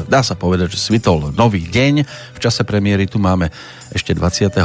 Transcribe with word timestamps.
dá 0.00 0.24
sa 0.24 0.32
povedať, 0.32 0.72
že 0.72 0.80
svitol 0.80 1.36
nový 1.36 1.68
deň. 1.68 2.08
V 2.08 2.38
čase 2.40 2.64
premiéry 2.64 3.04
tu 3.04 3.20
máme 3.20 3.52
ešte 3.92 4.16
28. 4.16 4.64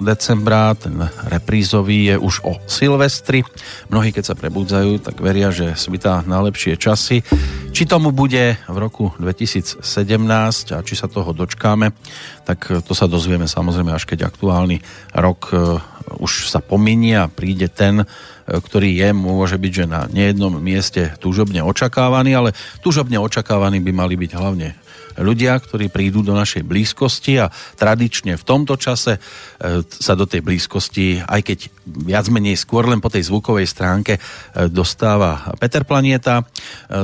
decembra, 0.00 0.72
ten 0.72 0.96
reprízový 1.28 2.14
je 2.14 2.16
už 2.16 2.34
o 2.48 2.56
Silvestri. 2.64 3.44
Mnohí, 3.92 4.08
keď 4.16 4.32
sa 4.32 4.38
prebudzajú, 4.38 5.04
tak 5.04 5.20
veria, 5.20 5.52
že 5.52 5.76
svitá 5.76 6.24
najlepšie 6.24 6.80
časy. 6.80 7.20
Či 7.76 7.84
tomu 7.84 8.08
bude 8.08 8.56
v 8.56 8.76
roku 8.80 9.12
2017 9.20 9.84
a 10.72 10.80
či 10.80 10.94
sa 10.96 11.12
toho 11.12 11.36
dočkáme, 11.36 11.92
tak 12.48 12.72
to 12.88 12.92
sa 12.96 13.04
dozvieme 13.04 13.44
samozrejme 13.44 13.92
až 13.92 14.08
keď 14.08 14.32
aktuálny 14.32 14.80
rok 15.12 15.40
e, 15.52 15.56
už 16.18 16.50
sa 16.50 16.58
pominie 16.58 17.16
a 17.16 17.30
príde 17.30 17.70
ten, 17.70 18.02
e, 18.02 18.06
ktorý 18.46 18.90
je, 18.98 19.08
môže 19.14 19.56
byť, 19.56 19.72
že 19.72 19.86
na 19.86 20.04
nejednom 20.10 20.58
mieste 20.58 21.14
túžobne 21.22 21.62
očakávaný, 21.62 22.34
ale 22.34 22.50
túžobne 22.82 23.16
očakávaný 23.22 23.78
by 23.80 23.92
mali 23.94 24.14
byť 24.18 24.30
hlavne 24.34 24.81
ľudia, 25.18 25.58
ktorí 25.58 25.92
prídu 25.92 26.24
do 26.24 26.32
našej 26.32 26.64
blízkosti 26.64 27.42
a 27.42 27.50
tradične 27.76 28.38
v 28.38 28.44
tomto 28.44 28.78
čase 28.78 29.18
e, 29.18 29.20
sa 29.86 30.14
do 30.16 30.24
tej 30.24 30.40
blízkosti, 30.40 31.24
aj 31.24 31.40
keď 31.42 31.58
viac 32.06 32.26
menej 32.30 32.56
skôr 32.56 32.86
len 32.86 33.02
po 33.02 33.10
tej 33.10 33.28
zvukovej 33.28 33.66
stránke 33.66 34.16
e, 34.16 34.20
dostáva 34.70 35.52
Peter 35.58 35.82
Planieta, 35.82 36.42
e, 36.42 36.44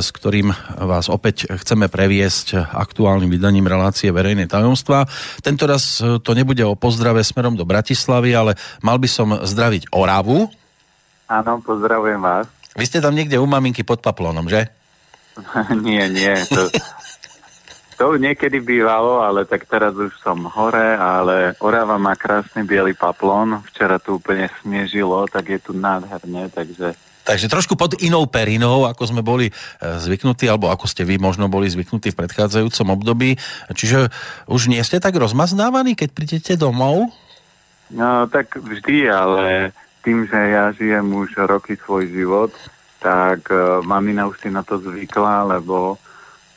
s 0.00 0.08
ktorým 0.14 0.54
vás 0.78 1.10
opäť 1.12 1.50
chceme 1.58 1.90
previesť 1.90 2.56
aktuálnym 2.58 3.28
vydaním 3.28 3.66
relácie 3.66 4.08
verejné 4.08 4.48
tajomstva. 4.48 5.04
Tento 5.42 5.68
raz 5.68 6.00
to 6.00 6.30
nebude 6.32 6.62
o 6.64 6.78
pozdrave 6.78 7.20
smerom 7.24 7.58
do 7.58 7.66
Bratislavy, 7.66 8.30
ale 8.32 8.52
mal 8.80 8.96
by 8.96 9.08
som 9.10 9.28
zdraviť 9.44 9.90
Oravu. 9.92 10.48
Áno, 11.28 11.60
pozdravujem 11.60 12.20
vás. 12.22 12.48
Vy 12.78 12.84
ste 12.86 13.02
tam 13.02 13.12
niekde 13.12 13.42
u 13.42 13.46
maminky 13.46 13.82
pod 13.82 13.98
paplónom, 13.98 14.46
že? 14.46 14.70
nie, 15.86 16.02
nie. 16.10 16.34
To, 16.50 16.70
to 17.98 18.14
niekedy 18.14 18.62
bývalo, 18.62 19.26
ale 19.26 19.42
tak 19.42 19.66
teraz 19.66 19.98
už 19.98 20.14
som 20.22 20.46
hore, 20.46 20.94
ale 20.94 21.58
Orava 21.58 21.98
má 21.98 22.14
krásny 22.14 22.62
biely 22.62 22.94
paplón. 22.94 23.58
Včera 23.66 23.98
tu 23.98 24.22
úplne 24.22 24.46
snežilo, 24.62 25.26
tak 25.26 25.50
je 25.50 25.58
tu 25.58 25.74
nádherne, 25.74 26.46
takže... 26.54 26.94
Takže 27.26 27.50
trošku 27.52 27.76
pod 27.76 27.98
inou 28.00 28.24
perinou, 28.24 28.88
ako 28.88 29.04
sme 29.04 29.20
boli 29.20 29.50
e, 29.50 29.54
zvyknutí, 29.82 30.48
alebo 30.48 30.72
ako 30.72 30.88
ste 30.88 31.04
vy 31.04 31.20
možno 31.20 31.50
boli 31.52 31.68
zvyknutí 31.68 32.14
v 32.14 32.20
predchádzajúcom 32.24 32.88
období. 32.96 33.36
Čiže 33.68 34.08
už 34.48 34.72
nie 34.72 34.80
ste 34.80 34.96
tak 34.96 35.12
rozmaznávaní, 35.12 35.92
keď 35.92 36.08
prídete 36.16 36.52
domov? 36.56 37.12
No, 37.92 38.24
tak 38.32 38.56
vždy, 38.56 39.12
ale 39.12 39.76
tým, 40.00 40.24
že 40.24 40.40
ja 40.40 40.72
žijem 40.72 41.04
už 41.04 41.36
roky 41.44 41.76
svoj 41.76 42.08
život, 42.08 42.54
tak 43.04 43.44
uh, 43.52 43.84
mamina 43.84 44.24
už 44.24 44.40
si 44.40 44.48
na 44.48 44.64
to 44.64 44.80
zvykla, 44.80 45.52
lebo 45.58 46.00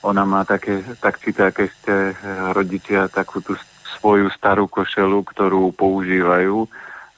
ona 0.02 0.26
má 0.26 0.42
také, 0.46 0.82
tak 0.98 1.22
či 1.22 1.34
tak 1.34 1.62
ešte 1.62 2.14
eh, 2.14 2.16
rodičia 2.54 3.10
takú 3.10 3.42
tú 3.42 3.54
svoju 3.98 4.34
starú 4.34 4.66
košelu, 4.66 5.22
ktorú 5.22 5.74
používajú. 5.78 6.66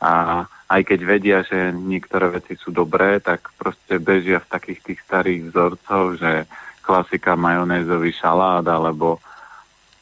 A 0.03 0.43
aj 0.67 0.81
keď 0.83 0.99
vedia, 1.05 1.39
že 1.47 1.71
niektoré 1.71 2.27
veci 2.33 2.59
sú 2.59 2.75
dobré, 2.75 3.23
tak 3.23 3.55
proste 3.55 4.01
bežia 4.03 4.43
v 4.43 4.51
takých 4.51 4.79
tých 4.83 4.99
starých 5.07 5.41
vzorcov, 5.47 6.03
že 6.19 6.31
klasika 6.83 7.39
majonézový 7.39 8.11
šalát 8.11 8.67
alebo, 8.67 9.23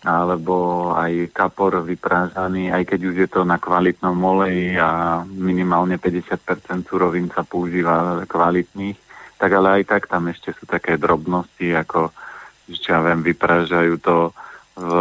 alebo 0.02 0.90
aj 0.98 1.30
kapor 1.30 1.86
vyprážaný, 1.86 2.74
aj 2.74 2.84
keď 2.90 3.00
už 3.06 3.16
je 3.22 3.30
to 3.30 3.46
na 3.46 3.62
kvalitnom 3.62 4.18
oleji 4.18 4.74
a 4.80 5.22
minimálne 5.22 6.02
50% 6.02 6.90
surovín 6.90 7.30
sa 7.30 7.46
používa 7.46 8.26
kvalitných, 8.26 8.98
tak 9.38 9.52
ale 9.54 9.82
aj 9.82 9.84
tak 9.86 10.02
tam 10.10 10.34
ešte 10.34 10.56
sú 10.58 10.66
také 10.66 10.98
drobnosti 10.98 11.78
ako 11.78 12.10
čo 12.78 12.96
ja 12.96 13.02
viem, 13.04 13.26
vypražajú 13.26 13.94
to 14.00 14.32
v, 14.78 14.92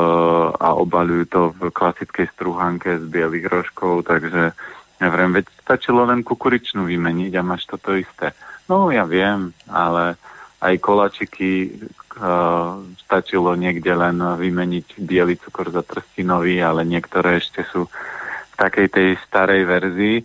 a 0.59 0.69
obalujú 0.75 1.25
to 1.31 1.41
v 1.55 1.71
klasickej 1.71 2.27
struhanke 2.35 2.99
z 2.99 3.05
bielých 3.07 3.47
rožkov, 3.47 4.09
takže 4.09 4.53
ja 5.01 5.09
viem, 5.09 5.33
veď 5.33 5.47
stačilo 5.65 6.05
len 6.05 6.21
kukuričnú 6.21 6.85
vymeniť 6.85 7.33
a 7.39 7.47
máš 7.47 7.65
toto 7.71 7.97
isté. 7.97 8.37
No 8.69 8.93
ja 8.93 9.09
viem, 9.09 9.57
ale 9.71 10.21
aj 10.61 10.77
kolačiky 10.77 11.81
uh, 12.21 12.85
stačilo 13.01 13.57
niekde 13.57 13.97
len 13.97 14.21
vymeniť 14.21 15.01
biely 15.01 15.41
cukor 15.41 15.73
za 15.73 15.81
trstinový, 15.81 16.61
ale 16.61 16.85
niektoré 16.85 17.41
ešte 17.41 17.65
sú 17.73 17.89
v 17.89 18.55
takej 18.61 18.87
tej 18.93 19.09
starej 19.25 19.65
verzii. 19.65 20.17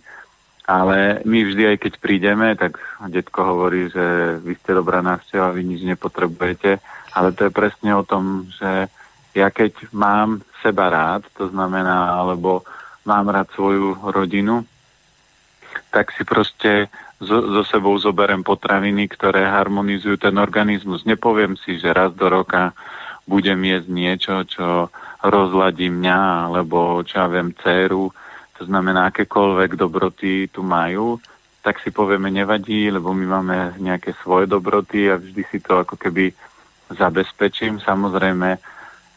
Ale 0.66 1.22
my 1.22 1.38
vždy, 1.46 1.62
aj 1.74 1.78
keď 1.78 1.92
prídeme, 2.02 2.58
tak 2.58 2.82
detko 3.06 3.54
hovorí, 3.54 3.86
že 3.86 4.36
vy 4.42 4.58
ste 4.58 4.74
dobrá 4.74 4.98
návšteva, 4.98 5.54
vy 5.54 5.62
nič 5.62 5.86
nepotrebujete 5.86 6.82
ale 7.16 7.32
to 7.32 7.48
je 7.48 7.52
presne 7.56 7.96
o 7.96 8.04
tom, 8.04 8.44
že 8.52 8.92
ja 9.32 9.48
keď 9.48 9.88
mám 9.96 10.44
seba 10.60 10.92
rád, 10.92 11.24
to 11.32 11.48
znamená, 11.48 12.12
alebo 12.12 12.60
mám 13.08 13.32
rád 13.32 13.48
svoju 13.56 13.96
rodinu, 14.12 14.68
tak 15.88 16.12
si 16.12 16.28
proste 16.28 16.92
so, 17.16 17.40
so 17.40 17.62
sebou 17.64 17.96
zoberem 17.96 18.44
potraviny, 18.44 19.08
ktoré 19.08 19.48
harmonizujú 19.48 20.20
ten 20.20 20.36
organizmus. 20.36 21.08
Nepoviem 21.08 21.56
si, 21.56 21.80
že 21.80 21.96
raz 21.96 22.12
do 22.12 22.28
roka 22.28 22.76
budem 23.24 23.64
jesť 23.64 23.88
niečo, 23.88 24.34
čo 24.44 24.92
rozladí 25.24 25.88
mňa, 25.88 26.52
alebo 26.52 27.00
čo 27.00 27.24
ja 27.24 27.26
viem, 27.32 27.56
dceru, 27.56 28.12
to 28.58 28.64
znamená, 28.64 29.12
akékoľvek 29.12 29.76
dobroty 29.76 30.48
tu 30.48 30.64
majú, 30.64 31.20
tak 31.60 31.82
si 31.82 31.90
povieme, 31.90 32.30
nevadí, 32.30 32.88
lebo 32.88 33.10
my 33.10 33.26
máme 33.26 33.56
nejaké 33.82 34.14
svoje 34.22 34.46
dobroty 34.46 35.10
a 35.10 35.18
vždy 35.18 35.42
si 35.50 35.58
to 35.58 35.82
ako 35.82 35.98
keby 35.98 36.30
zabezpečím. 36.94 37.82
Samozrejme, 37.82 38.56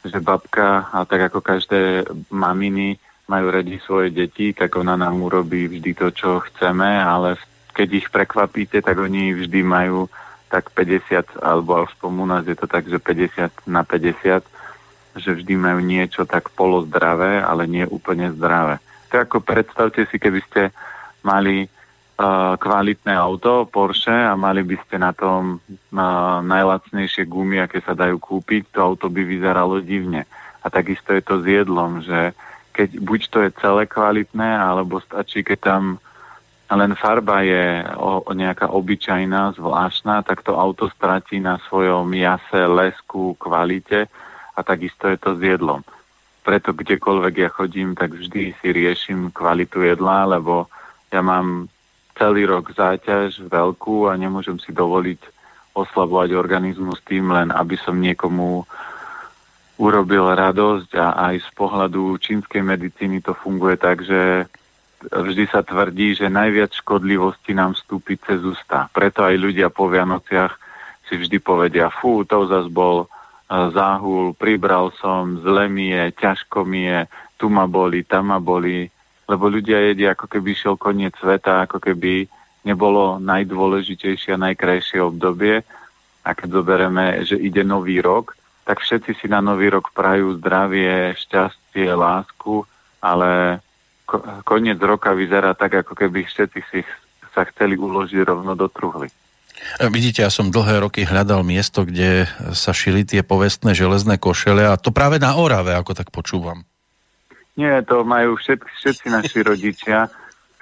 že 0.02 0.18
babka, 0.18 0.90
a 0.90 1.06
tak 1.06 1.30
ako 1.30 1.40
každé 1.46 2.10
maminy 2.34 2.98
majú 3.30 3.54
radi 3.54 3.78
svoje 3.86 4.10
deti, 4.10 4.58
tak 4.58 4.74
ona 4.74 4.98
nám 4.98 5.22
urobí 5.22 5.70
vždy 5.70 5.94
to, 5.94 6.08
čo 6.10 6.42
chceme, 6.50 6.90
ale 6.98 7.38
keď 7.78 7.90
ich 7.94 8.08
prekvapíte, 8.10 8.82
tak 8.82 8.98
oni 8.98 9.38
vždy 9.38 9.62
majú 9.62 10.10
tak 10.50 10.74
50, 10.74 11.38
alebo 11.46 11.86
aspoň 11.86 12.12
u 12.18 12.26
nás 12.26 12.44
je 12.50 12.58
to 12.58 12.66
tak, 12.66 12.90
že 12.90 12.98
50 12.98 13.70
na 13.70 13.86
50, 13.86 14.42
že 15.22 15.32
vždy 15.38 15.54
majú 15.54 15.80
niečo 15.86 16.26
tak 16.26 16.50
polozdravé, 16.58 17.46
ale 17.46 17.70
nie 17.70 17.86
úplne 17.86 18.34
zdravé. 18.34 18.82
To 19.10 19.16
ako 19.26 19.42
predstavte 19.42 20.06
si, 20.08 20.22
keby 20.22 20.42
ste 20.50 20.62
mali 21.26 21.68
kvalitné 22.60 23.16
auto 23.16 23.64
Porsche 23.64 24.12
a 24.12 24.36
mali 24.36 24.60
by 24.68 24.76
ste 24.84 25.00
na 25.00 25.16
tom 25.16 25.64
uh, 25.64 26.44
najlacnejšie 26.44 27.24
gumy, 27.24 27.64
aké 27.64 27.80
sa 27.80 27.96
dajú 27.96 28.20
kúpiť, 28.20 28.76
to 28.76 28.84
auto 28.84 29.08
by 29.08 29.24
vyzeralo 29.24 29.80
divne. 29.80 30.28
A 30.60 30.68
takisto 30.68 31.16
je 31.16 31.24
to 31.24 31.40
s 31.40 31.48
jedlom, 31.48 32.04
že 32.04 32.36
keď 32.76 32.90
buď 33.00 33.22
to 33.32 33.38
je 33.48 33.50
celé 33.64 33.88
kvalitné, 33.88 34.52
alebo 34.52 35.00
stačí, 35.00 35.48
keď 35.48 35.60
tam 35.64 35.84
len 36.70 36.92
farba 37.00 37.40
je 37.42 37.88
o, 37.96 38.20
o 38.28 38.32
nejaká 38.36 38.68
obyčajná, 38.68 39.56
zvláštna, 39.56 40.22
tak 40.28 40.44
to 40.44 40.60
auto 40.60 40.92
stratí 40.92 41.40
na 41.40 41.56
svojom 41.72 42.12
jase, 42.12 42.68
lesku, 42.68 43.40
kvalite 43.40 44.12
a 44.54 44.60
takisto 44.60 45.08
je 45.08 45.18
to 45.18 45.40
s 45.40 45.42
jedlom. 45.42 45.82
Preto 46.50 46.74
kdekoľvek 46.74 47.36
ja 47.46 47.50
chodím, 47.54 47.94
tak 47.94 48.18
vždy 48.18 48.58
si 48.58 48.68
riešim 48.74 49.30
kvalitu 49.30 49.86
jedla, 49.86 50.26
lebo 50.34 50.66
ja 51.14 51.22
mám 51.22 51.70
celý 52.18 52.50
rok 52.50 52.74
záťaž 52.74 53.46
veľkú 53.46 54.10
a 54.10 54.18
nemôžem 54.18 54.58
si 54.58 54.74
dovoliť 54.74 55.22
oslabovať 55.78 56.34
organizmus 56.34 57.06
tým 57.06 57.30
len, 57.30 57.54
aby 57.54 57.78
som 57.78 58.02
niekomu 58.02 58.66
urobil 59.78 60.26
radosť 60.26 60.90
a 60.98 61.30
aj 61.30 61.46
z 61.46 61.50
pohľadu 61.54 62.18
čínskej 62.18 62.66
medicíny 62.66 63.22
to 63.22 63.38
funguje 63.38 63.78
tak, 63.78 64.02
že 64.02 64.50
vždy 65.06 65.46
sa 65.54 65.62
tvrdí, 65.62 66.18
že 66.18 66.34
najviac 66.34 66.74
škodlivosti 66.74 67.54
nám 67.54 67.78
vstúpi 67.78 68.18
cez 68.26 68.42
ústa. 68.42 68.90
Preto 68.90 69.22
aj 69.22 69.38
ľudia 69.38 69.70
po 69.70 69.86
Vianociach 69.86 70.58
si 71.06 71.14
vždy 71.14 71.38
povedia, 71.46 71.94
fú, 71.94 72.26
to 72.26 72.50
zas 72.50 72.66
bol 72.74 73.06
záhul, 73.50 74.38
pribral 74.38 74.94
som, 75.02 75.42
zle 75.42 75.66
mi 75.66 75.90
je, 75.90 76.14
ťažko 76.14 76.62
mi 76.64 76.86
je, 76.86 77.10
tu 77.42 77.50
ma 77.50 77.66
boli, 77.66 78.06
tam 78.06 78.30
ma 78.30 78.38
boli, 78.38 78.86
lebo 79.26 79.50
ľudia 79.50 79.90
jedia, 79.90 80.14
ako 80.14 80.30
keby 80.30 80.54
šiel 80.54 80.76
koniec 80.78 81.18
sveta, 81.18 81.66
ako 81.66 81.82
keby 81.82 82.30
nebolo 82.62 83.18
najdôležitejšie 83.18 84.38
a 84.38 84.44
najkrajšie 84.50 85.02
obdobie. 85.02 85.66
A 86.22 86.30
keď 86.38 86.62
zoberieme, 86.62 87.26
že 87.26 87.42
ide 87.42 87.66
nový 87.66 88.04
rok, 88.04 88.38
tak 88.70 88.86
všetci 88.86 89.18
si 89.18 89.26
na 89.26 89.42
nový 89.42 89.74
rok 89.74 89.90
prajú 89.98 90.38
zdravie, 90.38 91.18
šťastie, 91.18 91.90
lásku, 91.90 92.70
ale 93.02 93.62
koniec 94.46 94.78
roka 94.78 95.10
vyzerá 95.14 95.58
tak, 95.58 95.82
ako 95.86 95.98
keby 95.98 96.26
všetci 96.26 96.60
si 96.70 96.80
sa 97.34 97.46
chceli 97.50 97.78
uložiť 97.78 98.26
rovno 98.26 98.54
do 98.54 98.70
truhly. 98.70 99.10
Vidíte, 99.80 100.24
ja 100.24 100.32
som 100.32 100.52
dlhé 100.52 100.84
roky 100.84 101.04
hľadal 101.04 101.44
miesto, 101.44 101.84
kde 101.84 102.28
sa 102.56 102.72
šili 102.72 103.04
tie 103.04 103.24
povestné 103.24 103.76
železné 103.76 104.20
košele 104.20 104.64
a 104.66 104.80
to 104.80 104.92
práve 104.92 105.20
na 105.20 105.36
Orave, 105.36 105.76
ako 105.76 105.96
tak 105.96 106.12
počúvam. 106.12 106.64
Nie, 107.60 107.84
to 107.84 108.08
majú 108.08 108.40
všet, 108.40 108.64
všetci 108.64 109.08
naši 109.12 109.40
rodičia, 109.44 110.08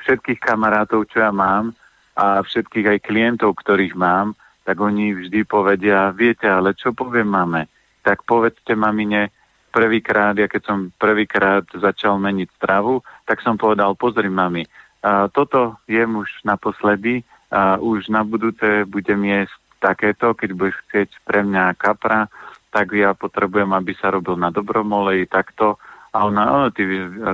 všetkých 0.01 0.41
kamarátov, 0.41 1.05
čo 1.13 1.21
ja 1.21 1.29
mám 1.29 1.77
a 2.17 2.41
všetkých 2.41 2.97
aj 2.97 2.99
klientov, 3.05 3.61
ktorých 3.61 3.94
mám, 3.94 4.33
tak 4.65 4.81
oni 4.81 5.13
vždy 5.13 5.45
povedia, 5.45 6.09
viete, 6.09 6.49
ale 6.49 6.73
čo 6.73 6.91
poviem 6.91 7.29
máme? 7.29 7.69
tak 8.07 8.23
povedzte 8.23 8.71
mamine 8.71 9.27
prvýkrát, 9.75 10.31
ja 10.39 10.47
keď 10.47 10.63
som 10.63 10.77
prvýkrát 10.95 11.67
začal 11.75 12.15
meniť 12.15 12.47
stravu, 12.55 13.03
tak 13.27 13.44
som 13.44 13.59
povedal, 13.59 13.99
pozri 13.99 14.31
mami, 14.31 14.63
a 15.03 15.27
toto 15.27 15.75
jem 15.91 16.15
už 16.15 16.47
naposledy 16.47 17.27
a 17.47 17.79
už 17.79 18.11
na 18.11 18.27
budúce 18.27 18.83
budem 18.88 19.23
jesť 19.23 19.55
takéto, 19.79 20.33
keď 20.33 20.49
budeš 20.57 20.77
chcieť 20.88 21.09
pre 21.23 21.45
mňa 21.45 21.77
kapra, 21.77 22.27
tak 22.73 22.91
ja 22.94 23.15
potrebujem, 23.15 23.71
aby 23.71 23.95
sa 23.95 24.11
robil 24.11 24.35
na 24.35 24.51
dobrom 24.51 24.91
oleji, 24.91 25.25
takto. 25.29 25.79
A 26.11 26.27
ona, 26.27 26.67
o, 26.67 26.73
ty 26.73 26.83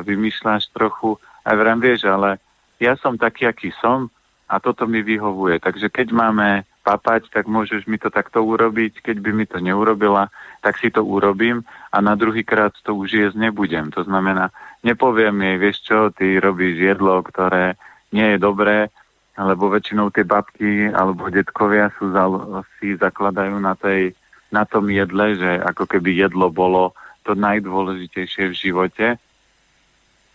vymýšľaš 0.06 0.70
trochu. 0.76 1.18
A 1.44 1.56
vrám, 1.58 1.82
vieš, 1.82 2.06
ale 2.08 2.38
ja 2.78 2.96
som 3.00 3.18
taký, 3.18 3.50
aký 3.50 3.74
som 3.82 4.12
a 4.48 4.60
toto 4.62 4.86
mi 4.86 5.02
vyhovuje. 5.02 5.60
Takže 5.60 5.90
keď 5.90 6.14
máme 6.14 6.50
papať, 6.84 7.32
tak 7.32 7.48
môžeš 7.48 7.88
mi 7.88 7.96
to 7.96 8.12
takto 8.12 8.44
urobiť. 8.44 9.00
Keď 9.02 9.18
by 9.24 9.32
mi 9.32 9.46
to 9.48 9.58
neurobila, 9.64 10.28
tak 10.60 10.78
si 10.78 10.92
to 10.92 11.02
urobím 11.02 11.64
a 11.90 11.98
na 12.04 12.14
druhý 12.20 12.44
krát 12.44 12.76
to 12.84 12.94
už 12.94 13.10
jesť 13.10 13.40
nebudem. 13.40 13.90
To 13.96 14.04
znamená, 14.04 14.52
nepoviem 14.84 15.34
jej, 15.40 15.58
vieš 15.58 15.78
čo, 15.88 15.98
ty 16.12 16.38
robíš 16.38 16.76
jedlo, 16.78 17.24
ktoré 17.24 17.80
nie 18.12 18.36
je 18.36 18.38
dobré, 18.38 18.92
lebo 19.38 19.74
väčšinou 19.74 20.14
tie 20.14 20.22
babky 20.22 20.94
alebo 20.94 21.30
detkovia 21.34 21.90
sú 21.98 22.14
za, 22.14 22.30
si 22.78 22.94
zakladajú 22.94 23.58
na, 23.58 23.74
tej, 23.74 24.14
na 24.54 24.64
tom 24.66 24.86
jedle, 24.94 25.34
že 25.34 25.52
ako 25.66 25.90
keby 25.90 26.14
jedlo 26.14 26.54
bolo 26.54 26.94
to 27.26 27.34
najdôležitejšie 27.34 28.54
v 28.54 28.60
živote, 28.60 29.08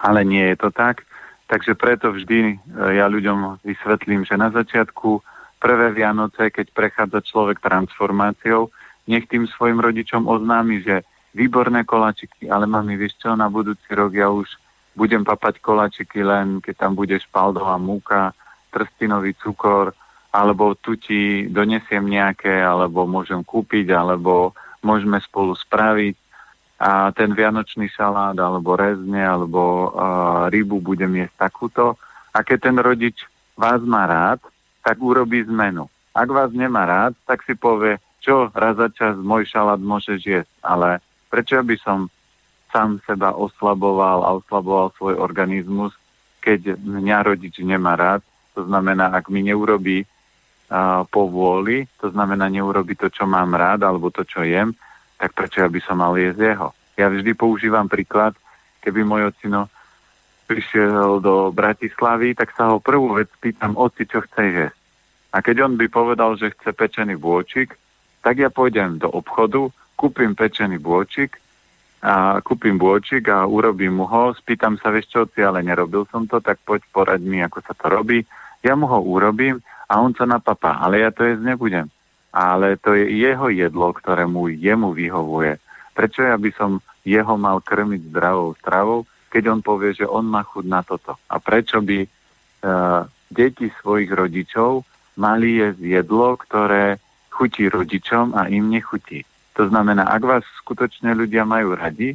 ale 0.03 0.21
nie 0.27 0.43
je 0.51 0.57
to 0.59 0.71
tak. 0.75 1.07
Takže 1.49 1.79
preto 1.79 2.13
vždy 2.13 2.39
e, 2.53 2.57
ja 2.99 3.07
ľuďom 3.07 3.63
vysvetlím, 3.63 4.27
že 4.27 4.37
na 4.37 4.51
začiatku 4.51 5.23
prvé 5.63 5.95
Vianoce, 5.95 6.51
keď 6.51 6.67
prechádza 6.75 7.23
človek 7.23 7.63
transformáciou, 7.63 8.69
nech 9.09 9.25
tým 9.31 9.49
svojim 9.49 9.81
rodičom 9.81 10.29
oznámi, 10.29 10.85
že 10.85 11.07
výborné 11.33 11.87
kolačiky, 11.87 12.51
ale 12.51 12.69
mami, 12.69 12.99
vieš 12.99 13.17
čo, 13.21 13.33
na 13.39 13.49
budúci 13.49 13.89
rok 13.95 14.13
ja 14.13 14.29
už 14.29 14.49
budem 14.99 15.23
papať 15.23 15.63
kolačiky 15.63 16.27
len, 16.27 16.59
keď 16.59 16.75
tam 16.89 16.93
bude 16.99 17.15
špaldová 17.17 17.79
múka, 17.79 18.35
trstinový 18.69 19.35
cukor, 19.39 19.93
alebo 20.33 20.77
tu 20.77 20.95
ti 21.01 21.49
donesiem 21.49 22.05
nejaké, 22.05 22.61
alebo 22.61 23.09
môžem 23.09 23.41
kúpiť, 23.41 23.91
alebo 23.93 24.53
môžeme 24.85 25.19
spolu 25.19 25.57
spraviť 25.57 26.17
a 26.79 27.11
ten 27.11 27.35
vianočný 27.35 27.91
šalát 27.91 28.39
alebo 28.39 28.79
rezne 28.79 29.19
alebo 29.19 29.91
uh, 29.91 30.47
rybu 30.47 30.79
budem 30.79 31.27
jesť 31.27 31.51
takúto. 31.51 31.99
A 32.31 32.47
keď 32.47 32.71
ten 32.71 32.77
rodič 32.79 33.27
vás 33.59 33.83
má 33.83 34.07
rád, 34.07 34.39
tak 34.87 35.03
urobí 35.03 35.43
zmenu. 35.51 35.91
Ak 36.15 36.31
vás 36.31 36.55
nemá 36.55 36.87
rád, 36.87 37.19
tak 37.27 37.43
si 37.43 37.59
povie, 37.59 37.99
čo 38.23 38.55
raz 38.55 38.79
za 38.79 38.95
čas 38.95 39.19
môj 39.19 39.51
šalát 39.51 39.83
môžeš 39.83 40.21
jesť, 40.23 40.53
ale 40.63 41.03
prečo 41.27 41.59
by 41.59 41.77
som 41.83 42.07
sám 42.71 43.03
seba 43.03 43.35
oslaboval 43.35 44.23
a 44.23 44.39
oslaboval 44.39 44.95
svoj 44.95 45.19
organizmus, 45.19 45.91
keď 46.39 46.79
mňa 46.79 47.19
rodič 47.27 47.59
nemá 47.59 47.99
rád, 47.99 48.23
to 48.59 48.67
znamená, 48.67 49.15
ak 49.15 49.31
mi 49.31 49.47
neurobí 49.47 50.03
uh, 50.03 51.07
po 51.07 51.31
vôli, 51.31 51.87
to 52.03 52.11
znamená, 52.11 52.51
neurobi 52.51 52.99
to, 52.99 53.07
čo 53.07 53.23
mám 53.23 53.55
rád, 53.55 53.87
alebo 53.87 54.11
to, 54.11 54.27
čo 54.27 54.43
jem, 54.43 54.75
tak 55.15 55.31
prečo 55.39 55.63
ja 55.63 55.71
by 55.71 55.79
som 55.79 56.03
mal 56.03 56.19
jesť 56.19 56.43
jeho? 56.43 56.69
Ja 56.99 57.07
vždy 57.07 57.39
používam 57.39 57.87
príklad, 57.87 58.35
keby 58.83 59.07
môj 59.07 59.31
ocino 59.31 59.71
prišiel 60.51 61.23
do 61.23 61.55
Bratislavy, 61.55 62.35
tak 62.35 62.51
sa 62.59 62.75
ho 62.75 62.83
prvú 62.83 63.15
vec 63.15 63.31
pýtam, 63.39 63.79
oci, 63.79 64.03
čo 64.11 64.27
chce 64.27 64.43
jesť. 64.43 64.79
A 65.31 65.39
keď 65.39 65.71
on 65.71 65.79
by 65.79 65.87
povedal, 65.87 66.35
že 66.35 66.51
chce 66.51 66.75
pečený 66.75 67.15
bôčik, 67.15 67.79
tak 68.27 68.43
ja 68.43 68.51
pôjdem 68.51 68.99
do 68.99 69.07
obchodu, 69.07 69.71
kúpim 69.95 70.35
pečený 70.35 70.83
bôčik 70.83 71.39
a 72.03 72.43
kúpim 72.43 72.75
bôčik 72.75 73.29
a 73.31 73.47
urobím 73.47 74.03
mu 74.03 74.07
ho, 74.09 74.35
spýtam 74.35 74.81
sa, 74.83 74.91
vieš 74.91 75.15
čo, 75.15 75.21
si, 75.31 75.45
ale 75.45 75.63
nerobil 75.63 76.09
som 76.11 76.27
to, 76.27 76.43
tak 76.43 76.59
poď 76.65 76.83
poraď 76.91 77.21
mi, 77.23 77.39
ako 77.45 77.59
sa 77.63 77.77
to 77.77 77.87
robí. 77.93 78.25
Ja 78.63 78.75
mu 78.75 78.87
ho 78.91 78.99
urobím 79.03 79.63
a 79.89 80.03
on 80.03 80.13
sa 80.13 80.27
napapá, 80.27 80.79
ale 80.83 81.03
ja 81.03 81.11
to 81.15 81.25
jesť 81.25 81.43
nebudem 81.43 81.89
ale 82.33 82.77
to 82.77 82.93
je 82.93 83.09
jeho 83.09 83.49
jedlo, 83.49 83.93
ktoré 83.97 84.29
mu 84.29 84.47
jemu 84.53 84.93
vyhovuje. 84.93 85.57
Prečo 85.97 86.23
ja 86.23 86.37
by 86.37 86.51
som 86.55 86.79
jeho 87.03 87.35
mal 87.41 87.65
krmiť 87.65 88.13
zdravou 88.13 88.55
stravou, 88.61 89.09
keď 89.33 89.59
on 89.59 89.61
povie, 89.65 89.97
že 89.97 90.07
on 90.07 90.29
má 90.29 90.45
chud 90.45 90.69
na 90.69 90.85
toto? 90.85 91.17
A 91.29 91.41
prečo 91.41 91.81
by 91.81 92.05
uh, 92.05 93.03
deti 93.33 93.73
svojich 93.81 94.13
rodičov 94.13 94.85
mali 95.19 95.59
jesť 95.59 95.83
jedlo, 95.83 96.37
ktoré 96.37 97.01
chutí 97.33 97.67
rodičom 97.67 98.37
a 98.37 98.47
im 98.47 98.71
nechutí? 98.71 99.25
To 99.59 99.67
znamená, 99.67 100.07
ak 100.07 100.23
vás 100.23 100.45
skutočne 100.63 101.19
ľudia 101.19 101.43
majú 101.43 101.75
radi, 101.75 102.15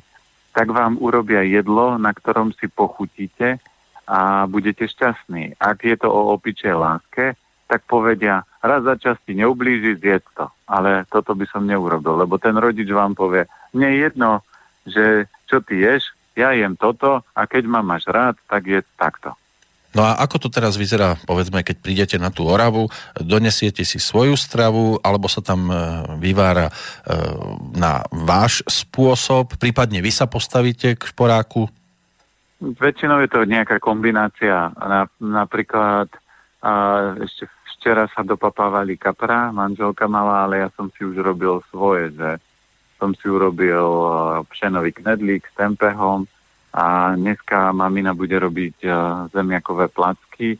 tak 0.54 0.72
vám 0.72 1.02
urobia 1.02 1.44
jedlo, 1.44 1.98
na 1.98 2.14
ktorom 2.16 2.54
si 2.56 2.70
pochutíte 2.70 3.60
a 4.08 4.50
budete 4.50 4.88
šťastní. 4.88 5.60
Ak 5.60 5.84
je 5.84 5.96
to 5.96 6.12
o 6.12 6.36
opičej 6.36 6.76
láske, 6.76 7.40
tak 7.68 7.88
povedia, 7.88 8.44
raz 8.62 8.84
za 8.84 8.96
čas 9.00 9.18
ti 9.24 9.34
neublíži, 9.34 9.98
zjedz 9.98 10.28
to. 10.36 10.46
Ale 10.68 11.08
toto 11.10 11.34
by 11.34 11.48
som 11.50 11.66
neurobil, 11.66 12.20
lebo 12.20 12.38
ten 12.38 12.54
rodič 12.54 12.88
vám 12.92 13.16
povie, 13.16 13.48
mne 13.74 13.88
je 13.90 13.98
jedno, 14.04 14.32
že 14.84 15.06
čo 15.48 15.64
ty 15.64 15.80
ješ, 15.80 16.12
ja 16.34 16.52
jem 16.54 16.76
toto 16.76 17.24
a 17.34 17.42
keď 17.46 17.64
ma 17.70 17.82
máš 17.86 18.10
rád, 18.10 18.36
tak 18.50 18.66
je 18.68 18.80
takto. 18.98 19.34
No 19.94 20.02
a 20.02 20.18
ako 20.18 20.42
to 20.42 20.50
teraz 20.50 20.74
vyzerá, 20.74 21.22
povedzme, 21.30 21.62
keď 21.62 21.76
prídete 21.78 22.18
na 22.18 22.34
tú 22.34 22.50
Oravu, 22.50 22.90
donesiete 23.14 23.86
si 23.86 24.02
svoju 24.02 24.34
stravu, 24.34 24.98
alebo 25.06 25.30
sa 25.30 25.46
tam 25.46 25.70
e, 25.70 25.74
vyvára 26.18 26.66
e, 26.66 26.74
na 27.78 28.02
váš 28.10 28.66
spôsob, 28.66 29.54
prípadne 29.62 30.02
vy 30.02 30.10
sa 30.10 30.26
postavíte 30.26 30.98
k 30.98 31.02
šporáku? 31.14 31.70
Väčšinou 32.64 33.20
je 33.20 33.30
to 33.30 33.44
nejaká 33.44 33.84
kombinácia. 33.84 34.72
Napríklad 35.20 36.08
a 36.64 36.72
ešte 37.20 37.52
Včera 37.84 38.08
sa 38.16 38.24
dopapávali 38.24 38.96
kapra, 38.96 39.52
manželka 39.52 40.08
mala, 40.08 40.48
ale 40.48 40.64
ja 40.64 40.72
som 40.72 40.88
si 40.96 41.04
už 41.04 41.20
robil 41.20 41.60
svoje, 41.68 42.16
že 42.16 42.40
som 42.96 43.12
si 43.12 43.28
urobil 43.28 43.84
pšenový 44.48 44.96
knedlík 44.96 45.44
s 45.44 45.52
tempehom 45.60 46.24
a 46.72 47.12
dneska 47.20 47.76
mamina 47.76 48.16
bude 48.16 48.40
robiť 48.40 48.88
zemiakové 49.36 49.92
placky. 49.92 50.56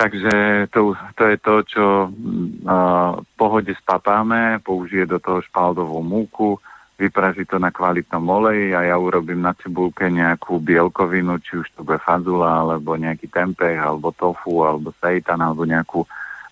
Takže 0.00 0.64
to, 0.72 0.96
to 1.12 1.22
je 1.28 1.36
to, 1.44 1.54
čo 1.68 1.84
v 2.08 3.32
pohode 3.36 3.76
spapáme, 3.76 4.64
použije 4.64 5.04
do 5.04 5.20
toho 5.20 5.44
špaldovú 5.44 6.00
múku, 6.00 6.56
vypraží 6.98 7.46
to 7.46 7.62
na 7.62 7.70
kvalitnom 7.70 8.26
oleji 8.26 8.74
a 8.74 8.82
ja 8.82 8.98
urobím 8.98 9.46
na 9.46 9.54
cibulke 9.54 10.10
nejakú 10.10 10.58
bielkovinu, 10.58 11.38
či 11.38 11.62
už 11.62 11.70
to 11.78 11.86
bude 11.86 12.02
fazula, 12.02 12.66
alebo 12.66 12.98
nejaký 12.98 13.30
tempeh, 13.30 13.78
alebo 13.78 14.10
tofu, 14.10 14.66
alebo 14.66 14.90
seitan, 14.98 15.38
alebo 15.38 15.62
nejakú 15.62 16.02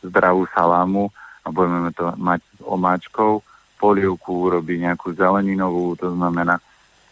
zdravú 0.06 0.46
salámu 0.54 1.10
a 1.42 1.50
budeme 1.50 1.90
to 1.90 2.14
mať 2.14 2.40
s 2.46 2.60
omáčkou. 2.62 3.42
Polievku 3.76 4.48
urobí 4.48 4.78
nejakú 4.78 5.12
zeleninovú, 5.12 5.98
to 5.98 6.14
znamená 6.14 6.62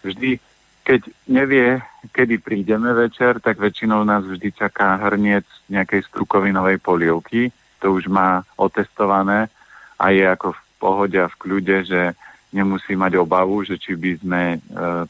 vždy, 0.07 0.39
keď 0.87 1.01
nevie, 1.27 1.83
kedy 2.15 2.39
prídeme 2.39 2.95
večer, 2.95 3.43
tak 3.43 3.59
väčšinou 3.59 4.07
nás 4.07 4.23
vždy 4.23 4.55
čaká 4.55 4.97
hrniec 5.01 5.45
nejakej 5.67 6.07
strukovinovej 6.09 6.79
polievky. 6.81 7.51
To 7.83 7.99
už 7.99 8.09
má 8.09 8.47
otestované 8.57 9.51
a 9.99 10.13
je 10.15 10.25
ako 10.25 10.55
v 10.55 10.61
pohode 10.77 11.19
a 11.21 11.29
v 11.29 11.39
kľude, 11.41 11.77
že 11.85 12.01
nemusí 12.55 12.95
mať 12.95 13.19
obavu, 13.19 13.67
že 13.67 13.75
či 13.75 13.99
by 13.99 14.11
sme 14.23 14.43
e, 14.55 14.59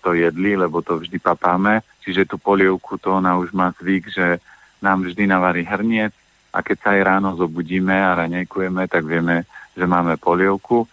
to 0.00 0.16
jedli, 0.16 0.56
lebo 0.56 0.80
to 0.80 0.96
vždy 0.96 1.20
papáme. 1.20 1.84
Čiže 2.00 2.24
tú 2.24 2.40
polievku 2.40 2.96
to 2.96 3.20
ona 3.20 3.36
už 3.36 3.52
má 3.52 3.68
zvyk, 3.76 4.08
že 4.08 4.40
nám 4.80 5.04
vždy 5.04 5.28
navarí 5.28 5.60
hrniec 5.68 6.16
a 6.56 6.64
keď 6.64 6.76
sa 6.80 6.88
aj 6.96 7.00
ráno 7.04 7.36
zobudíme 7.36 7.92
a 7.92 8.16
ranejkujeme, 8.24 8.88
tak 8.88 9.04
vieme, 9.04 9.44
že 9.76 9.84
máme 9.84 10.16
polievku. 10.16 10.88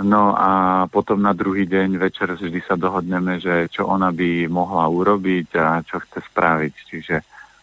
No 0.00 0.32
a 0.32 0.84
potom 0.88 1.20
na 1.20 1.36
druhý 1.36 1.68
deň 1.68 2.00
večer 2.00 2.32
vždy 2.32 2.60
sa 2.64 2.78
dohodneme, 2.78 3.36
že 3.36 3.68
čo 3.68 3.84
ona 3.84 4.08
by 4.14 4.48
mohla 4.48 4.88
urobiť 4.88 5.48
a 5.60 5.84
čo 5.84 6.00
chce 6.00 6.24
spraviť. 6.30 6.74
Čiže 6.88 7.16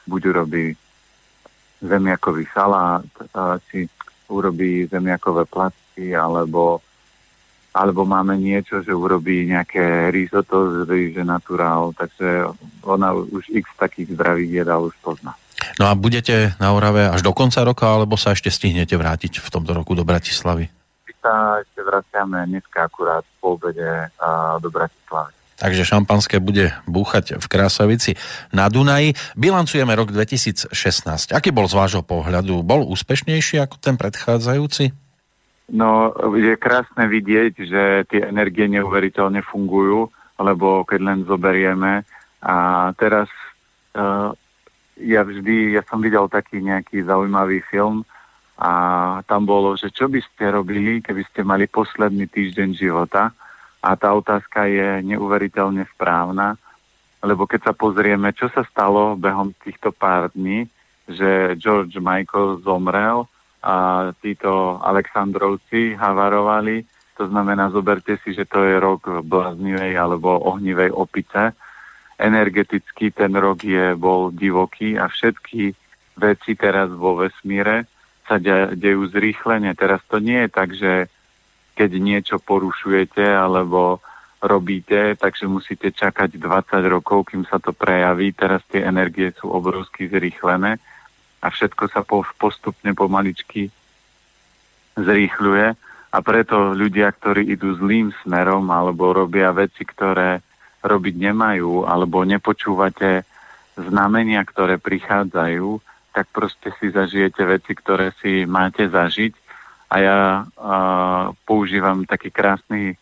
buď 0.06 0.22
urobí 0.36 0.76
zemiakový 1.82 2.46
salát, 2.54 3.06
či 3.72 3.90
urobí 4.30 4.86
zemiakové 4.86 5.50
placky, 5.50 6.14
alebo 6.14 6.82
alebo 7.78 8.10
máme 8.10 8.34
niečo, 8.42 8.82
že 8.82 8.90
urobí 8.90 9.46
nejaké 9.46 10.10
risotto 10.10 10.82
z 10.82 10.90
rýže 10.90 11.22
naturál, 11.22 11.94
takže 11.94 12.50
ona 12.82 13.14
už 13.14 13.54
x 13.54 13.70
takých 13.78 14.18
zdravých 14.18 14.66
jedál 14.66 14.90
už 14.90 14.98
pozná. 15.06 15.38
No 15.78 15.86
a 15.86 15.94
budete 15.94 16.58
na 16.58 16.74
Orave 16.74 17.06
až 17.06 17.22
do 17.22 17.30
konca 17.38 17.62
roka, 17.62 17.86
alebo 17.86 18.18
sa 18.18 18.34
ešte 18.34 18.50
stihnete 18.50 18.98
vrátiť 18.98 19.38
v 19.38 19.48
tomto 19.54 19.78
roku 19.78 19.94
do 19.94 20.02
Bratislavy? 20.02 20.66
My 21.06 21.14
sa 21.22 21.62
ešte 21.62 21.86
vraciame 21.86 22.50
dneska 22.50 22.90
akurát 22.90 23.22
po 23.38 23.62
obede 23.62 24.10
do 24.58 24.70
Bratislavy. 24.74 25.38
Takže 25.58 25.90
šampanské 25.90 26.38
bude 26.38 26.70
búchať 26.86 27.42
v 27.42 27.46
Krásavici 27.50 28.14
na 28.54 28.70
Dunaji. 28.70 29.18
Bilancujeme 29.34 29.90
rok 29.98 30.14
2016. 30.14 30.70
Aký 31.34 31.50
bol 31.50 31.66
z 31.66 31.74
vášho 31.74 32.06
pohľadu? 32.06 32.62
Bol 32.62 32.86
úspešnejší 32.86 33.66
ako 33.66 33.82
ten 33.82 33.98
predchádzajúci? 33.98 34.94
No, 35.68 36.16
je 36.40 36.56
krásne 36.56 37.12
vidieť, 37.12 37.54
že 37.60 37.84
tie 38.08 38.24
energie 38.24 38.72
neuveriteľne 38.72 39.44
fungujú, 39.44 40.08
lebo 40.40 40.88
keď 40.88 41.00
len 41.04 41.20
zoberieme. 41.28 42.08
A 42.40 42.56
teraz 42.96 43.28
uh, 44.00 44.32
ja 44.96 45.22
vždy, 45.28 45.76
ja 45.76 45.84
som 45.84 46.00
videl 46.00 46.32
taký 46.32 46.64
nejaký 46.64 47.04
zaujímavý 47.04 47.62
film 47.68 48.08
a 48.58 48.72
tam 49.30 49.46
bolo, 49.46 49.78
že 49.78 49.94
čo 49.94 50.10
by 50.10 50.18
ste 50.24 50.50
robili, 50.50 51.04
keby 51.04 51.22
ste 51.30 51.46
mali 51.46 51.70
posledný 51.70 52.26
týždeň 52.26 52.70
života? 52.74 53.30
A 53.84 53.94
tá 53.94 54.10
otázka 54.16 54.66
je 54.66 55.06
neuveriteľne 55.06 55.86
správna, 55.94 56.58
lebo 57.22 57.46
keď 57.46 57.70
sa 57.70 57.74
pozrieme, 57.78 58.34
čo 58.34 58.50
sa 58.50 58.66
stalo 58.66 59.14
behom 59.14 59.54
týchto 59.62 59.94
pár 59.94 60.34
dní, 60.34 60.66
že 61.06 61.54
George 61.62 62.02
Michael 62.02 62.66
zomrel, 62.66 63.30
a 63.64 64.10
títo 64.22 64.78
Aleksandrovci 64.82 65.98
havarovali. 65.98 66.86
To 67.18 67.26
znamená, 67.26 67.74
zoberte 67.74 68.22
si, 68.22 68.38
že 68.38 68.46
to 68.46 68.62
je 68.62 68.78
rok 68.78 69.10
bláznivej 69.26 69.98
alebo 69.98 70.38
ohnivej 70.38 70.94
opice. 70.94 71.58
Energeticky 72.18 73.10
ten 73.10 73.34
rok 73.34 73.66
je, 73.66 73.98
bol 73.98 74.30
divoký 74.30 74.98
a 74.98 75.10
všetky 75.10 75.74
veci 76.18 76.54
teraz 76.58 76.90
vo 76.94 77.18
vesmíre 77.18 77.86
sa 78.30 78.38
de- 78.38 78.78
dejú 78.78 79.10
zrýchlene. 79.10 79.74
Teraz 79.74 80.02
to 80.10 80.22
nie 80.22 80.46
je 80.46 80.50
tak, 80.50 80.70
že 80.74 80.94
keď 81.78 81.92
niečo 81.98 82.36
porušujete 82.42 83.22
alebo 83.22 84.02
robíte, 84.42 85.18
takže 85.18 85.50
musíte 85.50 85.90
čakať 85.90 86.38
20 86.38 86.94
rokov, 86.94 87.34
kým 87.34 87.46
sa 87.50 87.58
to 87.58 87.74
prejaví. 87.74 88.34
Teraz 88.34 88.62
tie 88.70 88.86
energie 88.86 89.34
sú 89.38 89.50
obrovsky 89.50 90.06
zrýchlené 90.10 90.78
a 91.48 91.56
všetko 91.56 91.88
sa 91.88 92.04
postupne 92.36 92.92
pomaličky 92.92 93.72
zrýchľuje 95.00 95.68
a 96.12 96.18
preto 96.20 96.76
ľudia, 96.76 97.08
ktorí 97.16 97.48
idú 97.56 97.80
zlým 97.80 98.12
smerom 98.24 98.68
alebo 98.68 99.16
robia 99.16 99.56
veci, 99.56 99.88
ktoré 99.88 100.44
robiť 100.84 101.16
nemajú 101.16 101.88
alebo 101.88 102.28
nepočúvate 102.28 103.24
znamenia, 103.80 104.44
ktoré 104.44 104.76
prichádzajú, 104.76 105.80
tak 106.12 106.28
proste 106.36 106.74
si 106.82 106.92
zažijete 106.92 107.46
veci, 107.48 107.72
ktoré 107.78 108.12
si 108.20 108.44
máte 108.44 108.90
zažiť. 108.90 109.34
A 109.88 109.96
ja 110.04 110.18
a, 110.20 110.44
používam 111.46 112.04
taký 112.04 112.34
krásny 112.34 112.98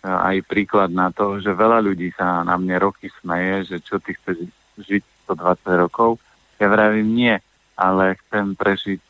a, 0.00 0.32
aj 0.32 0.46
príklad 0.46 0.88
na 0.94 1.10
to, 1.10 1.42
že 1.42 1.50
veľa 1.50 1.82
ľudí 1.84 2.14
sa 2.14 2.46
na 2.46 2.54
mne 2.56 2.78
roky 2.78 3.10
smeje, 3.20 3.74
že 3.74 3.76
čo 3.82 3.98
ty 3.98 4.14
chceš 4.14 4.48
žiť 4.78 5.02
120 5.28 5.82
rokov. 5.82 6.22
Ja 6.62 6.70
vravím 6.70 7.12
nie 7.12 7.34
ale 7.80 8.20
chcem 8.20 8.52
prežiť 8.52 9.00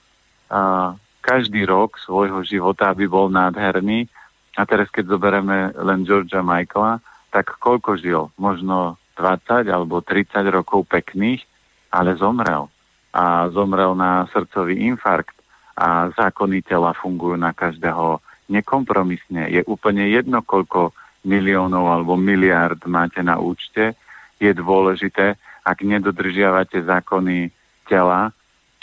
uh, 0.55 0.95
každý 1.19 1.67
rok 1.67 1.99
svojho 1.99 2.47
života, 2.47 2.95
aby 2.95 3.11
bol 3.11 3.27
nádherný. 3.27 4.07
A 4.55 4.63
teraz, 4.63 4.87
keď 4.95 5.11
zoberieme 5.11 5.75
len 5.75 6.07
Georgia 6.07 6.47
Michaela, 6.47 7.03
tak 7.35 7.59
koľko 7.59 7.99
žil? 7.99 8.23
Možno 8.39 8.95
20 9.19 9.67
alebo 9.67 10.03
30 10.03 10.31
rokov 10.51 10.87
pekných, 10.87 11.43
ale 11.91 12.15
zomrel. 12.15 12.71
A 13.11 13.51
zomrel 13.51 13.99
na 13.99 14.31
srdcový 14.31 14.87
infarkt. 14.87 15.35
A 15.75 16.15
zákony 16.15 16.63
tela 16.63 16.95
fungujú 16.95 17.35
na 17.35 17.51
každého 17.51 18.23
nekompromisne. 18.51 19.51
Je 19.51 19.63
úplne 19.67 20.11
jedno, 20.11 20.43
koľko 20.43 20.95
miliónov 21.23 21.87
alebo 21.87 22.17
miliard 22.17 22.81
máte 22.89 23.23
na 23.23 23.39
účte. 23.39 23.95
Je 24.41 24.51
dôležité, 24.51 25.37
ak 25.63 25.79
nedodržiavate 25.85 26.81
zákony 26.83 27.53
tela, 27.87 28.33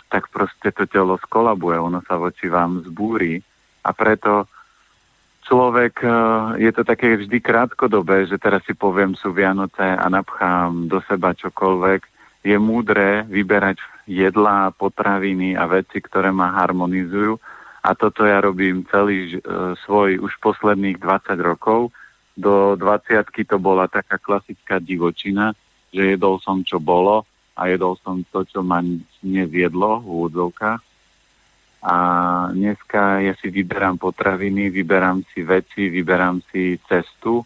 tak 0.07 0.31
proste 0.31 0.71
to 0.71 0.87
telo 0.87 1.19
skolabuje, 1.19 1.75
ono 1.79 1.99
sa 2.07 2.15
voči 2.15 2.47
vám 2.47 2.83
zbúri. 2.87 3.43
A 3.83 3.91
preto 3.91 4.47
človek, 5.47 6.03
e, 6.03 6.09
je 6.63 6.71
to 6.71 6.83
také 6.83 7.15
vždy 7.15 7.39
krátkodobé, 7.39 8.27
že 8.27 8.39
teraz 8.39 8.63
si 8.67 8.75
poviem 8.75 9.15
sú 9.15 9.31
Vianoce 9.35 9.83
a 9.83 10.05
napchám 10.07 10.91
do 10.91 10.99
seba 11.07 11.35
čokoľvek, 11.35 12.01
je 12.47 12.55
múdre 12.55 13.27
vyberať 13.27 13.79
jedlá, 14.07 14.71
potraviny 14.71 15.59
a 15.59 15.67
veci, 15.67 15.99
ktoré 15.99 16.31
ma 16.31 16.55
harmonizujú. 16.63 17.35
A 17.83 17.91
toto 17.95 18.23
ja 18.23 18.39
robím 18.39 18.87
celý 18.87 19.35
e, 19.35 19.39
svoj 19.83 20.23
už 20.23 20.39
posledných 20.39 20.99
20 20.99 21.39
rokov. 21.43 21.91
Do 22.35 22.79
20 22.79 23.27
to 23.47 23.57
bola 23.59 23.91
taká 23.91 24.19
klasická 24.19 24.79
divočina, 24.79 25.51
že 25.91 26.15
jedol 26.15 26.39
som 26.43 26.63
čo 26.63 26.79
bolo, 26.79 27.27
a 27.57 27.61
jedol 27.65 27.97
som 28.05 28.21
to, 28.29 28.45
čo 28.45 28.61
ma 28.61 28.85
neviedlo 29.25 29.99
v 29.99 30.05
úvodzovkách. 30.05 30.81
A 31.87 31.95
dneska 32.53 33.21
ja 33.25 33.33
si 33.37 33.49
vyberám 33.49 33.97
potraviny, 33.97 34.69
vyberám 34.69 35.25
si 35.33 35.41
veci, 35.41 35.89
vyberám 35.89 36.45
si 36.53 36.77
cestu 36.85 37.41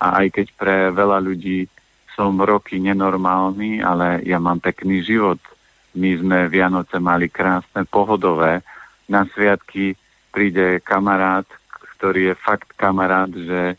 a 0.00 0.20
aj 0.20 0.26
keď 0.36 0.46
pre 0.56 0.76
veľa 0.92 1.20
ľudí 1.24 1.68
som 2.12 2.38
roky 2.38 2.78
nenormálny, 2.78 3.82
ale 3.82 4.22
ja 4.22 4.38
mám 4.38 4.62
pekný 4.62 5.02
život. 5.02 5.40
My 5.94 6.14
sme 6.18 6.46
Vianoce 6.50 6.98
mali 7.02 7.30
krásne, 7.30 7.86
pohodové. 7.86 8.62
Na 9.10 9.26
sviatky 9.30 9.94
príde 10.30 10.82
kamarát, 10.82 11.46
ktorý 11.98 12.32
je 12.32 12.34
fakt 12.34 12.74
kamarát, 12.74 13.30
že 13.30 13.78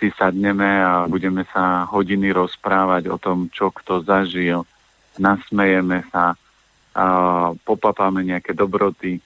si 0.00 0.08
sadneme 0.16 0.80
a 0.80 1.04
budeme 1.04 1.44
sa 1.52 1.84
hodiny 1.84 2.32
rozprávať 2.32 3.12
o 3.12 3.20
tom, 3.20 3.52
čo 3.52 3.68
kto 3.68 4.00
zažil, 4.00 4.64
nasmejeme 5.20 6.08
sa, 6.08 6.34
a 6.90 7.04
popapáme 7.54 8.26
nejaké 8.26 8.50
dobroty 8.50 9.22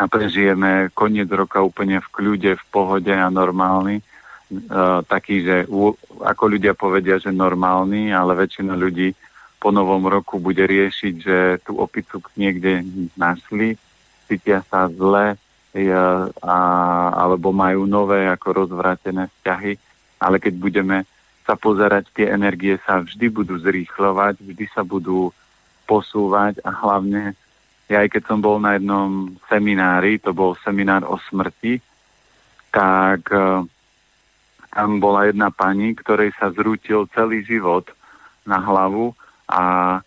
a 0.00 0.08
prežijeme 0.08 0.88
koniec 0.96 1.28
roka 1.28 1.60
úplne 1.60 2.00
v 2.00 2.08
kľude, 2.12 2.52
v 2.56 2.64
pohode 2.72 3.12
a 3.12 3.28
normálny. 3.28 4.00
Uh, 4.46 5.02
taký, 5.10 5.42
že 5.42 5.56
u, 5.66 5.90
ako 6.22 6.44
ľudia 6.54 6.72
povedia, 6.78 7.18
že 7.18 7.34
normálny, 7.34 8.14
ale 8.14 8.38
väčšina 8.38 8.78
ľudí 8.78 9.10
po 9.58 9.74
novom 9.74 10.06
roku 10.06 10.38
bude 10.38 10.62
riešiť, 10.62 11.14
že 11.18 11.38
tú 11.66 11.82
opicu 11.82 12.22
niekde 12.38 12.86
našli, 13.18 13.74
cítia 14.30 14.62
sa 14.70 14.86
zle 14.86 15.34
uh, 15.34 16.30
a, 16.40 16.58
alebo 17.26 17.50
majú 17.50 17.90
nové 17.90 18.22
ako 18.30 18.64
rozvrátené 18.64 19.26
vzťahy, 19.26 19.74
ale 20.22 20.36
keď 20.38 20.54
budeme 20.56 20.96
sa 21.46 21.54
pozerať, 21.54 22.10
tie 22.10 22.26
energie 22.26 22.74
sa 22.82 23.00
vždy 23.00 23.30
budú 23.30 23.54
zrýchľovať, 23.62 24.42
vždy 24.42 24.66
sa 24.74 24.82
budú 24.82 25.30
posúvať 25.86 26.58
a 26.66 26.74
hlavne, 26.74 27.38
ja 27.86 28.02
aj 28.02 28.18
keď 28.18 28.22
som 28.26 28.42
bol 28.42 28.58
na 28.58 28.74
jednom 28.74 29.38
seminári, 29.46 30.18
to 30.18 30.34
bol 30.34 30.58
seminár 30.66 31.06
o 31.06 31.14
smrti, 31.30 31.78
tak 32.74 33.30
uh, 33.30 33.62
tam 34.74 34.98
bola 34.98 35.30
jedna 35.30 35.54
pani, 35.54 35.94
ktorej 35.94 36.34
sa 36.34 36.50
zrútil 36.50 37.06
celý 37.14 37.46
život 37.46 37.86
na 38.42 38.58
hlavu 38.58 39.14
a 39.46 39.98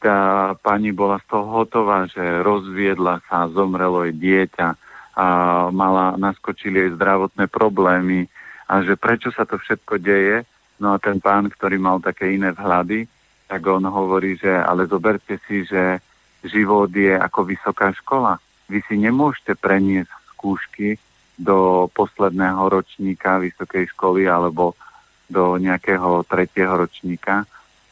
tá 0.00 0.18
pani 0.64 0.96
bola 0.96 1.20
z 1.20 1.26
toho 1.28 1.46
hotová, 1.62 2.08
že 2.08 2.24
rozviedla 2.40 3.20
sa, 3.28 3.52
zomrelo 3.52 4.08
jej 4.08 4.16
dieťa 4.16 4.68
a 5.16 5.26
mala, 5.72 6.16
naskočili 6.16 6.88
jej 6.88 6.90
zdravotné 6.96 7.48
problémy 7.48 8.28
a 8.68 8.84
že 8.84 8.96
prečo 8.96 9.32
sa 9.32 9.48
to 9.48 9.56
všetko 9.56 9.96
deje, 10.00 10.44
No 10.76 10.92
a 10.92 11.00
ten 11.00 11.20
pán, 11.20 11.48
ktorý 11.48 11.80
mal 11.80 11.98
také 12.04 12.36
iné 12.36 12.52
vhľady, 12.52 13.08
tak 13.46 13.62
on 13.64 13.86
hovorí, 13.88 14.36
že 14.36 14.50
ale 14.50 14.84
zoberte 14.90 15.40
si, 15.46 15.64
že 15.64 16.02
život 16.44 16.90
je 16.92 17.14
ako 17.16 17.46
vysoká 17.46 17.94
škola. 17.94 18.36
Vy 18.66 18.82
si 18.84 18.98
nemôžete 18.98 19.54
preniesť 19.56 20.10
skúšky 20.34 20.98
do 21.38 21.88
posledného 21.94 22.66
ročníka 22.68 23.38
vysokej 23.38 23.88
školy 23.94 24.26
alebo 24.26 24.74
do 25.30 25.58
nejakého 25.58 26.22
tretieho 26.26 26.74
ročníka, 26.74 27.46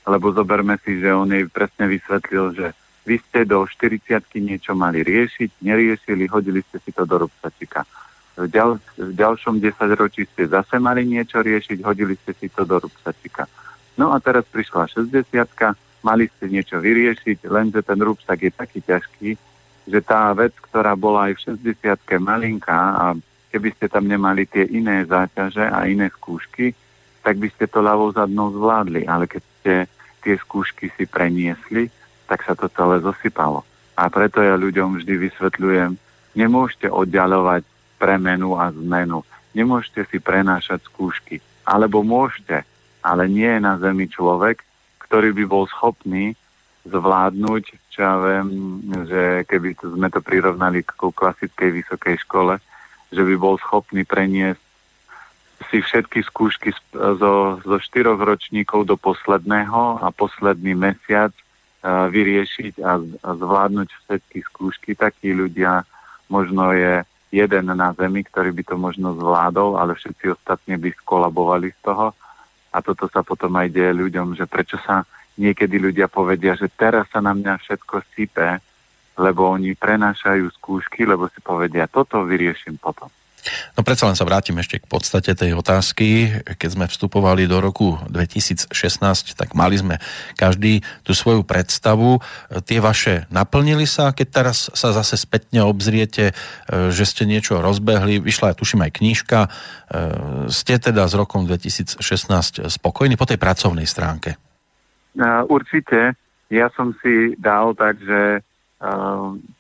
lebo 0.06 0.34
zoberme 0.34 0.78
si, 0.82 1.00
že 1.00 1.14
on 1.14 1.30
jej 1.30 1.46
presne 1.48 1.88
vysvetlil, 1.90 2.54
že 2.54 2.66
vy 3.04 3.20
ste 3.20 3.44
do 3.44 3.64
40 3.68 4.22
niečo 4.40 4.72
mali 4.72 5.04
riešiť, 5.04 5.60
neriešili, 5.60 6.24
hodili 6.30 6.64
ste 6.64 6.80
si 6.80 6.90
to 6.90 7.04
do 7.04 7.26
rúbsačika 7.26 7.84
v, 8.34 8.46
ďal, 8.50 8.82
v 8.98 9.12
ďalšom 9.14 9.62
desaťročí 9.62 10.26
ste 10.34 10.50
zase 10.50 10.82
mali 10.82 11.06
niečo 11.06 11.38
riešiť, 11.38 11.86
hodili 11.86 12.18
ste 12.18 12.34
si 12.34 12.50
to 12.50 12.66
do 12.66 12.82
rúbsačika. 12.82 13.46
No 13.94 14.10
a 14.10 14.18
teraz 14.18 14.42
prišla 14.50 14.90
60 14.90 15.22
mali 16.04 16.28
ste 16.28 16.50
niečo 16.50 16.82
vyriešiť, 16.82 17.46
lenže 17.46 17.80
ten 17.86 17.98
rúbsak 18.02 18.38
je 18.42 18.52
taký 18.52 18.82
ťažký, 18.84 19.30
že 19.88 20.00
tá 20.04 20.34
vec, 20.34 20.52
ktorá 20.68 20.98
bola 20.98 21.30
aj 21.30 21.32
v 21.38 21.42
60 21.72 22.20
malinká 22.20 22.76
a 22.76 23.04
keby 23.54 23.70
ste 23.78 23.86
tam 23.86 24.10
nemali 24.10 24.44
tie 24.50 24.66
iné 24.66 25.06
záťaže 25.06 25.64
a 25.64 25.86
iné 25.86 26.10
skúšky, 26.10 26.74
tak 27.24 27.40
by 27.40 27.48
ste 27.54 27.70
to 27.70 27.80
ľavou 27.80 28.12
zadnou 28.12 28.52
zvládli, 28.52 29.06
ale 29.08 29.30
keď 29.30 29.42
ste 29.60 29.74
tie 30.20 30.34
skúšky 30.42 30.92
si 30.92 31.08
preniesli, 31.08 31.88
tak 32.26 32.42
sa 32.44 32.52
to 32.52 32.68
celé 32.72 33.00
zosypalo. 33.00 33.64
A 33.94 34.10
preto 34.10 34.42
ja 34.42 34.58
ľuďom 34.58 35.00
vždy 35.00 35.14
vysvetľujem, 35.30 35.96
nemôžete 36.34 36.90
oddialovať 36.90 37.62
premenu 37.96 38.58
a 38.58 38.70
zmenu. 38.74 39.22
Nemôžete 39.54 40.06
si 40.10 40.18
prenášať 40.18 40.82
skúšky. 40.86 41.38
Alebo 41.64 42.04
môžete, 42.04 42.66
ale 43.00 43.30
nie 43.30 43.48
je 43.48 43.60
na 43.60 43.78
Zemi 43.80 44.10
človek, 44.10 44.60
ktorý 45.04 45.32
by 45.32 45.44
bol 45.46 45.64
schopný 45.70 46.34
zvládnuť, 46.84 47.64
čo 47.88 47.98
ja 48.04 48.14
viem, 48.20 48.48
že 49.08 49.48
keby 49.48 49.72
sme 49.80 50.08
to 50.12 50.20
prirovnali 50.20 50.84
k 50.84 50.92
klasickej 51.00 51.80
vysokej 51.80 52.20
škole, 52.28 52.60
že 53.08 53.22
by 53.24 53.34
bol 53.40 53.56
schopný 53.56 54.04
preniesť 54.04 54.64
si 55.70 55.80
všetky 55.80 56.26
skúšky 56.26 56.74
zo, 56.92 57.62
zo 57.62 57.76
štyroch 57.80 58.20
ročníkov 58.20 58.84
do 58.90 58.96
posledného 58.98 60.02
a 60.02 60.10
posledný 60.12 60.76
mesiac 60.76 61.32
uh, 61.32 62.10
vyriešiť 62.10 62.74
a 62.82 63.00
zvládnuť 63.22 63.88
všetky 63.88 64.38
skúšky. 64.50 64.90
Takí 64.98 65.32
ľudia 65.32 65.86
možno 66.28 66.74
je 66.74 67.06
jeden 67.34 67.66
na 67.74 67.90
zemi, 67.98 68.22
ktorý 68.22 68.54
by 68.54 68.62
to 68.62 68.76
možno 68.78 69.18
zvládol, 69.18 69.74
ale 69.74 69.98
všetci 69.98 70.38
ostatní 70.38 70.78
by 70.78 70.94
skolabovali 71.02 71.74
z 71.74 71.78
toho. 71.82 72.14
A 72.70 72.78
toto 72.78 73.10
sa 73.10 73.26
potom 73.26 73.50
aj 73.58 73.74
deje 73.74 73.90
ľuďom, 73.90 74.38
že 74.38 74.46
prečo 74.46 74.78
sa 74.86 75.02
niekedy 75.34 75.82
ľudia 75.82 76.06
povedia, 76.06 76.54
že 76.54 76.70
teraz 76.70 77.10
sa 77.10 77.18
na 77.18 77.34
mňa 77.34 77.58
všetko 77.58 78.06
sype, 78.14 78.62
lebo 79.18 79.50
oni 79.50 79.74
prenášajú 79.74 80.46
skúšky, 80.58 81.02
lebo 81.06 81.26
si 81.30 81.42
povedia, 81.42 81.90
toto 81.90 82.22
vyrieším 82.22 82.78
potom. 82.78 83.10
No 83.76 83.84
predsa 83.84 84.08
len 84.08 84.16
sa 84.16 84.24
vrátim 84.24 84.56
ešte 84.56 84.80
k 84.80 84.86
podstate 84.88 85.36
tej 85.36 85.56
otázky. 85.56 86.40
Keď 86.56 86.70
sme 86.70 86.86
vstupovali 86.88 87.44
do 87.44 87.60
roku 87.60 88.00
2016, 88.08 88.72
tak 89.36 89.52
mali 89.52 89.76
sme 89.76 90.00
každý 90.38 90.80
tú 91.04 91.12
svoju 91.12 91.44
predstavu. 91.44 92.20
Tie 92.64 92.78
vaše 92.80 93.28
naplnili 93.28 93.84
sa, 93.84 94.16
keď 94.16 94.28
teraz 94.30 94.72
sa 94.72 94.92
zase 94.96 95.20
spätne 95.20 95.64
obzriete, 95.64 96.32
e, 96.32 96.34
že 96.90 97.04
ste 97.04 97.28
niečo 97.28 97.60
rozbehli, 97.60 98.20
vyšla, 98.20 98.56
tuším, 98.56 98.84
aj 98.88 98.92
knížka. 98.96 99.38
E, 99.44 99.48
ste 100.48 100.80
teda 100.80 101.04
s 101.04 101.14
rokom 101.16 101.44
2016 101.44 102.00
spokojní 102.68 103.20
po 103.20 103.28
tej 103.28 103.36
pracovnej 103.36 103.84
stránke? 103.84 104.40
Určite. 105.46 106.18
Ja 106.50 106.68
som 106.74 106.94
si 106.98 107.38
dal 107.38 107.74
tak, 107.78 108.02
že 108.02 108.42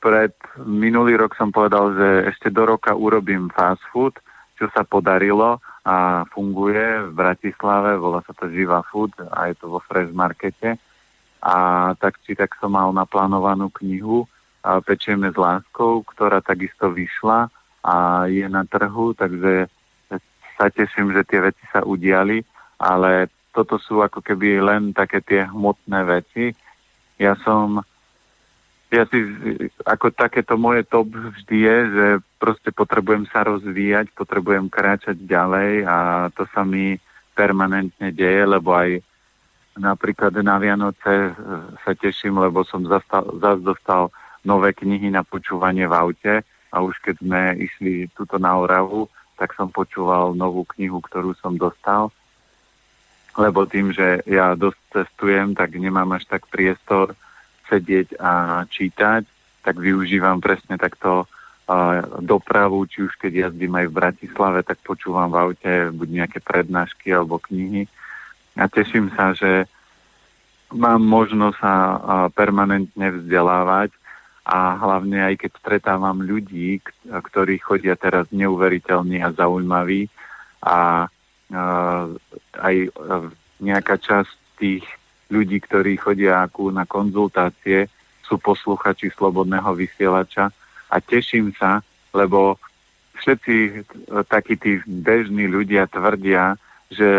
pred 0.02 0.34
minulý 0.68 1.16
rok 1.16 1.32
som 1.38 1.48
povedal, 1.48 1.96
že 1.96 2.08
ešte 2.34 2.52
do 2.52 2.68
roka 2.68 2.92
urobím 2.92 3.48
fast 3.48 3.80
food, 3.88 4.12
čo 4.60 4.68
sa 4.70 4.84
podarilo 4.84 5.58
a 5.84 6.24
funguje 6.32 7.08
v 7.08 7.10
Bratislave, 7.12 8.00
volá 8.00 8.24
sa 8.24 8.32
to 8.32 8.48
Živa 8.48 8.84
Food 8.88 9.12
a 9.20 9.52
je 9.52 9.54
to 9.60 9.68
vo 9.68 9.80
Fresh 9.84 10.12
Markete. 10.16 10.80
A 11.44 11.56
tak 12.00 12.20
či 12.24 12.32
tak 12.32 12.56
som 12.56 12.72
mal 12.72 12.88
naplánovanú 12.96 13.68
knihu 13.80 14.24
Pečieme 14.88 15.28
s 15.28 15.36
láskou, 15.36 16.00
ktorá 16.08 16.40
takisto 16.40 16.88
vyšla 16.88 17.52
a 17.84 18.24
je 18.32 18.48
na 18.48 18.64
trhu, 18.64 19.12
takže 19.12 19.68
sa 20.56 20.72
teším, 20.72 21.12
že 21.12 21.28
tie 21.28 21.44
veci 21.44 21.60
sa 21.68 21.84
udiali, 21.84 22.40
ale 22.80 23.28
toto 23.52 23.76
sú 23.76 24.00
ako 24.00 24.24
keby 24.24 24.64
len 24.64 24.96
také 24.96 25.20
tie 25.20 25.44
hmotné 25.44 26.00
veci. 26.08 26.56
Ja 27.20 27.36
som 27.44 27.84
ja 28.94 29.04
si, 29.10 29.18
ako 29.82 30.14
takéto 30.14 30.54
moje 30.54 30.86
top 30.86 31.10
vždy 31.10 31.56
je, 31.58 31.76
že 31.90 32.06
proste 32.38 32.70
potrebujem 32.70 33.26
sa 33.26 33.42
rozvíjať, 33.42 34.14
potrebujem 34.14 34.70
kráčať 34.70 35.18
ďalej 35.18 35.82
a 35.82 35.96
to 36.30 36.46
sa 36.54 36.62
mi 36.62 36.94
permanentne 37.34 38.14
deje, 38.14 38.46
lebo 38.46 38.70
aj 38.70 39.02
napríklad 39.74 40.38
na 40.38 40.56
Vianoce 40.62 41.10
e, 41.10 41.32
sa 41.82 41.92
teším, 41.98 42.38
lebo 42.38 42.62
som 42.62 42.86
zase 42.86 43.04
dostal 43.58 44.14
nové 44.46 44.70
knihy 44.70 45.10
na 45.10 45.26
počúvanie 45.26 45.90
v 45.90 45.94
aute 45.94 46.34
a 46.70 46.76
už 46.78 46.94
keď 47.02 47.14
sme 47.18 47.40
išli 47.58 48.06
tuto 48.14 48.38
na 48.38 48.54
Oravu, 48.54 49.10
tak 49.34 49.58
som 49.58 49.66
počúval 49.66 50.38
novú 50.38 50.62
knihu, 50.78 51.02
ktorú 51.02 51.34
som 51.42 51.58
dostal, 51.58 52.14
lebo 53.34 53.66
tým, 53.66 53.90
že 53.90 54.22
ja 54.30 54.54
dosť 54.54 54.78
cestujem, 54.94 55.58
tak 55.58 55.74
nemám 55.74 56.14
až 56.14 56.30
tak 56.30 56.46
priestor 56.46 57.18
sedieť 57.70 58.20
a 58.20 58.62
čítať, 58.68 59.22
tak 59.64 59.74
využívam 59.80 60.40
presne 60.44 60.76
takto 60.76 61.24
dopravu, 62.20 62.84
či 62.84 63.08
už 63.08 63.16
keď 63.16 63.48
jazdím 63.48 63.72
aj 63.80 63.86
v 63.88 63.96
Bratislave, 63.96 64.60
tak 64.60 64.84
počúvam 64.84 65.32
v 65.32 65.40
aute 65.40 65.72
buď 65.96 66.08
nejaké 66.12 66.38
prednášky 66.44 67.08
alebo 67.08 67.40
knihy. 67.40 67.88
A 68.60 68.68
teším 68.68 69.08
sa, 69.16 69.32
že 69.32 69.64
mám 70.76 71.00
možnosť 71.00 71.56
sa 71.56 71.74
permanentne 72.36 73.16
vzdelávať 73.16 73.96
a 74.44 74.76
hlavne 74.76 75.24
aj 75.24 75.40
keď 75.40 75.50
stretávam 75.56 76.20
ľudí, 76.20 76.84
ktorí 77.08 77.56
chodia 77.64 77.96
teraz 77.96 78.28
neuveriteľní 78.28 79.24
a 79.24 79.32
zaujímaví 79.32 80.12
a 80.60 81.08
aj 82.60 82.76
nejaká 83.64 83.96
časť 84.04 84.36
tých 84.60 84.84
ľudí, 85.32 85.60
ktorí 85.64 85.96
chodia 85.96 86.48
na 86.72 86.84
konzultácie, 86.84 87.88
sú 88.24 88.40
posluchači 88.40 89.12
Slobodného 89.12 89.76
vysielača. 89.76 90.48
A 90.88 90.96
teším 91.00 91.52
sa, 91.56 91.84
lebo 92.16 92.56
všetci 93.20 93.56
e, 93.56 93.72
takí 94.24 94.56
tí 94.56 94.80
bežní 94.84 95.48
ľudia 95.48 95.88
tvrdia, 95.88 96.56
že 96.88 97.10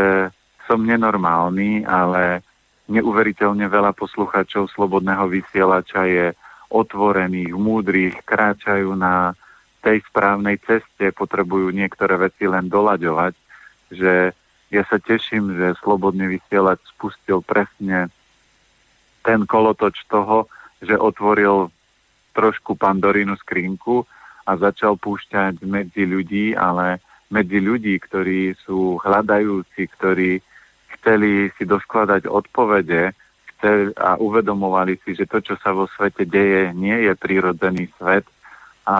som 0.65 0.82
nenormálny, 0.82 1.86
ale 1.86 2.41
neuveriteľne 2.89 3.65
veľa 3.70 3.94
posluchačov 3.94 4.70
Slobodného 4.74 5.30
vysielača 5.30 6.06
je 6.10 6.26
otvorených, 6.70 7.54
múdrych, 7.54 8.15
kráčajú 8.26 8.98
na 8.98 9.38
tej 9.86 10.02
správnej 10.10 10.58
ceste, 10.65 11.13
potrebujú 11.13 11.70
niektoré 11.70 12.18
veci 12.18 12.50
len 12.50 12.65
doľaďovať, 12.65 13.34
že 13.94 14.34
ja 14.73 14.84
sa 14.89 14.97
teším, 14.97 15.54
že 15.54 15.78
Slobodný 15.82 16.39
vysielač 16.39 16.82
spustil 16.89 17.41
presne 17.45 18.10
ten 19.21 19.45
kolotoč 19.45 20.06
toho, 20.10 20.49
že 20.82 20.97
otvoril 20.97 21.69
trošku 22.36 22.78
pandorínu 22.78 23.38
skrinku 23.41 24.06
a 24.45 24.51
začal 24.58 24.99
púšťať 25.01 25.63
medzi 25.65 26.06
ľudí, 26.06 26.54
ale 26.54 27.01
medzi 27.34 27.58
ľudí, 27.58 27.97
ktorí 27.97 28.54
sú 28.62 29.01
hľadajúci, 29.01 29.82
ktorí 29.97 30.38
chceli 30.99 31.49
si 31.58 31.63
doskladať 31.65 32.30
odpovede 32.30 33.13
chceli 33.56 33.95
a 33.97 34.19
uvedomovali 34.19 34.99
si, 35.01 35.15
že 35.15 35.25
to, 35.25 35.41
čo 35.41 35.56
sa 35.58 35.71
vo 35.71 35.88
svete 35.89 36.28
deje, 36.28 36.75
nie 36.75 37.08
je 37.08 37.13
prírodzený 37.15 37.89
svet 37.97 38.28
a 38.86 38.97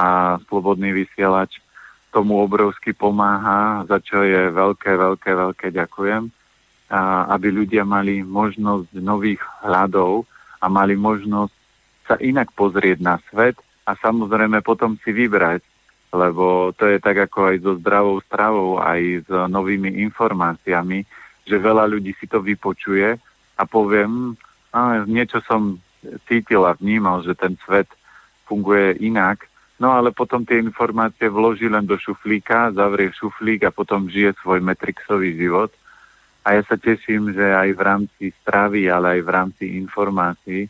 slobodný 0.50 0.96
vysielač 1.06 1.62
tomu 2.16 2.40
obrovsky 2.40 2.96
pomáha, 2.96 3.84
za 3.92 4.00
čo 4.00 4.24
je 4.24 4.48
veľké, 4.48 4.96
veľké, 4.96 5.32
veľké 5.36 5.68
ďakujem. 5.76 6.32
A 6.88 7.28
aby 7.36 7.52
ľudia 7.52 7.84
mali 7.84 8.24
možnosť 8.24 8.96
nových 9.04 9.44
hľadov 9.68 10.24
a 10.64 10.72
mali 10.72 10.96
možnosť 10.96 11.52
sa 12.08 12.16
inak 12.24 12.56
pozrieť 12.56 13.04
na 13.04 13.20
svet 13.28 13.60
a 13.84 14.00
samozrejme 14.00 14.64
potom 14.64 14.96
si 15.04 15.12
vybrať, 15.12 15.60
lebo 16.16 16.72
to 16.80 16.88
je 16.88 17.04
tak 17.04 17.28
ako 17.28 17.52
aj 17.52 17.56
so 17.60 17.72
zdravou 17.84 18.24
stravou, 18.24 18.80
aj 18.80 19.28
s 19.28 19.30
novými 19.30 20.00
informáciami, 20.08 21.04
že 21.44 21.60
veľa 21.60 21.84
ľudí 21.92 22.16
si 22.16 22.32
to 22.32 22.40
vypočuje 22.40 23.20
a 23.60 23.64
poviem, 23.68 24.40
a 24.72 25.04
niečo 25.04 25.44
som 25.44 25.82
cítil 26.30 26.64
a 26.64 26.78
vnímal, 26.78 27.26
že 27.26 27.36
ten 27.36 27.60
svet 27.66 27.90
funguje 28.46 29.02
inak 29.02 29.44
No 29.76 29.92
ale 29.92 30.16
potom 30.16 30.48
tie 30.48 30.64
informácie 30.64 31.28
vloží 31.28 31.68
len 31.68 31.84
do 31.84 32.00
šuflíka, 32.00 32.72
zavrie 32.72 33.12
šuflík 33.12 33.68
a 33.68 33.76
potom 33.76 34.08
žije 34.08 34.32
svoj 34.40 34.64
metrixový 34.64 35.36
život. 35.36 35.72
A 36.48 36.56
ja 36.56 36.64
sa 36.64 36.80
teším, 36.80 37.36
že 37.36 37.44
aj 37.44 37.70
v 37.76 37.82
rámci 37.82 38.24
správy, 38.40 38.88
ale 38.88 39.20
aj 39.20 39.22
v 39.26 39.30
rámci 39.34 39.66
informácií 39.76 40.62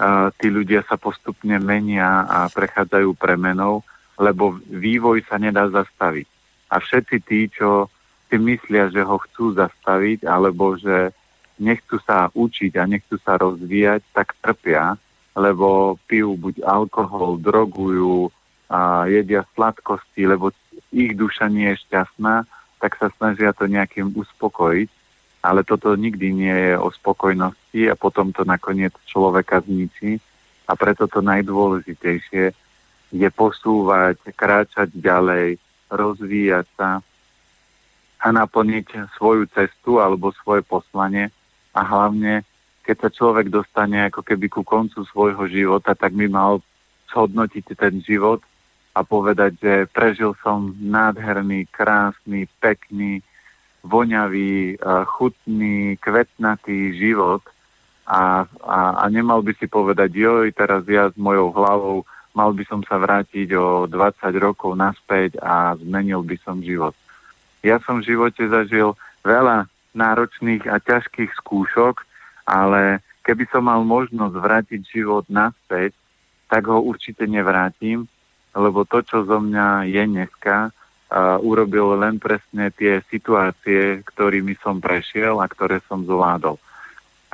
uh, 0.00 0.28
tí 0.40 0.48
ľudia 0.48 0.82
sa 0.88 0.96
postupne 0.98 1.56
menia 1.60 2.26
a 2.26 2.38
prechádzajú 2.50 3.14
premenou, 3.14 3.84
lebo 4.16 4.58
vývoj 4.58 5.22
sa 5.28 5.36
nedá 5.36 5.68
zastaviť. 5.68 6.26
A 6.72 6.82
všetci 6.82 7.16
tí, 7.22 7.46
čo 7.52 7.86
si 8.26 8.36
myslia, 8.42 8.90
že 8.90 9.06
ho 9.06 9.22
chcú 9.22 9.54
zastaviť, 9.54 10.26
alebo 10.26 10.74
že 10.74 11.14
nechcú 11.62 12.02
sa 12.02 12.28
učiť 12.34 12.72
a 12.76 12.84
nechcú 12.90 13.16
sa 13.22 13.38
rozvíjať, 13.38 14.02
tak 14.10 14.34
trpia, 14.42 14.98
lebo 15.36 16.00
pijú 16.08 16.34
buď 16.40 16.64
alkohol, 16.64 17.36
drogujú 17.36 18.32
a 18.72 19.04
jedia 19.06 19.44
sladkosti, 19.52 20.24
lebo 20.24 20.50
ich 20.90 21.12
duša 21.12 21.52
nie 21.52 21.76
je 21.76 21.84
šťastná, 21.86 22.48
tak 22.80 22.96
sa 22.96 23.12
snažia 23.20 23.52
to 23.52 23.68
nejakým 23.68 24.16
uspokojiť, 24.16 24.88
ale 25.44 25.60
toto 25.62 25.92
nikdy 25.94 26.32
nie 26.32 26.56
je 26.72 26.74
o 26.80 26.88
spokojnosti 26.90 27.82
a 27.86 27.94
potom 27.94 28.32
to 28.32 28.42
nakoniec 28.42 28.96
človeka 29.06 29.62
zničí. 29.62 30.18
A 30.66 30.74
preto 30.74 31.06
to 31.06 31.22
najdôležitejšie 31.22 32.50
je 33.14 33.28
posúvať, 33.30 34.18
kráčať 34.34 34.90
ďalej, 34.98 35.62
rozvíjať 35.86 36.66
sa 36.74 36.98
a 38.18 38.26
naplniť 38.34 39.14
svoju 39.14 39.46
cestu 39.54 40.02
alebo 40.02 40.34
svoje 40.42 40.66
poslanie 40.66 41.30
a 41.70 41.86
hlavne 41.86 42.42
keď 42.86 42.96
sa 43.02 43.10
človek 43.10 43.50
dostane 43.50 44.06
ako 44.06 44.22
keby 44.22 44.46
ku 44.46 44.62
koncu 44.62 45.02
svojho 45.10 45.50
života, 45.50 45.98
tak 45.98 46.14
by 46.14 46.30
mal 46.30 46.62
zhodnotiť 47.10 47.74
ten 47.74 47.98
život 47.98 48.38
a 48.94 49.02
povedať, 49.02 49.58
že 49.58 49.74
prežil 49.90 50.38
som 50.40 50.70
nádherný, 50.78 51.66
krásny, 51.74 52.46
pekný, 52.62 53.26
voňavý, 53.82 54.78
chutný, 55.10 55.98
kvetnatý 55.98 56.94
život 56.94 57.42
a, 58.06 58.46
a, 58.62 58.78
a 59.02 59.04
nemal 59.10 59.42
by 59.42 59.52
si 59.58 59.66
povedať, 59.66 60.14
joj, 60.14 60.46
teraz 60.54 60.86
ja 60.86 61.10
s 61.10 61.16
mojou 61.18 61.50
hlavou 61.50 62.06
mal 62.36 62.52
by 62.52 62.68
som 62.68 62.84
sa 62.84 63.00
vrátiť 63.00 63.48
o 63.56 63.88
20 63.88 63.96
rokov 64.38 64.76
naspäť 64.76 65.40
a 65.40 65.72
zmenil 65.80 66.20
by 66.20 66.36
som 66.44 66.60
život. 66.60 66.92
Ja 67.64 67.80
som 67.82 68.04
v 68.04 68.12
živote 68.12 68.44
zažil 68.44 68.92
veľa 69.24 69.66
náročných 69.96 70.68
a 70.68 70.76
ťažkých 70.76 71.32
skúšok, 71.40 72.04
ale 72.46 73.02
keby 73.26 73.44
som 73.50 73.66
mal 73.66 73.82
možnosť 73.82 74.34
vrátiť 74.38 74.80
život 74.86 75.26
naspäť, 75.26 75.92
tak 76.46 76.70
ho 76.70 76.78
určite 76.78 77.26
nevrátim, 77.26 78.06
lebo 78.54 78.86
to, 78.86 79.02
čo 79.02 79.26
zo 79.26 79.42
mňa 79.42 79.90
je 79.90 80.02
dneska, 80.06 80.70
urobil 81.42 81.98
len 81.98 82.22
presne 82.22 82.70
tie 82.70 83.02
situácie, 83.10 84.02
ktorými 84.06 84.54
som 84.62 84.78
prešiel 84.78 85.42
a 85.42 85.50
ktoré 85.50 85.82
som 85.90 86.06
zvládol. 86.06 86.58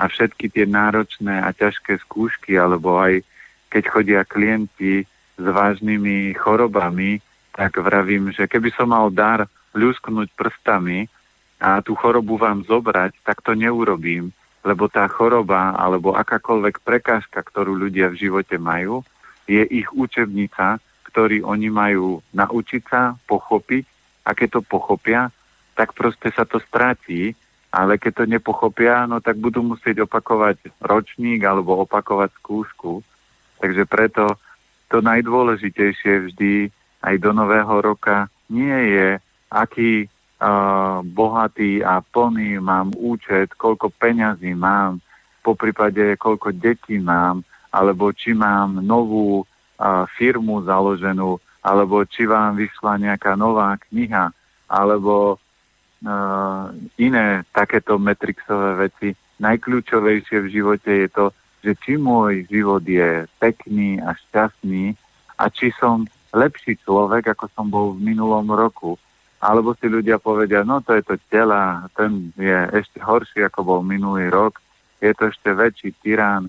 A 0.01 0.09
všetky 0.09 0.49
tie 0.49 0.65
náročné 0.65 1.45
a 1.45 1.53
ťažké 1.53 2.01
skúšky, 2.05 2.57
alebo 2.57 2.97
aj 2.97 3.21
keď 3.69 3.83
chodia 3.93 4.21
klienti 4.25 5.05
s 5.37 5.45
vážnymi 5.45 6.33
chorobami, 6.37 7.21
tak 7.53 7.77
vravím, 7.81 8.33
že 8.33 8.49
keby 8.49 8.73
som 8.73 8.93
mal 8.93 9.13
dar 9.13 9.45
ľusknúť 9.77 10.33
prstami 10.37 11.09
a 11.61 11.81
tú 11.85 11.93
chorobu 11.97 12.41
vám 12.41 12.65
zobrať, 12.65 13.13
tak 13.25 13.41
to 13.45 13.53
neurobím, 13.53 14.33
lebo 14.63 14.87
tá 14.87 15.07
choroba 15.11 15.75
alebo 15.75 16.15
akákoľvek 16.15 16.87
prekážka, 16.87 17.43
ktorú 17.43 17.75
ľudia 17.75 18.11
v 18.11 18.27
živote 18.27 18.57
majú, 18.59 19.03
je 19.51 19.63
ich 19.67 19.91
učebnica, 19.91 20.79
ktorý 21.11 21.43
oni 21.43 21.69
majú 21.69 22.23
naučiť 22.31 22.83
sa, 22.87 23.19
pochopiť. 23.27 23.85
A 24.23 24.39
keď 24.39 24.59
to 24.59 24.61
pochopia, 24.63 25.35
tak 25.75 25.99
proste 25.99 26.31
sa 26.31 26.47
to 26.47 26.63
stratí, 26.63 27.35
ale 27.75 27.99
keď 27.99 28.23
to 28.23 28.25
nepochopia, 28.31 29.09
no 29.09 29.19
tak 29.19 29.41
budú 29.41 29.65
musieť 29.65 30.07
opakovať 30.07 30.61
ročník 30.79 31.43
alebo 31.43 31.83
opakovať 31.83 32.31
skúšku. 32.39 33.03
Takže 33.59 33.83
preto 33.89 34.39
to 34.93 35.01
najdôležitejšie 35.01 36.31
vždy 36.31 36.69
aj 37.03 37.15
do 37.19 37.33
nového 37.33 37.81
roka 37.81 38.29
nie 38.53 38.77
je, 38.93 39.17
aký 39.49 40.12
bohatý 41.07 41.87
a 41.87 42.03
plný 42.03 42.59
mám 42.59 42.91
účet, 42.99 43.55
koľko 43.55 43.95
peňazí 43.95 44.59
mám, 44.59 44.99
po 45.43 45.55
prípade 45.55 46.19
koľko 46.19 46.55
detí 46.55 46.99
mám, 46.99 47.47
alebo 47.71 48.11
či 48.11 48.35
mám 48.35 48.83
novú 48.83 49.43
uh, 49.43 50.05
firmu 50.19 50.63
založenú, 50.67 51.39
alebo 51.63 52.03
či 52.07 52.27
vám 52.27 52.59
vyšla 52.59 52.99
nejaká 52.99 53.39
nová 53.39 53.75
kniha, 53.89 54.31
alebo 54.67 55.39
uh, 55.39 56.65
iné 56.99 57.43
takéto 57.51 57.99
metrixové 57.99 58.91
veci. 58.91 59.09
Najkľúčovejšie 59.43 60.39
v 60.43 60.53
živote 60.53 60.91
je 60.91 61.09
to, 61.11 61.27
že 61.63 61.73
či 61.83 61.93
môj 61.99 62.47
život 62.51 62.83
je 62.83 63.27
pekný 63.39 64.03
a 64.03 64.15
šťastný 64.15 64.99
a 65.39 65.47
či 65.51 65.71
som 65.79 66.07
lepší 66.35 66.79
človek, 66.83 67.35
ako 67.35 67.47
som 67.55 67.67
bol 67.71 67.95
v 67.95 68.15
minulom 68.15 68.47
roku. 68.51 68.99
Alebo 69.43 69.75
si 69.75 69.91
ľudia 69.91 70.23
povedia, 70.23 70.63
no 70.63 70.79
to 70.87 70.95
je 70.95 71.03
to 71.03 71.19
tela, 71.27 71.91
ten 71.99 72.31
je 72.39 72.55
ešte 72.79 73.03
horší, 73.03 73.43
ako 73.43 73.67
bol 73.67 73.81
minulý 73.83 74.31
rok, 74.31 74.63
je 75.03 75.11
to 75.19 75.35
ešte 75.35 75.51
väčší 75.51 75.91
tyrán. 75.99 76.47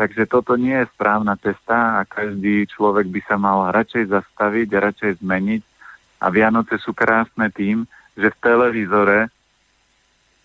Takže 0.00 0.24
toto 0.24 0.56
nie 0.56 0.72
je 0.80 0.88
správna 0.96 1.36
cesta 1.36 2.00
a 2.00 2.08
každý 2.08 2.64
človek 2.72 3.12
by 3.12 3.20
sa 3.28 3.36
mal 3.36 3.68
radšej 3.68 4.12
zastaviť, 4.12 4.68
radšej 4.72 5.12
zmeniť. 5.20 5.62
A 6.24 6.32
Vianoce 6.32 6.80
sú 6.80 6.96
krásne 6.96 7.52
tým, 7.52 7.84
že 8.16 8.32
v 8.32 8.40
televízore 8.40 9.28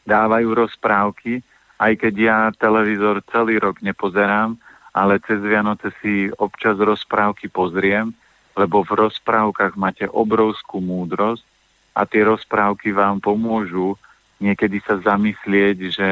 dávajú 0.03 0.51
rozprávky, 0.51 1.39
aj 1.79 1.93
keď 2.03 2.13
ja 2.19 2.37
televízor 2.51 3.23
celý 3.31 3.63
rok 3.63 3.79
nepozerám, 3.79 4.59
ale 4.91 5.23
cez 5.23 5.39
Vianoce 5.39 5.95
si 6.03 6.27
občas 6.35 6.75
rozprávky 6.75 7.47
pozriem, 7.47 8.11
lebo 8.59 8.83
v 8.83 9.07
rozprávkach 9.07 9.79
máte 9.79 10.03
obrovskú 10.11 10.83
múdrosť 10.83 11.50
a 11.91 12.01
tie 12.07 12.23
rozprávky 12.23 12.95
vám 12.95 13.19
pomôžu 13.19 13.99
niekedy 14.41 14.81
sa 14.81 14.97
zamyslieť, 14.97 15.77
že 15.93 16.09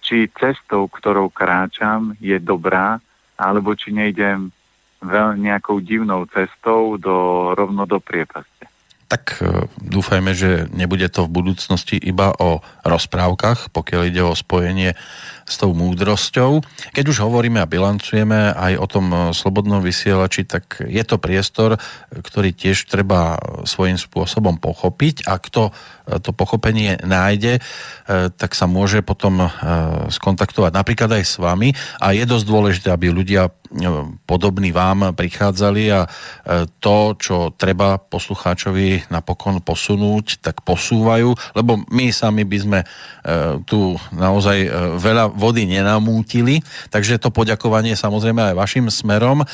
či 0.00 0.26
cestou, 0.34 0.90
ktorou 0.90 1.30
kráčam, 1.30 2.18
je 2.18 2.34
dobrá, 2.42 2.98
alebo 3.38 3.78
či 3.78 3.94
nejdem 3.94 4.50
veľ 5.00 5.38
nejakou 5.38 5.80
divnou 5.80 6.28
cestou 6.28 7.00
do, 7.00 7.50
rovno 7.56 7.88
do 7.88 8.02
priepaste. 8.02 8.68
Tak 9.10 9.42
e, 9.42 9.66
dúfajme, 9.80 10.36
že 10.36 10.68
nebude 10.70 11.08
to 11.10 11.26
v 11.26 11.34
budúcnosti 11.40 11.96
iba 11.98 12.30
o 12.36 12.62
rozprávkach, 12.86 13.72
pokiaľ 13.74 14.02
ide 14.06 14.22
o 14.22 14.36
spojenie 14.36 14.94
s 15.50 15.58
tou 15.58 15.74
múdrosťou. 15.74 16.62
Keď 16.94 17.04
už 17.10 17.26
hovoríme 17.26 17.58
a 17.58 17.66
bilancujeme 17.66 18.54
aj 18.54 18.72
o 18.78 18.86
tom 18.86 19.06
e, 19.10 19.16
slobodnom 19.34 19.82
vysielači, 19.82 20.46
tak 20.46 20.86
je 20.86 21.02
to 21.02 21.18
priestor, 21.18 21.74
ktorý 22.14 22.54
tiež 22.54 22.86
treba 22.86 23.34
svojím 23.66 23.98
spôsobom 23.98 24.62
pochopiť 24.62 25.26
a 25.26 25.42
kto 25.42 25.74
to 26.18 26.34
pochopenie 26.34 26.98
nájde, 27.06 27.62
tak 28.34 28.58
sa 28.58 28.66
môže 28.66 28.98
potom 29.06 29.46
skontaktovať 30.10 30.72
napríklad 30.74 31.10
aj 31.14 31.22
s 31.22 31.38
vami 31.38 31.70
a 32.02 32.10
je 32.10 32.26
dosť 32.26 32.46
dôležité, 32.50 32.88
aby 32.90 33.14
ľudia 33.14 33.46
podobní 34.26 34.74
vám 34.74 35.14
prichádzali 35.14 35.82
a 35.94 36.10
to, 36.82 37.14
čo 37.14 37.54
treba 37.54 38.02
poslucháčovi 38.02 39.06
napokon 39.14 39.62
posunúť, 39.62 40.42
tak 40.42 40.66
posúvajú, 40.66 41.30
lebo 41.54 41.78
my 41.94 42.10
sami 42.10 42.42
by 42.42 42.58
sme 42.58 42.80
tu 43.70 43.94
naozaj 44.10 44.58
veľa 44.98 45.30
vody 45.40 45.64
nenamútili, 45.64 46.60
takže 46.92 47.16
to 47.16 47.32
poďakovanie 47.32 47.96
samozrejme 47.96 48.52
aj 48.52 48.54
vašim 48.60 48.86
smerom. 48.92 49.42
E, 49.42 49.46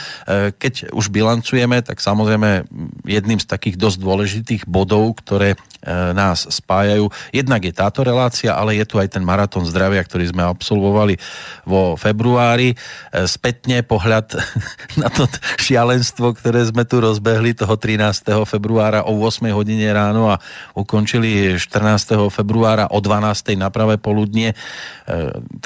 keď 0.51 0.91
už 0.91 1.15
bilancujeme, 1.15 1.79
tak 1.87 2.03
samozrejme 2.03 2.67
jedným 3.07 3.39
z 3.39 3.47
takých 3.47 3.79
dosť 3.79 3.99
dôležitých 4.03 4.63
bodov, 4.67 5.23
ktoré 5.23 5.55
nás 5.87 6.51
spájajú, 6.51 7.07
jednak 7.31 7.63
je 7.63 7.71
táto 7.71 8.03
relácia, 8.03 8.51
ale 8.51 8.75
je 8.75 8.85
tu 8.85 8.99
aj 8.99 9.15
ten 9.15 9.23
maratón 9.23 9.63
zdravia, 9.63 10.03
ktorý 10.03 10.35
sme 10.35 10.43
absolvovali 10.43 11.15
vo 11.63 11.95
februári. 11.95 12.75
Spätne 13.15 13.87
pohľad 13.87 14.35
na 15.03 15.07
to 15.07 15.31
šialenstvo, 15.63 16.35
ktoré 16.35 16.67
sme 16.67 16.83
tu 16.83 16.99
rozbehli 16.99 17.55
toho 17.55 17.79
13. 17.79 18.35
februára 18.51 19.07
o 19.07 19.15
8 19.23 19.47
hodine 19.55 19.87
ráno 19.95 20.35
a 20.35 20.43
ukončili 20.75 21.55
14. 21.55 22.19
februára 22.35 22.91
o 22.91 22.99
12. 22.99 23.55
na 23.55 23.71
pravé 23.71 23.95
poludnie. 23.95 24.59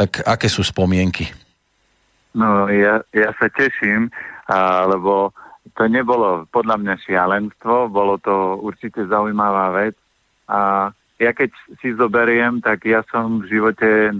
Tak 0.00 0.24
aké 0.24 0.48
sú 0.48 0.64
spomienky? 0.64 1.28
No, 2.32 2.72
ja, 2.72 3.04
ja 3.12 3.36
sa 3.36 3.52
teším, 3.52 4.08
lebo 4.88 5.36
to 5.76 5.84
nebolo 5.92 6.48
podľa 6.48 6.80
mňa 6.80 6.94
šialenstvo, 7.04 7.92
bolo 7.92 8.16
to 8.16 8.56
určite 8.64 9.04
zaujímavá 9.04 9.76
vec 9.76 9.94
a 10.48 10.88
ja 11.20 11.36
keď 11.36 11.52
si 11.84 11.92
zoberiem, 11.92 12.64
tak 12.64 12.88
ja 12.88 13.04
som 13.12 13.44
v 13.44 13.52
živote 13.52 13.90
e, 14.08 14.12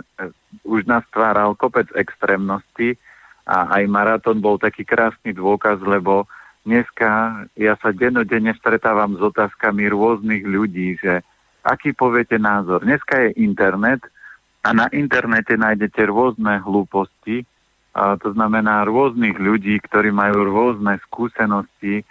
už 0.69 0.85
nastváral 0.85 1.57
kopec 1.57 1.89
extrémnosti 1.97 3.01
a 3.49 3.73
aj 3.81 3.89
maratón 3.89 4.45
bol 4.45 4.61
taký 4.61 4.85
krásny 4.85 5.33
dôkaz, 5.33 5.81
lebo 5.81 6.29
dneska 6.69 7.41
ja 7.57 7.73
sa 7.81 7.97
dennodenne 7.97 8.53
stretávam 8.53 9.17
s 9.17 9.23
otázkami 9.25 9.89
rôznych 9.89 10.45
ľudí, 10.45 11.01
že 11.01 11.25
aký 11.65 11.97
poviete 11.97 12.37
názor. 12.37 12.85
Dneska 12.85 13.17
je 13.17 13.41
internet 13.41 14.05
a 14.61 14.69
na 14.77 14.87
internete 14.93 15.57
nájdete 15.57 16.05
rôzne 16.09 16.61
hlúposti, 16.61 17.49
a 17.91 18.15
to 18.21 18.31
znamená 18.37 18.87
rôznych 18.87 19.35
ľudí, 19.35 19.83
ktorí 19.83 20.15
majú 20.15 20.47
rôzne 20.47 21.03
skúsenosti 21.11 22.07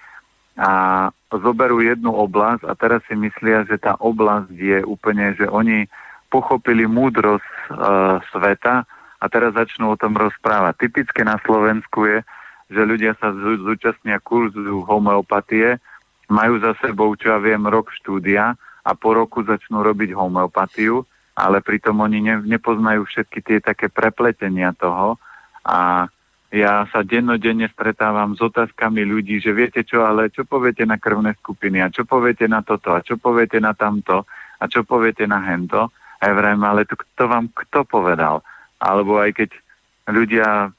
a 0.59 1.07
zoberú 1.31 1.79
jednu 1.79 2.11
oblasť 2.11 2.67
a 2.67 2.75
teraz 2.75 2.99
si 3.07 3.15
myslia, 3.15 3.63
že 3.63 3.79
tá 3.79 3.95
oblasť 3.95 4.51
je 4.51 4.83
úplne, 4.83 5.31
že 5.39 5.47
oni 5.47 5.87
pochopili 6.27 6.83
múdrosť 6.83 7.47
e, 7.47 7.63
sveta 8.27 8.83
a 9.19 9.25
teraz 9.31 9.55
začnú 9.55 9.95
o 9.95 9.99
tom 9.99 10.19
rozprávať. 10.19 10.83
Typické 10.83 11.23
na 11.23 11.39
Slovensku 11.47 12.11
je, 12.11 12.19
že 12.69 12.81
ľudia 12.83 13.15
sa 13.17 13.31
zúčastnia 13.39 14.19
kurzu 14.19 14.83
homeopatie, 14.83 15.79
majú 16.29 16.61
za 16.61 16.77
sebou, 16.83 17.15
čo 17.17 17.33
ja 17.33 17.39
viem, 17.41 17.65
rok 17.65 17.89
štúdia 18.03 18.53
a 18.85 18.91
po 18.93 19.17
roku 19.17 19.41
začnú 19.41 19.81
robiť 19.81 20.13
homeopatiu, 20.13 21.07
ale 21.39 21.63
pritom 21.63 21.95
oni 22.03 22.19
ne, 22.19 22.35
nepoznajú 22.43 23.07
všetky 23.07 23.39
tie 23.39 23.57
také 23.63 23.87
prepletenia 23.87 24.75
toho 24.75 25.15
a 25.63 26.11
ja 26.49 26.89
sa 26.89 27.05
dennodenne 27.05 27.69
stretávam 27.69 28.33
s 28.33 28.41
otázkami 28.41 29.05
ľudí, 29.05 29.37
že 29.37 29.53
viete 29.53 29.85
čo, 29.85 30.01
ale 30.01 30.33
čo 30.33 30.49
poviete 30.49 30.81
na 30.81 30.97
krvné 30.97 31.37
skupiny 31.37 31.77
a 31.79 31.93
čo 31.93 32.09
poviete 32.09 32.49
na 32.49 32.65
toto 32.65 32.97
a 32.97 33.05
čo 33.05 33.21
poviete 33.21 33.61
na 33.61 33.77
tamto 33.77 34.25
a 34.57 34.65
čo 34.65 34.81
poviete 34.81 35.29
na 35.29 35.45
hento. 35.45 35.93
A 36.19 36.21
ja 36.27 36.33
vrajím, 36.33 36.65
ale 36.65 36.89
to 36.89 36.97
kto 36.97 37.29
vám 37.29 37.53
kto 37.53 37.85
povedal? 37.85 38.41
Alebo 38.81 39.21
aj 39.21 39.37
keď 39.37 39.49
ľudia 40.09 40.73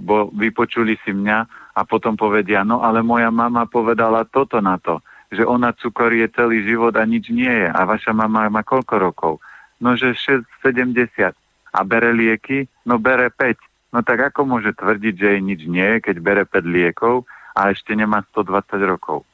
bo, 0.00 0.32
vypočuli 0.32 0.96
si 1.04 1.12
mňa 1.12 1.38
a 1.76 1.80
potom 1.84 2.16
povedia, 2.16 2.64
no 2.64 2.80
ale 2.80 3.04
moja 3.04 3.28
mama 3.28 3.68
povedala 3.68 4.24
toto 4.24 4.64
na 4.64 4.80
to, 4.80 5.04
že 5.28 5.44
ona 5.44 5.76
cukor 5.76 6.08
je 6.08 6.24
celý 6.32 6.64
život 6.64 6.96
a 6.96 7.04
nič 7.04 7.28
nie 7.28 7.52
je. 7.52 7.68
A 7.68 7.84
vaša 7.84 8.16
mama 8.16 8.48
má 8.48 8.64
koľko 8.64 8.94
rokov? 8.96 9.32
No, 9.80 9.96
že 9.96 10.16
6, 10.16 10.44
70. 10.64 11.36
A 11.76 11.80
bere 11.84 12.12
lieky? 12.12 12.64
No, 12.88 12.96
bere 12.96 13.28
5. 13.28 13.56
No 13.92 14.04
tak 14.04 14.32
ako 14.32 14.44
môže 14.44 14.76
tvrdiť, 14.76 15.14
že 15.16 15.28
jej 15.36 15.40
nič 15.40 15.60
nie 15.64 16.00
keď 16.04 16.16
bere 16.20 16.42
5 16.44 16.64
liekov 16.68 17.24
a 17.56 17.72
ešte 17.72 17.96
nemá 17.96 18.20
120 18.32 18.76
rokov. 18.84 19.24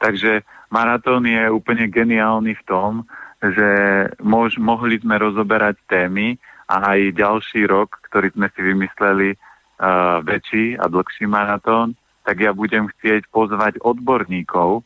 Takže 0.00 0.44
maratón 0.72 1.28
je 1.28 1.44
úplne 1.52 1.88
geniálny 1.88 2.56
v 2.56 2.66
tom, 2.68 3.04
že 3.40 3.68
mož, 4.24 4.56
mohli 4.56 4.96
sme 5.00 5.20
rozoberať 5.20 5.76
témy 5.88 6.40
a 6.68 6.96
aj 6.96 7.16
ďalší 7.16 7.68
rok, 7.68 8.00
ktorý 8.08 8.32
sme 8.32 8.48
si 8.52 8.60
vymysleli 8.64 9.36
uh, 9.36 10.24
väčší 10.24 10.80
a 10.80 10.88
dlhší 10.88 11.28
maratón, 11.28 11.92
tak 12.24 12.42
ja 12.42 12.50
budem 12.50 12.88
chcieť 12.90 13.28
pozvať 13.30 13.78
odborníkov 13.84 14.82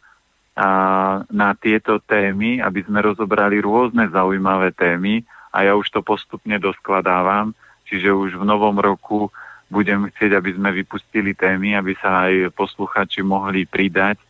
uh, 0.61 1.25
na 1.33 1.49
tieto 1.57 1.97
témy, 2.05 2.61
aby 2.61 2.85
sme 2.85 3.01
rozobrali 3.01 3.65
rôzne 3.65 4.13
zaujímavé 4.13 4.77
témy 4.77 5.25
a 5.49 5.65
ja 5.65 5.73
už 5.73 5.89
to 5.89 6.05
postupne 6.05 6.55
doskladávam, 6.61 7.57
čiže 7.89 8.13
už 8.13 8.37
v 8.37 8.45
novom 8.45 8.77
roku 8.77 9.33
budem 9.73 10.13
chcieť, 10.13 10.37
aby 10.37 10.51
sme 10.53 10.71
vypustili 10.77 11.33
témy, 11.33 11.81
aby 11.81 11.97
sa 11.97 12.29
aj 12.29 12.53
posluchači 12.53 13.25
mohli 13.25 13.65
pridať 13.65 14.21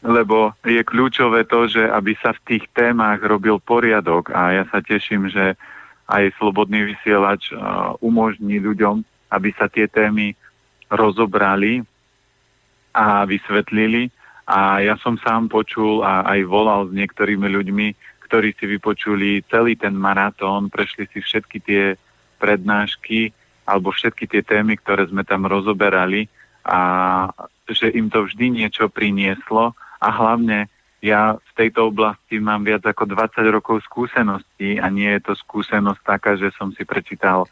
lebo 0.00 0.56
je 0.64 0.80
kľúčové 0.80 1.44
to, 1.44 1.68
že 1.68 1.84
aby 1.84 2.16
sa 2.16 2.32
v 2.32 2.44
tých 2.48 2.64
témach 2.72 3.20
robil 3.20 3.60
poriadok 3.60 4.32
a 4.32 4.56
ja 4.56 4.64
sa 4.72 4.80
teším, 4.80 5.28
že 5.28 5.60
aj 6.08 6.32
slobodný 6.40 6.96
vysielač 6.96 7.52
umožní 8.00 8.58
ľuďom, 8.58 9.04
aby 9.30 9.52
sa 9.54 9.68
tie 9.68 9.86
témy 9.86 10.32
rozobrali 10.90 11.84
a 12.96 13.22
vysvetlili. 13.28 14.10
A 14.50 14.82
ja 14.82 14.98
som 14.98 15.14
sám 15.14 15.46
počul 15.46 16.02
a 16.02 16.26
aj 16.26 16.40
volal 16.50 16.90
s 16.90 16.92
niektorými 16.92 17.46
ľuďmi, 17.46 17.86
ktorí 18.26 18.50
si 18.58 18.66
vypočuli 18.66 19.46
celý 19.46 19.78
ten 19.78 19.94
maratón, 19.94 20.66
prešli 20.66 21.06
si 21.14 21.22
všetky 21.22 21.58
tie 21.62 21.94
prednášky 22.42 23.30
alebo 23.62 23.94
všetky 23.94 24.26
tie 24.26 24.42
témy, 24.42 24.74
ktoré 24.82 25.06
sme 25.06 25.22
tam 25.22 25.46
rozoberali 25.46 26.26
a 26.66 26.80
že 27.70 27.94
im 27.94 28.10
to 28.10 28.26
vždy 28.26 28.50
niečo 28.50 28.90
prinieslo 28.90 29.78
a 30.02 30.08
hlavne 30.10 30.66
ja 31.00 31.38
v 31.38 31.52
tejto 31.56 31.94
oblasti 31.94 32.42
mám 32.42 32.66
viac 32.66 32.84
ako 32.84 33.06
20 33.08 33.40
rokov 33.54 33.86
skúseností 33.86 34.76
a 34.76 34.90
nie 34.90 35.08
je 35.16 35.32
to 35.32 35.34
skúsenosť 35.38 36.02
taká, 36.04 36.36
že 36.36 36.52
som 36.58 36.74
si 36.76 36.84
prečítal 36.84 37.48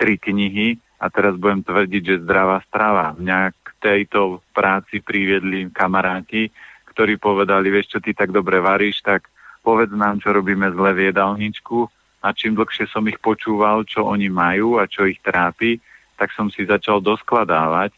tri 0.00 0.16
knihy 0.16 0.80
a 0.96 1.12
teraz 1.12 1.36
budem 1.36 1.60
tvrdiť, 1.60 2.02
že 2.02 2.22
zdravá 2.24 2.64
strava. 2.64 3.12
Mňa 3.18 3.52
tejto 3.86 4.42
práci 4.50 4.98
priviedli 4.98 5.70
kamaráti, 5.70 6.50
ktorí 6.90 7.22
povedali, 7.22 7.70
vieš 7.70 7.94
čo, 7.94 7.98
ty 8.02 8.10
tak 8.10 8.34
dobre 8.34 8.58
varíš, 8.58 9.06
tak 9.06 9.30
povedz 9.62 9.94
nám, 9.94 10.18
čo 10.18 10.34
robíme 10.34 10.66
zle 10.74 10.90
v 10.90 11.14
jedálničku 11.14 11.86
a 12.26 12.34
čím 12.34 12.58
dlhšie 12.58 12.90
som 12.90 13.06
ich 13.06 13.22
počúval, 13.22 13.86
čo 13.86 14.02
oni 14.02 14.26
majú 14.26 14.82
a 14.82 14.90
čo 14.90 15.06
ich 15.06 15.22
trápi, 15.22 15.78
tak 16.18 16.34
som 16.34 16.50
si 16.50 16.66
začal 16.66 16.98
doskladávať 16.98 17.94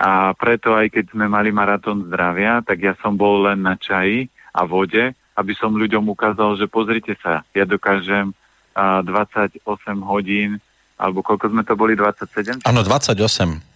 a 0.00 0.32
preto 0.32 0.72
aj 0.72 0.88
keď 0.90 1.12
sme 1.12 1.28
mali 1.28 1.52
maratón 1.52 2.08
zdravia, 2.08 2.64
tak 2.64 2.80
ja 2.80 2.94
som 2.98 3.14
bol 3.14 3.44
len 3.44 3.60
na 3.60 3.76
čaji 3.76 4.26
a 4.50 4.64
vode, 4.64 5.12
aby 5.36 5.52
som 5.54 5.76
ľuďom 5.76 6.08
ukázal, 6.10 6.56
že 6.56 6.66
pozrite 6.66 7.14
sa, 7.20 7.44
ja 7.52 7.64
dokážem 7.68 8.32
a, 8.72 9.04
28 9.04 9.62
hodín, 10.02 10.58
alebo 10.96 11.20
koľko 11.20 11.50
sme 11.50 11.62
to 11.66 11.74
boli, 11.74 11.94
27? 11.94 12.66
Áno, 12.66 12.80
28. 12.84 13.71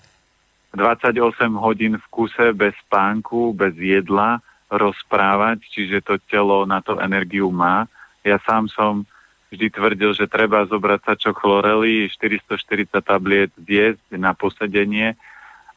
28 0.76 1.56
hodín 1.56 1.96
v 1.96 2.06
kuse 2.12 2.52
bez 2.52 2.76
spánku, 2.86 3.56
bez 3.56 3.74
jedla 3.80 4.44
rozprávať, 4.68 5.64
čiže 5.72 6.04
to 6.04 6.20
telo 6.28 6.68
na 6.68 6.84
to 6.84 7.00
energiu 7.00 7.48
má. 7.48 7.88
Ja 8.20 8.36
sám 8.44 8.68
som 8.68 9.08
vždy 9.48 9.72
tvrdil, 9.72 10.10
že 10.12 10.28
treba 10.28 10.68
zobrať 10.68 11.00
sa 11.06 11.14
čo 11.16 11.32
chlorely, 11.32 12.10
440 12.12 12.92
tabliet 13.00 13.50
zjesť 13.56 14.18
na 14.18 14.36
posedenie, 14.36 15.16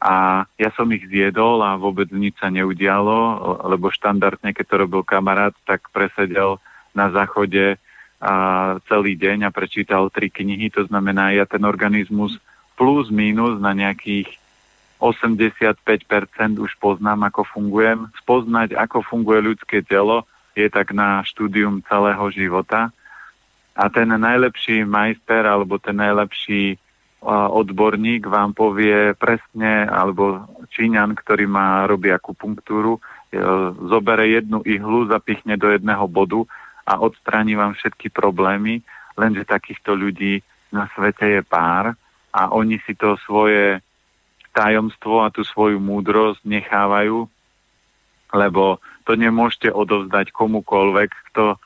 a 0.00 0.48
ja 0.56 0.72
som 0.72 0.88
ich 0.96 1.04
zjedol 1.12 1.60
a 1.60 1.76
vôbec 1.76 2.08
nič 2.08 2.40
sa 2.40 2.48
neudialo, 2.48 3.36
lebo 3.68 3.92
štandardne, 3.92 4.56
keď 4.56 4.64
to 4.64 4.76
robil 4.80 5.04
kamarát, 5.04 5.52
tak 5.68 5.92
presedel 5.92 6.56
na 6.96 7.12
záchode 7.12 7.76
a 8.16 8.32
celý 8.88 9.12
deň 9.16 9.48
a 9.48 9.52
prečítal 9.52 10.08
tri 10.08 10.32
knihy, 10.32 10.72
to 10.72 10.88
znamená, 10.88 11.36
ja 11.36 11.44
ten 11.44 11.60
organizmus 11.68 12.40
plus 12.80 13.12
minus 13.12 13.60
na 13.60 13.76
nejakých 13.76 14.39
85% 15.00 16.60
už 16.60 16.76
poznám, 16.76 17.32
ako 17.32 17.48
fungujem. 17.48 18.12
Spoznať, 18.20 18.76
ako 18.76 19.00
funguje 19.00 19.40
ľudské 19.40 19.80
telo, 19.80 20.28
je 20.52 20.68
tak 20.68 20.92
na 20.92 21.24
štúdium 21.24 21.80
celého 21.88 22.28
života. 22.30 22.92
A 23.72 23.88
ten 23.88 24.12
najlepší 24.12 24.84
majster 24.84 25.48
alebo 25.48 25.80
ten 25.80 25.96
najlepší 25.96 26.76
odborník 27.28 28.24
vám 28.24 28.56
povie 28.56 29.12
presne, 29.12 29.84
alebo 29.84 30.48
Číňan, 30.72 31.12
ktorý 31.12 31.44
má, 31.44 31.84
robí 31.84 32.08
akupunktúru, 32.08 32.96
e, 32.96 33.00
zobere 33.92 34.32
jednu 34.32 34.64
ihlu, 34.64 35.04
zapichne 35.04 35.60
do 35.60 35.68
jedného 35.68 36.08
bodu 36.08 36.48
a 36.88 36.96
odstráni 36.96 37.60
vám 37.60 37.76
všetky 37.76 38.08
problémy, 38.08 38.80
lenže 39.20 39.44
takýchto 39.44 39.92
ľudí 39.92 40.40
na 40.72 40.88
svete 40.96 41.28
je 41.28 41.42
pár 41.44 41.92
a 42.32 42.42
oni 42.56 42.80
si 42.88 42.96
to 42.96 43.20
svoje 43.28 43.84
tajomstvo 44.52 45.22
a 45.22 45.32
tú 45.32 45.46
svoju 45.46 45.78
múdrosť 45.78 46.42
nechávajú, 46.42 47.26
lebo 48.30 48.78
to 49.06 49.12
nemôžete 49.18 49.70
odovzdať 49.70 50.30
komukoľvek, 50.30 51.10
kto 51.32 51.58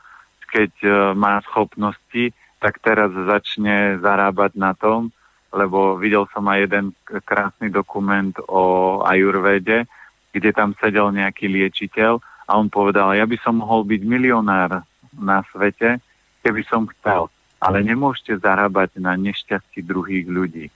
keď 0.55 0.73
e, 0.87 0.91
má 1.19 1.43
schopnosti, 1.43 2.31
tak 2.63 2.79
teraz 2.79 3.11
začne 3.11 3.99
zarábať 3.99 4.55
na 4.55 4.71
tom, 4.79 5.11
lebo 5.51 5.99
videl 5.99 6.31
som 6.31 6.47
aj 6.47 6.59
jeden 6.71 6.87
krásny 7.27 7.75
dokument 7.75 8.33
o 8.47 9.03
ajurvede, 9.03 9.91
kde 10.31 10.51
tam 10.55 10.79
sedel 10.79 11.11
nejaký 11.11 11.51
liečiteľ 11.51 12.23
a 12.47 12.51
on 12.55 12.71
povedal, 12.71 13.19
ja 13.19 13.27
by 13.27 13.35
som 13.43 13.59
mohol 13.59 13.83
byť 13.83 14.03
milionár 14.07 14.87
na 15.15 15.43
svete, 15.51 15.99
keby 16.47 16.63
som 16.71 16.87
chcel, 16.99 17.27
ale 17.59 17.83
nemôžete 17.83 18.39
zarábať 18.39 19.03
na 19.03 19.19
nešťastí 19.19 19.83
druhých 19.83 20.27
ľudí. 20.31 20.67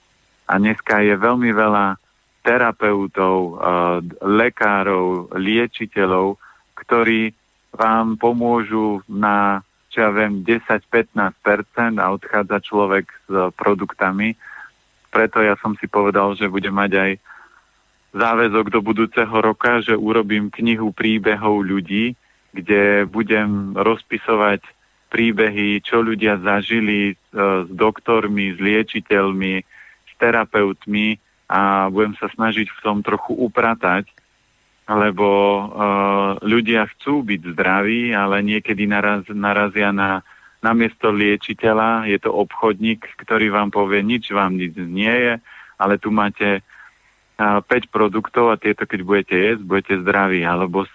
A 0.48 0.56
dneska 0.56 1.04
je 1.04 1.14
veľmi 1.14 1.52
veľa 1.52 2.00
terapeutov, 2.42 3.36
eh, 3.38 3.56
lekárov, 4.24 5.36
liečiteľov, 5.36 6.40
ktorí 6.72 7.36
vám 7.76 8.16
pomôžu 8.16 9.04
na, 9.04 9.60
čo 9.92 10.08
ja 10.08 10.10
viem, 10.10 10.40
10-15% 10.40 12.00
a 12.00 12.08
odchádza 12.08 12.64
človek 12.64 13.06
s 13.28 13.52
produktami, 13.54 14.32
preto 15.08 15.40
ja 15.40 15.56
som 15.60 15.76
si 15.76 15.88
povedal, 15.88 16.36
že 16.36 16.48
budem 16.48 16.72
mať 16.72 16.92
aj 16.96 17.12
záväzok 18.12 18.72
do 18.72 18.80
budúceho 18.80 19.36
roka, 19.40 19.80
že 19.84 19.96
urobím 19.96 20.48
knihu 20.48 20.92
príbehov 20.92 21.64
ľudí, 21.64 22.16
kde 22.52 23.04
budem 23.04 23.76
rozpisovať 23.76 24.64
príbehy, 25.08 25.80
čo 25.80 26.04
ľudia 26.04 26.40
zažili 26.40 27.12
e, 27.12 27.14
s 27.64 27.68
doktormi, 27.72 28.56
s 28.56 28.58
liečiteľmi, 28.60 29.64
terapeutmi 30.18 31.16
a 31.48 31.88
budem 31.88 32.12
sa 32.20 32.28
snažiť 32.28 32.68
v 32.68 32.80
tom 32.84 33.00
trochu 33.00 33.32
upratať, 33.32 34.10
lebo 34.88 35.28
uh, 35.28 35.64
ľudia 36.44 36.90
chcú 36.92 37.24
byť 37.24 37.40
zdraví, 37.56 38.12
ale 38.12 38.44
niekedy 38.44 38.84
naraz, 38.84 39.24
narazia 39.32 39.92
na 39.94 40.20
namiesto 40.58 41.14
liečiteľa 41.14 42.10
je 42.10 42.18
to 42.18 42.34
obchodník, 42.34 43.06
ktorý 43.22 43.54
vám 43.54 43.70
povie, 43.70 44.02
nič 44.02 44.34
vám 44.34 44.58
nič 44.58 44.74
nie 44.74 45.10
je, 45.10 45.34
ale 45.78 45.94
tu 46.02 46.10
máte 46.10 46.66
5 47.38 47.62
produktov 47.94 48.50
a 48.50 48.58
tieto, 48.58 48.82
keď 48.82 49.00
budete 49.06 49.36
jesť, 49.38 49.62
budete 49.62 49.94
zdraví. 50.02 50.42
Alebo 50.42 50.90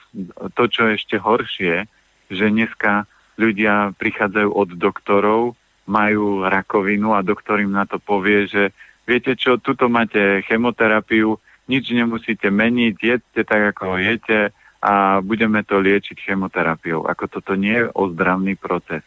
to, 0.60 0.64
čo 0.68 0.92
je 0.92 1.00
ešte 1.00 1.16
horšie, 1.16 1.88
že 2.28 2.46
dneska 2.52 3.08
ľudia 3.40 3.96
prichádzajú 3.96 4.50
od 4.52 4.70
doktorov, 4.76 5.56
majú 5.88 6.44
rakovinu 6.44 7.16
a 7.16 7.24
doktor 7.24 7.64
im 7.64 7.72
na 7.72 7.88
to 7.88 7.96
povie, 8.00 8.48
že 8.52 8.76
viete 9.04 9.36
čo, 9.36 9.60
tuto 9.60 9.88
máte 9.92 10.44
chemoterapiu, 10.48 11.36
nič 11.68 11.92
nemusíte 11.96 12.52
meniť, 12.52 12.96
jedzte 13.00 13.42
tak, 13.48 13.76
ako 13.76 14.00
jete 14.00 14.52
a 14.84 15.24
budeme 15.24 15.64
to 15.64 15.80
liečiť 15.80 16.20
chemoterapiou. 16.28 17.08
Ako 17.08 17.32
toto 17.32 17.56
nie 17.56 17.80
je 17.80 17.92
ozdravný 17.96 18.60
proces. 18.60 19.04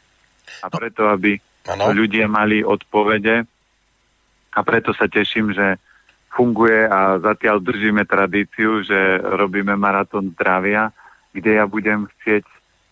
A 0.65 0.73
preto, 0.73 1.13
aby 1.13 1.37
ano. 1.69 1.93
ľudia 1.93 2.31
mali 2.31 2.65
odpovede 2.65 3.45
a 4.57 4.61
preto 4.65 4.97
sa 4.97 5.05
teším, 5.05 5.53
že 5.53 5.77
funguje 6.33 6.89
a 6.89 7.21
zatiaľ 7.21 7.61
držíme 7.61 8.09
tradíciu, 8.09 8.85
že 8.85 9.21
robíme 9.21 9.77
maratón 9.77 10.33
zdravia, 10.37 10.93
kde 11.33 11.61
ja 11.61 11.65
budem 11.69 12.09
chcieť 12.09 12.45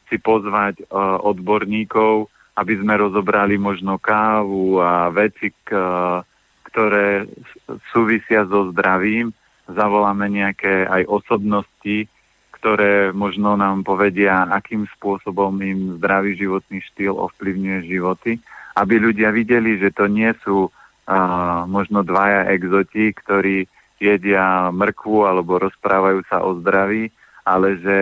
si 0.08 0.16
pozvať 0.20 0.84
uh, 0.84 1.20
odborníkov, 1.24 2.28
aby 2.60 2.74
sme 2.76 3.00
rozobrali 3.00 3.56
možno 3.56 3.96
kávu 3.96 4.80
a 4.80 5.08
veci, 5.08 5.52
k, 5.52 5.72
uh, 5.72 6.20
ktoré 6.74 7.30
súvisia 7.94 8.42
so 8.50 8.74
zdravím. 8.74 9.30
Zavoláme 9.70 10.26
nejaké 10.26 10.90
aj 10.90 11.06
osobnosti, 11.06 12.10
ktoré 12.50 13.14
možno 13.14 13.54
nám 13.54 13.86
povedia, 13.86 14.42
akým 14.50 14.90
spôsobom 14.98 15.54
im 15.62 16.02
zdravý 16.02 16.34
životný 16.34 16.82
štýl 16.90 17.14
ovplyvňuje 17.14 17.78
životy, 17.86 18.42
aby 18.74 18.94
ľudia 18.98 19.30
videli, 19.30 19.78
že 19.78 19.94
to 19.94 20.10
nie 20.10 20.34
sú 20.42 20.66
uh, 20.66 21.62
možno 21.70 22.02
dvaja 22.02 22.50
exoti, 22.50 23.14
ktorí 23.14 23.70
jedia 24.02 24.74
mrkvu 24.74 25.30
alebo 25.30 25.62
rozprávajú 25.62 26.26
sa 26.26 26.42
o 26.42 26.58
zdraví, 26.58 27.14
ale 27.46 27.78
že 27.78 27.98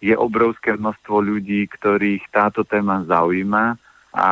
je 0.00 0.16
obrovské 0.16 0.80
množstvo 0.80 1.20
ľudí, 1.20 1.68
ktorých 1.68 2.24
táto 2.32 2.64
téma 2.64 3.04
zaujíma 3.04 3.76
a, 4.16 4.28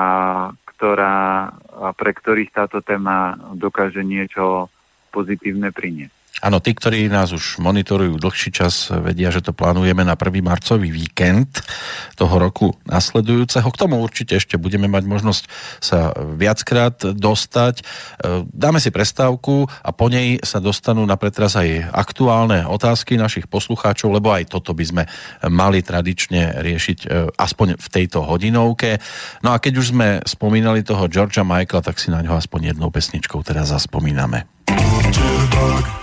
ktorá, 0.82 1.46
pre 1.94 2.10
ktorých 2.10 2.50
táto 2.50 2.82
téma 2.82 3.38
dokáže 3.54 4.02
niečo 4.02 4.66
pozitívne 5.14 5.70
priniesť. 5.70 6.21
Áno, 6.42 6.58
tí, 6.58 6.74
ktorí 6.74 7.06
nás 7.06 7.30
už 7.30 7.62
monitorujú 7.62 8.18
dlhší 8.18 8.50
čas, 8.50 8.90
vedia, 8.90 9.30
že 9.30 9.46
to 9.46 9.54
plánujeme 9.54 10.02
na 10.02 10.18
1. 10.18 10.42
marcový 10.42 10.90
víkend 10.90 11.62
toho 12.18 12.34
roku 12.34 12.74
nasledujúceho. 12.82 13.70
K 13.70 13.80
tomu 13.86 14.02
určite 14.02 14.42
ešte 14.42 14.58
budeme 14.58 14.90
mať 14.90 15.06
možnosť 15.06 15.42
sa 15.78 16.10
viackrát 16.34 16.98
dostať. 16.98 17.74
E, 17.78 17.82
dáme 18.50 18.82
si 18.82 18.90
prestávku 18.90 19.70
a 19.70 19.94
po 19.94 20.10
nej 20.10 20.42
sa 20.42 20.58
dostanú 20.58 21.06
na 21.06 21.14
pretraz 21.14 21.54
aj 21.54 21.94
aktuálne 21.94 22.66
otázky 22.66 23.14
našich 23.14 23.46
poslucháčov, 23.46 24.10
lebo 24.10 24.34
aj 24.34 24.50
toto 24.50 24.74
by 24.74 24.82
sme 24.82 25.02
mali 25.46 25.78
tradične 25.78 26.58
riešiť 26.58 26.98
e, 27.06 27.06
aspoň 27.38 27.78
v 27.78 27.86
tejto 27.86 28.26
hodinovke. 28.26 28.98
No 29.46 29.54
a 29.54 29.62
keď 29.62 29.78
už 29.78 29.94
sme 29.94 30.18
spomínali 30.26 30.82
toho 30.82 31.06
Georgia 31.06 31.46
Michaela, 31.46 31.86
tak 31.86 32.02
si 32.02 32.10
na 32.10 32.18
ňo 32.18 32.34
aspoň 32.34 32.74
jednou 32.74 32.90
pesničkou 32.90 33.46
teraz 33.46 33.70
zaspomíname. 33.70 34.50
Jitterbug. 34.66 36.01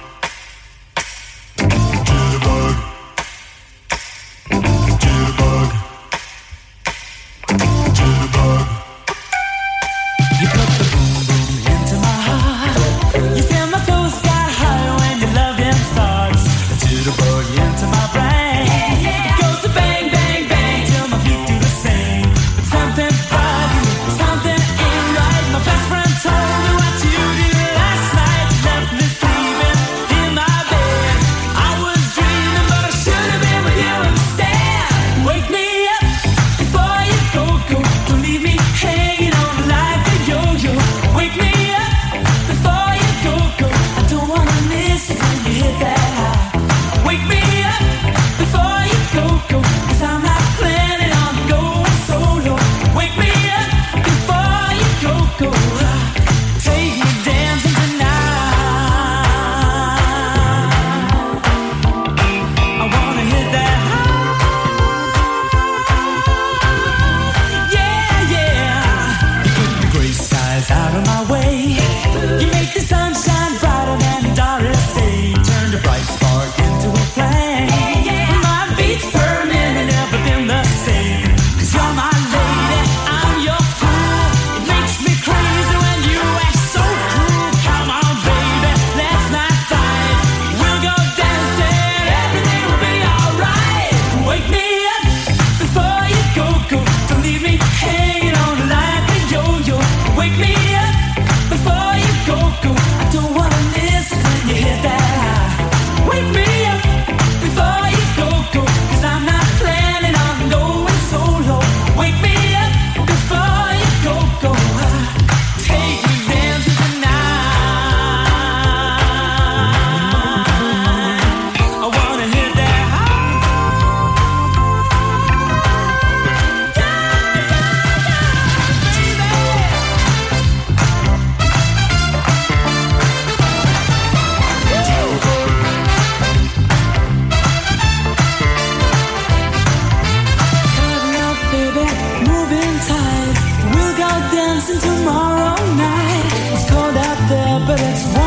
it's 147.91 148.18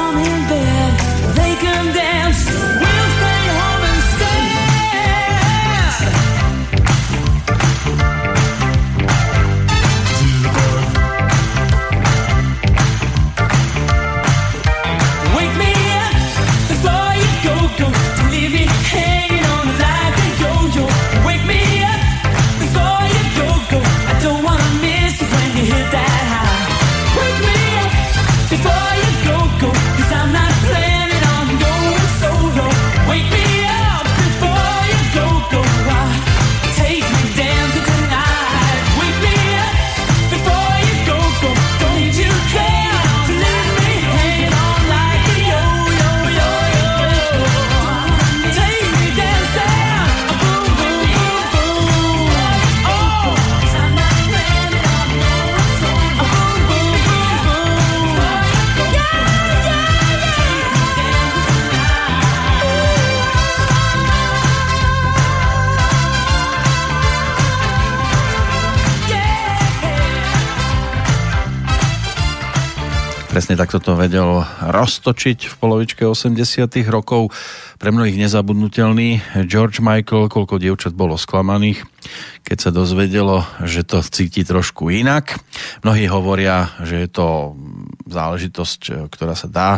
takto 73.56 73.78
to 73.82 73.92
vedel 73.98 74.44
roztočiť 74.60 75.48
v 75.48 75.54
polovičke 75.58 76.02
80 76.06 76.38
rokov. 76.88 77.34
Pre 77.78 77.90
mnohých 77.90 78.18
nezabudnutelný 78.18 79.42
George 79.50 79.82
Michael, 79.82 80.30
koľko 80.30 80.60
dievčat 80.60 80.94
bolo 80.94 81.18
sklamaných 81.18 81.84
keď 82.42 82.58
sa 82.58 82.70
dozvedelo, 82.74 83.46
že 83.62 83.86
to 83.86 84.02
cíti 84.02 84.42
trošku 84.42 84.90
inak. 84.90 85.38
Mnohí 85.86 86.10
hovoria, 86.10 86.74
že 86.82 87.06
je 87.06 87.08
to 87.08 87.54
záležitosť, 88.12 89.10
ktorá 89.10 89.34
sa 89.34 89.48
dá 89.48 89.70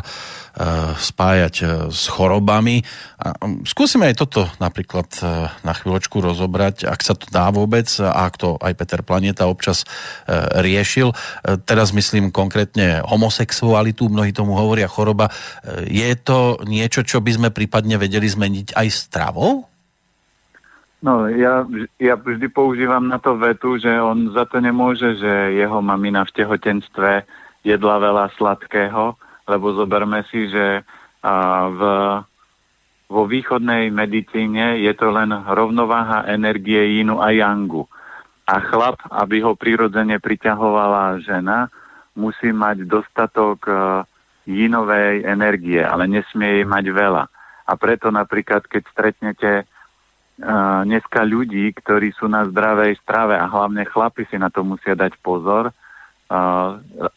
Eh, 0.54 0.94
spájať 0.94 1.54
eh, 1.66 1.68
s 1.90 2.06
chorobami. 2.06 2.78
A 3.18 3.34
skúsime 3.66 4.06
aj 4.06 4.22
toto 4.22 4.46
napríklad 4.62 5.10
na 5.66 5.72
chvíľočku 5.74 6.22
rozobrať, 6.22 6.86
ak 6.86 7.00
sa 7.02 7.18
to 7.18 7.26
dá 7.26 7.50
vôbec 7.50 7.90
a 7.98 8.22
ak 8.30 8.38
to 8.38 8.54
aj 8.62 8.70
Peter 8.78 9.00
Planeta 9.00 9.48
občas 9.48 9.88
riešil. 10.60 11.16
Teraz 11.64 11.96
myslím 11.96 12.28
konkrétne 12.28 13.00
homosexualitu, 13.00 14.12
mnohí 14.12 14.36
tomu 14.36 14.60
hovoria 14.60 14.84
choroba. 14.84 15.32
Je 15.88 16.12
to 16.20 16.60
niečo, 16.68 17.00
čo 17.00 17.24
by 17.24 17.32
sme 17.32 17.48
prípadne 17.48 17.96
vedeli 17.96 18.28
zmeniť 18.28 18.76
aj 18.76 18.88
stravou? 18.92 19.64
No, 21.00 21.24
ja, 21.32 21.64
ja 21.96 22.14
vždy 22.20 22.52
používam 22.52 23.08
na 23.08 23.16
to 23.16 23.40
vetu, 23.40 23.80
že 23.80 23.88
on 23.88 24.36
za 24.36 24.44
to 24.44 24.60
nemôže, 24.60 25.16
že 25.16 25.56
jeho 25.56 25.80
mamina 25.80 26.28
v 26.28 26.34
tehotenstve 26.44 27.24
jedla 27.64 27.96
veľa 27.98 28.26
sladkého, 28.36 29.16
lebo 29.48 29.66
zoberme 29.72 30.24
si, 30.28 30.46
že 30.52 30.84
v, 31.68 31.80
vo 33.08 33.22
východnej 33.24 33.88
medicíne 33.88 34.80
je 34.84 34.92
to 34.92 35.08
len 35.08 35.32
rovnováha 35.32 36.28
energie 36.28 37.00
Inu 37.00 37.20
a 37.24 37.32
Yangu. 37.32 37.88
A 38.44 38.60
chlap, 38.60 39.00
aby 39.08 39.40
ho 39.40 39.56
prirodzene 39.56 40.20
priťahovala 40.20 41.24
žena, 41.24 41.72
musí 42.12 42.52
mať 42.52 42.84
dostatok 42.84 43.64
jinovej 44.44 45.24
energie, 45.24 45.80
ale 45.80 46.04
nesmie 46.04 46.60
jej 46.60 46.66
mať 46.68 46.84
veľa. 46.92 47.24
A 47.64 47.72
preto 47.80 48.12
napríklad, 48.12 48.68
keď 48.68 48.82
stretnete 48.92 49.52
uh, 49.64 50.84
dneska 50.84 51.24
ľudí, 51.24 51.72
ktorí 51.72 52.12
sú 52.12 52.28
na 52.28 52.44
zdravej 52.44 53.00
strave 53.00 53.40
a 53.40 53.48
hlavne 53.48 53.88
chlapi 53.88 54.28
si 54.28 54.36
na 54.36 54.52
to 54.52 54.60
musia 54.60 54.92
dať 54.92 55.16
pozor, 55.24 55.72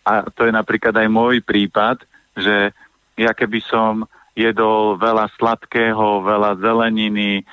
a 0.05 0.13
to 0.35 0.47
je 0.47 0.53
napríklad 0.53 0.93
aj 0.93 1.07
môj 1.09 1.41
prípad, 1.41 2.03
že 2.37 2.71
ja 3.17 3.33
keby 3.33 3.59
som 3.65 4.05
jedol 4.37 5.01
veľa 5.01 5.33
sladkého, 5.33 6.21
veľa 6.21 6.61
zeleniny, 6.61 7.41
e, 7.41 7.43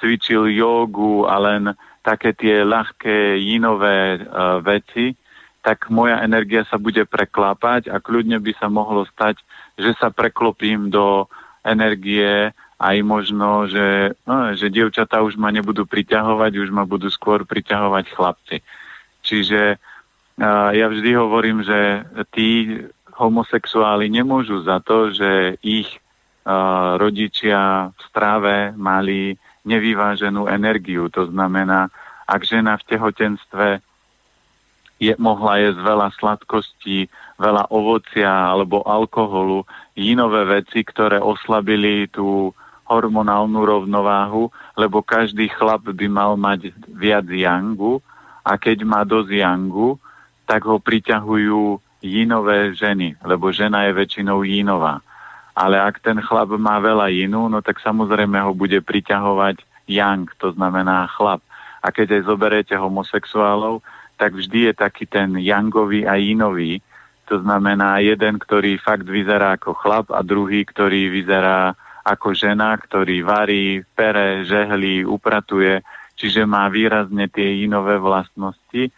cvičil 0.00 0.48
jogu 0.48 1.28
a 1.28 1.36
len 1.36 1.76
také 2.00 2.32
tie 2.32 2.64
ľahké 2.64 3.36
jinové 3.36 4.16
e, 4.16 4.20
veci, 4.64 5.12
tak 5.60 5.92
moja 5.92 6.24
energia 6.24 6.64
sa 6.64 6.80
bude 6.80 7.04
preklápať 7.04 7.92
a 7.92 8.00
kľudne 8.00 8.40
by 8.40 8.52
sa 8.56 8.72
mohlo 8.72 9.04
stať, 9.12 9.44
že 9.76 9.92
sa 10.00 10.08
preklopím 10.08 10.88
do 10.88 11.28
energie 11.60 12.48
aj 12.80 12.96
možno, 13.04 13.68
že, 13.68 14.16
no, 14.24 14.56
že 14.56 14.72
dievčatá 14.72 15.20
už 15.20 15.36
ma 15.36 15.52
nebudú 15.52 15.84
priťahovať, 15.84 16.52
už 16.56 16.72
ma 16.72 16.88
budú 16.88 17.12
skôr 17.12 17.44
priťahovať 17.44 18.04
chlapci. 18.16 18.64
Čiže 19.20 19.76
ja 20.48 20.86
vždy 20.88 21.10
hovorím, 21.12 21.60
že 21.60 22.08
tí 22.32 22.80
homosexuáli 23.12 24.08
nemôžu 24.08 24.64
za 24.64 24.80
to, 24.80 25.12
že 25.12 25.60
ich 25.60 26.00
rodičia 26.96 27.92
v 27.92 28.00
stráve 28.08 28.72
mali 28.72 29.36
nevyváženú 29.68 30.48
energiu. 30.48 31.12
To 31.12 31.28
znamená, 31.28 31.92
ak 32.24 32.40
žena 32.48 32.80
v 32.80 32.86
tehotenstve 32.88 33.66
je, 35.00 35.12
mohla 35.20 35.60
jesť 35.60 35.80
veľa 35.84 36.08
sladkostí, 36.16 37.12
veľa 37.36 37.68
ovocia 37.68 38.28
alebo 38.28 38.80
alkoholu, 38.84 39.68
inové 39.96 40.60
veci, 40.60 40.80
ktoré 40.80 41.20
oslabili 41.20 42.08
tú 42.08 42.56
hormonálnu 42.88 43.60
rovnováhu, 43.60 44.48
lebo 44.80 45.04
každý 45.04 45.52
chlap 45.52 45.84
by 45.84 46.06
mal 46.08 46.40
mať 46.40 46.72
viac 46.88 47.28
yangu 47.28 48.00
a 48.42 48.56
keď 48.56 48.82
má 48.88 49.04
dosť 49.04 49.30
yangu, 49.44 50.00
tak 50.50 50.66
ho 50.66 50.82
priťahujú 50.82 51.78
jinové 52.02 52.74
ženy, 52.74 53.14
lebo 53.22 53.54
žena 53.54 53.86
je 53.86 53.94
väčšinou 53.94 54.42
jinová. 54.42 54.98
Ale 55.54 55.78
ak 55.78 56.02
ten 56.02 56.18
chlap 56.18 56.50
má 56.58 56.82
veľa 56.82 57.06
jinú, 57.14 57.46
no 57.46 57.62
tak 57.62 57.78
samozrejme 57.78 58.34
ho 58.42 58.50
bude 58.50 58.82
priťahovať 58.82 59.62
yang, 59.86 60.26
to 60.42 60.50
znamená 60.50 61.06
chlap. 61.14 61.38
A 61.86 61.94
keď 61.94 62.18
aj 62.18 62.22
zoberete 62.26 62.74
homosexuálov, 62.74 63.86
tak 64.18 64.34
vždy 64.34 64.68
je 64.68 64.74
taký 64.74 65.06
ten 65.06 65.38
yangový 65.38 66.02
a 66.02 66.18
jinový. 66.18 66.82
To 67.30 67.38
znamená 67.38 68.02
jeden, 68.02 68.42
ktorý 68.42 68.74
fakt 68.82 69.06
vyzerá 69.06 69.54
ako 69.54 69.78
chlap 69.78 70.10
a 70.10 70.18
druhý, 70.26 70.66
ktorý 70.66 71.14
vyzerá 71.14 71.78
ako 72.02 72.34
žena, 72.34 72.74
ktorý 72.74 73.22
varí, 73.22 73.86
pere, 73.94 74.42
žehlí, 74.42 75.06
upratuje, 75.06 75.78
čiže 76.18 76.42
má 76.42 76.66
výrazne 76.66 77.30
tie 77.30 77.62
inové 77.62 78.02
vlastnosti. 78.02 78.90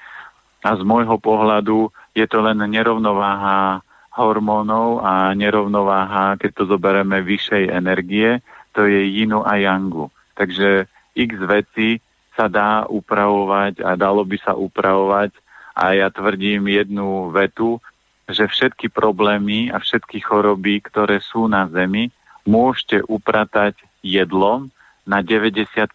A 0.62 0.78
z 0.78 0.82
môjho 0.86 1.18
pohľadu 1.18 1.90
je 2.14 2.26
to 2.30 2.38
len 2.38 2.62
nerovnováha 2.62 3.82
hormónov 4.12 5.00
a 5.00 5.32
nerovnováha, 5.32 6.36
keď 6.36 6.50
to 6.52 6.64
zoberieme 6.68 7.24
vyššej 7.24 7.72
energie, 7.72 8.38
to 8.76 8.84
je 8.84 9.08
jinu 9.08 9.40
a 9.42 9.56
yangu. 9.56 10.12
Takže 10.36 10.86
x 11.16 11.30
veci 11.44 12.00
sa 12.36 12.48
dá 12.48 12.84
upravovať 12.88 13.84
a 13.84 13.96
dalo 13.96 14.24
by 14.24 14.36
sa 14.40 14.56
upravovať 14.56 15.32
a 15.76 15.96
ja 15.96 16.08
tvrdím 16.12 16.68
jednu 16.68 17.32
vetu, 17.32 17.80
že 18.28 18.48
všetky 18.48 18.88
problémy 18.92 19.72
a 19.72 19.80
všetky 19.80 20.20
choroby, 20.24 20.84
ktoré 20.84 21.20
sú 21.20 21.48
na 21.48 21.68
Zemi, 21.68 22.12
môžete 22.48 23.04
upratať 23.08 23.76
jedlom 24.04 24.72
na 25.04 25.20
95%. 25.20 25.92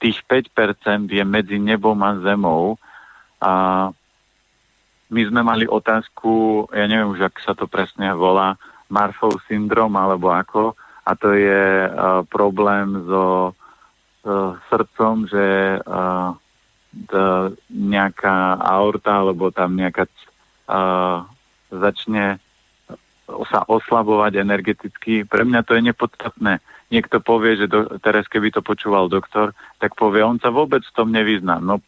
Tých 0.00 0.18
5% 0.26 1.10
je 1.10 1.24
medzi 1.24 1.58
nebom 1.60 1.98
a 2.02 2.16
zemou 2.20 2.80
a 3.40 3.52
my 5.10 5.22
sme 5.26 5.40
mali 5.42 5.66
otázku, 5.66 6.64
ja 6.70 6.86
neviem 6.86 7.10
už, 7.10 7.26
ak 7.26 7.42
sa 7.42 7.52
to 7.56 7.66
presne 7.66 8.14
volá, 8.14 8.54
Marfov 8.86 9.42
syndrom 9.50 9.94
alebo 9.98 10.30
ako, 10.30 10.78
a 11.06 11.10
to 11.18 11.34
je 11.34 11.90
uh, 11.90 12.22
problém 12.30 12.94
so 13.08 13.50
uh, 14.22 14.54
srdcom, 14.70 15.26
že 15.26 15.78
uh, 15.82 16.30
to, 17.10 17.54
nejaká 17.70 18.58
aorta 18.60 19.22
alebo 19.24 19.50
tam 19.50 19.74
nejaká 19.74 20.06
uh, 20.06 21.26
začne 21.70 22.38
sa 23.46 23.62
oslabovať 23.66 24.42
energeticky. 24.42 25.22
Pre 25.22 25.42
mňa 25.46 25.62
to 25.62 25.78
je 25.78 25.86
nepodstatné. 25.86 26.58
Niekto 26.90 27.22
povie, 27.22 27.54
že 27.54 27.70
do, 27.70 27.86
teraz 28.02 28.26
keby 28.26 28.50
to 28.50 28.66
počúval 28.66 29.06
doktor, 29.06 29.54
tak 29.78 29.94
povie, 29.94 30.26
on 30.26 30.42
sa 30.42 30.50
vôbec 30.50 30.82
v 30.82 30.94
tom 30.98 31.14
nevyzná. 31.14 31.62
No 31.62 31.78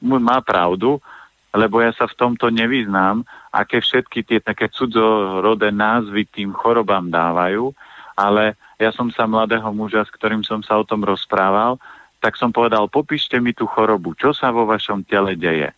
má 0.00 0.40
pravdu, 0.40 1.04
lebo 1.52 1.84
ja 1.84 1.92
sa 1.92 2.08
v 2.08 2.16
tomto 2.16 2.48
nevyznám, 2.48 3.28
aké 3.52 3.84
všetky 3.84 4.24
tie 4.24 4.40
také 4.40 4.72
cudzorodé 4.72 5.68
názvy 5.68 6.24
tým 6.28 6.56
chorobám 6.56 7.12
dávajú, 7.12 7.76
ale 8.16 8.56
ja 8.80 8.88
som 8.88 9.12
sa 9.12 9.28
mladého 9.28 9.68
muža, 9.72 10.08
s 10.08 10.14
ktorým 10.16 10.40
som 10.40 10.64
sa 10.64 10.80
o 10.80 10.84
tom 10.84 11.04
rozprával, 11.04 11.76
tak 12.18 12.34
som 12.40 12.48
povedal, 12.48 12.88
popíšte 12.88 13.38
mi 13.38 13.52
tú 13.52 13.68
chorobu, 13.68 14.16
čo 14.16 14.32
sa 14.32 14.48
vo 14.48 14.64
vašom 14.64 15.04
tele 15.06 15.38
deje. 15.38 15.70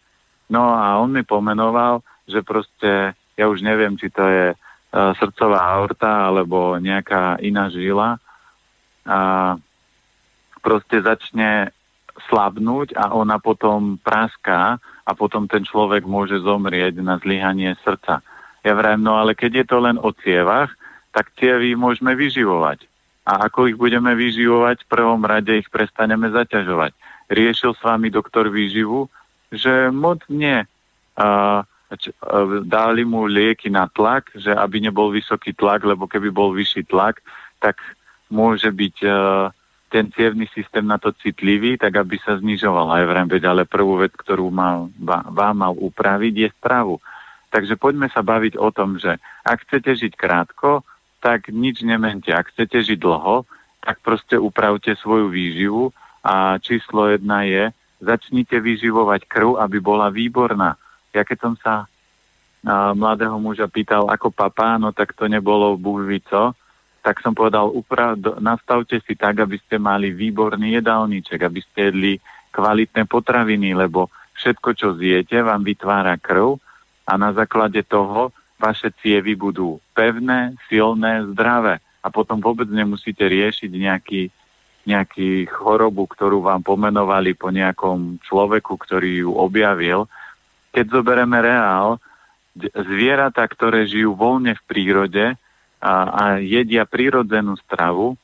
No 0.47 0.73
a 0.73 0.99
on 0.99 1.11
mi 1.11 1.27
pomenoval, 1.27 2.07
že 2.25 2.43
proste, 2.47 3.19
ja 3.35 3.45
už 3.51 3.67
neviem, 3.67 3.99
či 3.99 4.11
to 4.11 4.25
je 4.25 4.47
uh, 4.55 5.13
srdcová 5.19 5.59
aorta 5.59 6.31
alebo 6.31 6.79
nejaká 6.79 7.39
iná 7.43 7.67
žila 7.67 8.19
a 9.07 9.55
proste 10.61 11.01
začne 11.01 11.73
slabnúť 12.29 12.93
a 12.97 13.17
ona 13.17 13.41
potom 13.41 13.97
praská 13.97 14.77
a 15.09 15.11
potom 15.17 15.49
ten 15.49 15.65
človek 15.65 16.05
môže 16.05 16.37
zomrieť 16.45 17.01
na 17.01 17.17
zlyhanie 17.17 17.73
srdca. 17.81 18.21
Ja 18.61 18.73
vrajím, 18.77 19.09
no 19.09 19.17
ale 19.17 19.33
keď 19.33 19.65
je 19.65 19.67
to 19.67 19.79
len 19.81 19.97
o 19.97 20.13
cievach, 20.13 20.69
tak 21.17 21.33
cievy 21.41 21.73
môžeme 21.75 22.13
vyživovať. 22.13 22.85
A 23.25 23.49
ako 23.49 23.73
ich 23.73 23.77
budeme 23.77 24.13
vyživovať, 24.13 24.85
v 24.85 24.91
prvom 24.91 25.23
rade 25.25 25.53
ich 25.57 25.69
prestaneme 25.73 26.29
zaťažovať. 26.29 26.93
Riešil 27.33 27.73
s 27.73 27.81
vami 27.81 28.13
doktor 28.13 28.53
výživu, 28.53 29.09
že 29.49 29.89
moc 29.89 30.21
nie. 30.29 30.61
Uh, 31.17 31.65
dali 32.67 33.03
mu 33.03 33.27
lieky 33.27 33.67
na 33.67 33.91
tlak, 33.91 34.31
že 34.39 34.55
aby 34.55 34.79
nebol 34.79 35.11
vysoký 35.11 35.51
tlak, 35.55 35.83
lebo 35.83 36.07
keby 36.07 36.31
bol 36.31 36.55
vyšší 36.55 36.87
tlak, 36.87 37.19
tak 37.59 37.83
môže 38.31 38.71
byť 38.71 38.97
uh, 39.05 39.51
ten 39.91 40.07
cievný 40.15 40.47
systém 40.55 40.87
na 40.87 41.03
to 41.03 41.11
citlivý, 41.19 41.75
tak 41.75 41.99
aby 41.99 42.15
sa 42.23 42.39
znižoval 42.39 42.95
aj 42.95 43.05
vrem, 43.11 43.27
veď, 43.27 43.43
ale 43.51 43.63
prvú 43.67 43.99
vec, 43.99 44.15
ktorú 44.15 44.47
mal, 44.49 44.87
vám 45.03 45.57
mal 45.59 45.75
upraviť, 45.75 46.35
je 46.47 46.49
stravu. 46.63 47.03
Takže 47.51 47.75
poďme 47.75 48.07
sa 48.15 48.23
baviť 48.23 48.55
o 48.55 48.71
tom, 48.71 49.03
že 49.03 49.19
ak 49.43 49.67
chcete 49.67 49.99
žiť 49.99 50.13
krátko, 50.15 50.87
tak 51.19 51.51
nič 51.51 51.83
nemente. 51.83 52.31
Ak 52.31 52.55
chcete 52.55 52.87
žiť 52.87 52.99
dlho, 53.03 53.43
tak 53.83 53.99
proste 54.07 54.39
upravte 54.39 54.95
svoju 54.95 55.27
výživu 55.27 55.91
a 56.23 56.57
číslo 56.63 57.11
jedna 57.11 57.43
je, 57.43 57.75
začnite 57.99 58.57
vyživovať 58.63 59.27
krv, 59.27 59.59
aby 59.59 59.83
bola 59.83 60.09
výborná. 60.09 60.79
Ja 61.11 61.27
keď 61.27 61.39
som 61.43 61.55
sa 61.59 61.85
a, 61.85 62.95
mladého 62.95 63.35
muža 63.43 63.67
pýtal 63.67 64.07
ako 64.07 64.31
papá, 64.31 64.79
no 64.79 64.95
tak 64.95 65.19
to 65.19 65.27
nebolo 65.27 65.75
buhvico, 65.75 66.55
tak 67.11 67.27
som 67.27 67.35
povedal, 67.35 67.67
upra- 67.75 68.15
nastavte 68.39 69.03
si 69.03 69.19
tak, 69.19 69.43
aby 69.43 69.59
ste 69.59 69.83
mali 69.83 70.15
výborný 70.15 70.79
jedálniček, 70.79 71.43
aby 71.43 71.59
ste 71.59 71.91
jedli 71.91 72.13
kvalitné 72.55 73.03
potraviny, 73.11 73.75
lebo 73.75 74.15
všetko, 74.39 74.69
čo 74.79 74.95
zjete, 74.95 75.43
vám 75.43 75.67
vytvára 75.67 76.15
krv 76.23 76.63
a 77.11 77.19
na 77.19 77.35
základe 77.35 77.83
toho 77.83 78.31
vaše 78.63 78.95
cievy 79.03 79.35
budú 79.35 79.83
pevné, 79.91 80.55
silné, 80.71 81.27
zdravé 81.35 81.83
a 81.99 82.15
potom 82.15 82.39
vôbec 82.39 82.71
nemusíte 82.71 83.27
riešiť 83.27 83.71
nejaký, 83.75 84.23
nejaký 84.87 85.51
chorobu, 85.51 86.07
ktorú 86.07 86.47
vám 86.47 86.63
pomenovali 86.63 87.35
po 87.35 87.51
nejakom 87.51 88.23
človeku, 88.23 88.79
ktorý 88.79 89.27
ju 89.27 89.35
objavil. 89.35 90.07
Keď 90.71 90.87
zoberieme 90.95 91.43
reál, 91.43 91.99
zvieratá, 92.71 93.43
ktoré 93.51 93.83
žijú 93.91 94.15
voľne 94.15 94.55
v 94.55 94.63
prírode 94.71 95.35
a, 95.81 95.93
a 96.13 96.23
jedia 96.39 96.85
prírodzenú 96.85 97.57
stravu, 97.65 98.15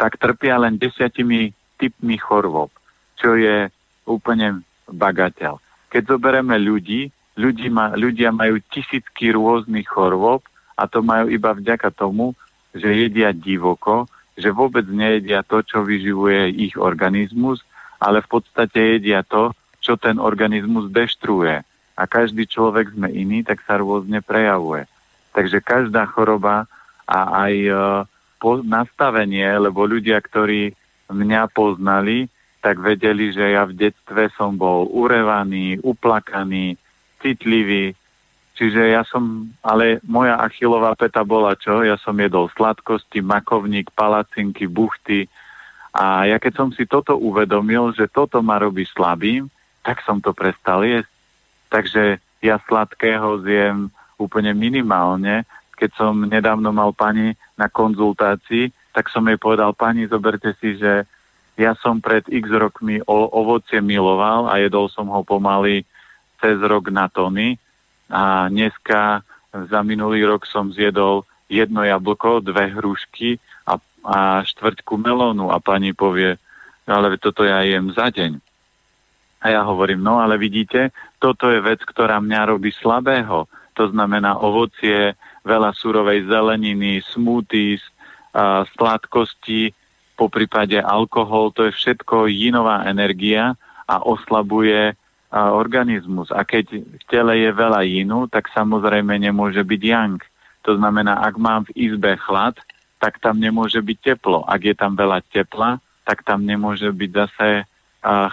tak 0.00 0.16
trpia 0.16 0.56
len 0.56 0.80
desiatimi 0.80 1.52
typmi 1.76 2.16
chorôb, 2.18 2.72
čo 3.20 3.36
je 3.36 3.68
úplne 4.08 4.64
bagateľ. 4.88 5.60
Keď 5.92 6.02
zoberieme 6.16 6.56
ľudí, 6.56 7.12
ľudí 7.36 7.68
ma, 7.68 7.94
ľudia 7.94 8.32
majú 8.32 8.58
tisícky 8.72 9.30
rôznych 9.30 9.86
chorôb 9.86 10.42
a 10.74 10.88
to 10.88 11.04
majú 11.04 11.28
iba 11.28 11.52
vďaka 11.54 11.92
tomu, 11.92 12.32
že 12.72 12.88
jedia 12.88 13.30
divoko, 13.32 14.08
že 14.38 14.54
vôbec 14.54 14.86
nejedia 14.86 15.42
to, 15.42 15.60
čo 15.66 15.82
vyživuje 15.82 16.54
ich 16.54 16.74
organizmus, 16.78 17.62
ale 17.98 18.22
v 18.22 18.38
podstate 18.38 18.98
jedia 18.98 19.26
to, 19.26 19.50
čo 19.82 19.98
ten 19.98 20.22
organizmus 20.22 20.90
deštruuje 20.94 21.64
a 21.98 22.02
každý 22.06 22.46
človek 22.46 22.94
sme 22.94 23.10
iný, 23.10 23.42
tak 23.42 23.58
sa 23.66 23.82
rôzne 23.82 24.22
prejavuje. 24.22 24.86
Takže 25.38 25.62
každá 25.62 26.02
choroba 26.10 26.66
a 27.06 27.46
aj 27.46 27.54
e, 27.54 27.72
po, 28.42 28.58
nastavenie, 28.58 29.46
lebo 29.46 29.86
ľudia, 29.86 30.18
ktorí 30.18 30.74
mňa 31.06 31.54
poznali, 31.54 32.26
tak 32.58 32.82
vedeli, 32.82 33.30
že 33.30 33.54
ja 33.54 33.62
v 33.62 33.86
detstve 33.86 34.34
som 34.34 34.58
bol 34.58 34.90
urevaný, 34.90 35.78
uplakaný, 35.78 36.74
citlivý. 37.22 37.94
Čiže 38.58 38.98
ja 38.98 39.06
som, 39.06 39.54
ale 39.62 40.02
moja 40.02 40.42
achilová 40.42 40.98
peta 40.98 41.22
bola 41.22 41.54
čo? 41.54 41.86
Ja 41.86 41.94
som 42.02 42.18
jedol 42.18 42.50
sladkosti, 42.58 43.22
makovník, 43.22 43.94
palacinky, 43.94 44.66
buchty. 44.66 45.30
A 45.94 46.26
ja 46.26 46.42
keď 46.42 46.66
som 46.66 46.68
si 46.74 46.82
toto 46.82 47.14
uvedomil, 47.14 47.94
že 47.94 48.10
toto 48.10 48.42
ma 48.42 48.58
robí 48.58 48.82
slabým, 48.90 49.46
tak 49.86 50.02
som 50.02 50.18
to 50.18 50.34
prestal 50.34 50.82
jesť. 50.82 51.14
Takže 51.70 52.18
ja 52.42 52.58
sladkého 52.66 53.38
zjem 53.46 53.94
úplne 54.18 54.52
minimálne. 54.52 55.46
Keď 55.78 55.90
som 55.94 56.14
nedávno 56.26 56.74
mal 56.74 56.90
pani 56.92 57.38
na 57.54 57.70
konzultácii, 57.70 58.74
tak 58.90 59.08
som 59.14 59.24
jej 59.30 59.38
povedal, 59.38 59.72
pani, 59.78 60.10
zoberte 60.10 60.58
si, 60.58 60.74
že 60.74 61.06
ja 61.58 61.74
som 61.78 62.02
pred 62.02 62.26
x 62.26 62.50
rokmi 62.50 63.02
o, 63.06 63.30
ovocie 63.30 63.78
miloval 63.82 64.50
a 64.50 64.58
jedol 64.62 64.90
som 64.90 65.10
ho 65.10 65.22
pomaly 65.22 65.86
cez 66.38 66.58
rok 66.62 66.90
na 66.90 67.10
tony 67.10 67.58
a 68.06 68.46
dneska 68.46 69.26
za 69.50 69.80
minulý 69.82 70.22
rok 70.22 70.46
som 70.46 70.70
zjedol 70.70 71.26
jedno 71.50 71.82
jablko, 71.82 72.44
dve 72.46 72.70
hrušky 72.70 73.42
a, 73.66 73.80
a 74.06 74.18
štvrťku 74.46 74.94
melónu 75.00 75.50
a 75.50 75.58
pani 75.58 75.96
povie, 75.96 76.38
ale 76.86 77.18
toto 77.18 77.42
ja 77.42 77.66
jem 77.66 77.90
za 77.90 78.12
deň. 78.12 78.38
A 79.38 79.54
ja 79.54 79.62
hovorím, 79.62 80.02
no 80.02 80.18
ale 80.18 80.34
vidíte, 80.38 80.90
toto 81.22 81.50
je 81.50 81.62
vec, 81.62 81.82
ktorá 81.86 82.18
mňa 82.18 82.40
robí 82.54 82.74
slabého. 82.74 83.46
To 83.78 83.86
znamená 83.94 84.42
ovocie, 84.42 85.14
veľa 85.46 85.70
surovej 85.78 86.26
zeleniny, 86.26 86.98
smoothies, 87.14 87.80
sladkosti, 88.74 89.70
po 90.18 90.26
prípade 90.26 90.82
alkohol, 90.82 91.54
to 91.54 91.70
je 91.70 91.72
všetko 91.78 92.26
jinová 92.26 92.82
energia 92.90 93.54
a 93.86 94.02
oslabuje 94.02 94.98
organizmus. 95.30 96.34
A 96.34 96.42
keď 96.42 96.82
v 96.82 97.04
tele 97.06 97.38
je 97.38 97.54
veľa 97.54 97.86
jinu, 97.86 98.26
tak 98.26 98.50
samozrejme 98.50 99.14
nemôže 99.14 99.62
byť 99.62 99.82
yang. 99.86 100.18
To 100.66 100.74
znamená, 100.74 101.22
ak 101.22 101.38
mám 101.38 101.70
v 101.70 101.86
izbe 101.86 102.18
chlad, 102.18 102.58
tak 102.98 103.22
tam 103.22 103.38
nemôže 103.38 103.78
byť 103.78 103.98
teplo. 104.02 104.42
Ak 104.42 104.66
je 104.66 104.74
tam 104.74 104.98
veľa 104.98 105.22
tepla, 105.30 105.78
tak 106.02 106.26
tam 106.26 106.42
nemôže 106.42 106.90
byť 106.90 107.10
zase 107.14 107.48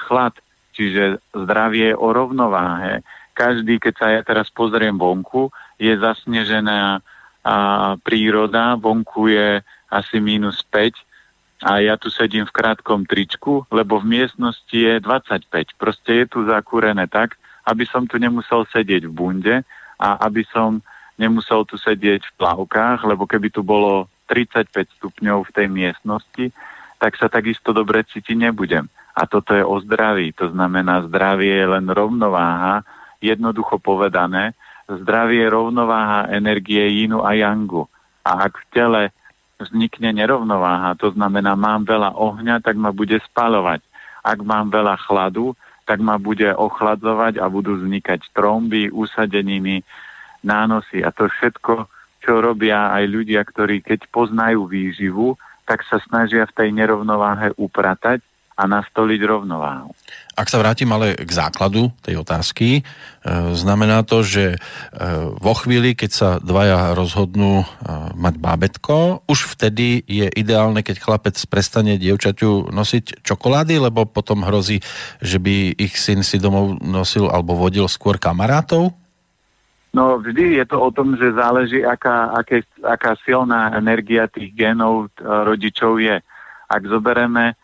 chlad. 0.10 0.34
Čiže 0.74 1.22
zdravie 1.38 1.94
je 1.94 2.00
o 2.02 2.10
rovnováhe. 2.10 3.06
Každý, 3.36 3.84
keď 3.84 3.94
sa 4.00 4.08
ja 4.16 4.22
teraz 4.24 4.48
pozriem 4.48 4.96
vonku, 4.96 5.52
je 5.76 5.92
zasnežená 5.92 7.04
a, 7.44 7.56
príroda, 8.00 8.80
vonku 8.80 9.28
je 9.28 9.60
asi 9.92 10.18
minus 10.24 10.64
5 10.72 10.96
a 11.68 11.84
ja 11.84 11.96
tu 11.96 12.12
sedím 12.12 12.48
v 12.48 12.56
krátkom 12.56 13.04
tričku, 13.04 13.68
lebo 13.72 14.00
v 14.00 14.20
miestnosti 14.20 14.76
je 14.76 15.00
25. 15.04 15.52
Proste 15.76 16.24
je 16.24 16.26
tu 16.32 16.40
zakúrené 16.48 17.08
tak, 17.12 17.36
aby 17.68 17.84
som 17.88 18.08
tu 18.08 18.20
nemusel 18.20 18.68
sedieť 18.70 19.08
v 19.08 19.14
bunde 19.14 19.56
a 20.00 20.10
aby 20.24 20.44
som 20.52 20.84
nemusel 21.16 21.64
tu 21.64 21.80
sedieť 21.80 22.22
v 22.28 22.36
plavkách, 22.40 23.08
lebo 23.08 23.24
keby 23.24 23.52
tu 23.52 23.64
bolo 23.64 24.12
35 24.28 25.00
stupňov 25.00 25.48
v 25.48 25.54
tej 25.54 25.68
miestnosti, 25.72 26.46
tak 27.00 27.16
sa 27.16 27.32
takisto 27.32 27.72
dobre 27.72 28.04
cítiť 28.04 28.36
nebudem. 28.36 28.88
A 29.16 29.24
toto 29.24 29.56
je 29.56 29.64
o 29.64 29.80
zdraví. 29.80 30.36
To 30.44 30.52
znamená, 30.52 31.08
zdravie 31.08 31.64
je 31.64 31.68
len 31.72 31.88
rovnováha, 31.88 32.84
jednoducho 33.24 33.80
povedané, 33.80 34.56
zdravie 34.86 35.46
rovnováha 35.50 36.30
energie 36.30 36.82
Yinu 37.02 37.26
a 37.26 37.34
Yangu. 37.34 37.90
A 38.26 38.50
ak 38.50 38.54
v 38.58 38.66
tele 38.74 39.02
vznikne 39.62 40.12
nerovnováha, 40.14 40.98
to 41.00 41.14
znamená, 41.14 41.56
mám 41.56 41.88
veľa 41.88 42.18
ohňa, 42.18 42.62
tak 42.62 42.76
ma 42.76 42.92
bude 42.92 43.18
spalovať. 43.32 43.82
Ak 44.26 44.42
mám 44.42 44.74
veľa 44.74 44.98
chladu, 45.06 45.54
tak 45.86 46.02
ma 46.02 46.18
bude 46.18 46.50
ochladzovať 46.50 47.38
a 47.38 47.46
budú 47.46 47.78
vznikať 47.78 48.34
tromby, 48.34 48.90
usadeniny, 48.90 49.86
nánosy 50.42 51.02
a 51.06 51.14
to 51.14 51.30
všetko, 51.30 51.90
čo 52.26 52.42
robia 52.42 52.94
aj 52.94 53.06
ľudia, 53.06 53.42
ktorí 53.46 53.86
keď 53.86 54.10
poznajú 54.10 54.66
výživu, 54.66 55.38
tak 55.66 55.86
sa 55.86 56.02
snažia 56.06 56.46
v 56.46 56.56
tej 56.58 56.70
nerovnováhe 56.74 57.54
upratať 57.58 58.22
a 58.56 58.64
nastoliť 58.64 59.22
rovnováhu. 59.28 59.92
Ak 60.36 60.48
sa 60.48 60.60
vrátim 60.60 60.88
ale 60.92 61.16
k 61.16 61.32
základu 61.32 61.92
tej 62.00 62.20
otázky, 62.24 62.80
e, 62.80 62.82
znamená 63.56 64.04
to, 64.08 64.24
že 64.24 64.56
e, 64.56 64.58
vo 65.40 65.54
chvíli, 65.56 65.96
keď 65.96 66.12
sa 66.12 66.30
dvaja 66.40 66.96
rozhodnú 66.96 67.64
e, 67.64 67.66
mať 68.16 68.36
bábetko, 68.40 69.28
už 69.28 69.56
vtedy 69.56 70.04
je 70.08 70.28
ideálne, 70.28 70.84
keď 70.84 71.04
chlapec 71.04 71.36
prestane 71.52 72.00
dievčaťu 72.00 72.72
nosiť 72.72 73.28
čokolády, 73.28 73.80
lebo 73.80 74.08
potom 74.08 74.44
hrozí, 74.48 74.80
že 75.20 75.40
by 75.40 75.76
ich 75.76 75.96
syn 76.00 76.24
si 76.24 76.40
domov 76.40 76.80
nosil 76.80 77.28
alebo 77.28 77.60
vodil 77.60 77.88
skôr 77.92 78.16
kamarátov? 78.20 78.96
No 79.96 80.20
vždy 80.20 80.60
je 80.60 80.66
to 80.68 80.80
o 80.80 80.92
tom, 80.92 81.16
že 81.16 81.32
záleží, 81.32 81.80
aká, 81.80 82.36
aké, 82.36 82.68
aká 82.84 83.16
silná 83.24 83.72
energia 83.80 84.28
tých 84.28 84.52
genov 84.52 85.08
rodičov 85.24 86.04
je. 86.04 86.20
Ak 86.68 86.84
zoberieme 86.84 87.56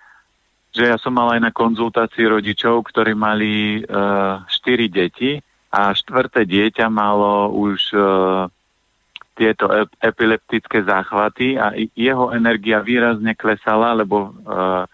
že 0.72 0.88
ja 0.88 0.98
som 0.98 1.12
mal 1.12 1.36
aj 1.36 1.42
na 1.44 1.52
konzultácii 1.52 2.26
rodičov, 2.32 2.88
ktorí 2.88 3.12
mali 3.12 3.84
uh, 3.84 4.44
štyri 4.48 4.88
deti 4.88 5.36
a 5.72 5.92
štvrté 5.92 6.48
dieťa 6.48 6.88
malo 6.88 7.52
už 7.52 7.80
uh, 7.92 8.48
tieto 9.36 9.68
epileptické 10.00 10.84
záchvaty 10.84 11.60
a 11.60 11.76
jeho 11.96 12.32
energia 12.32 12.80
výrazne 12.80 13.36
klesala, 13.36 13.96
lebo 13.96 14.32
uh, 14.32 14.88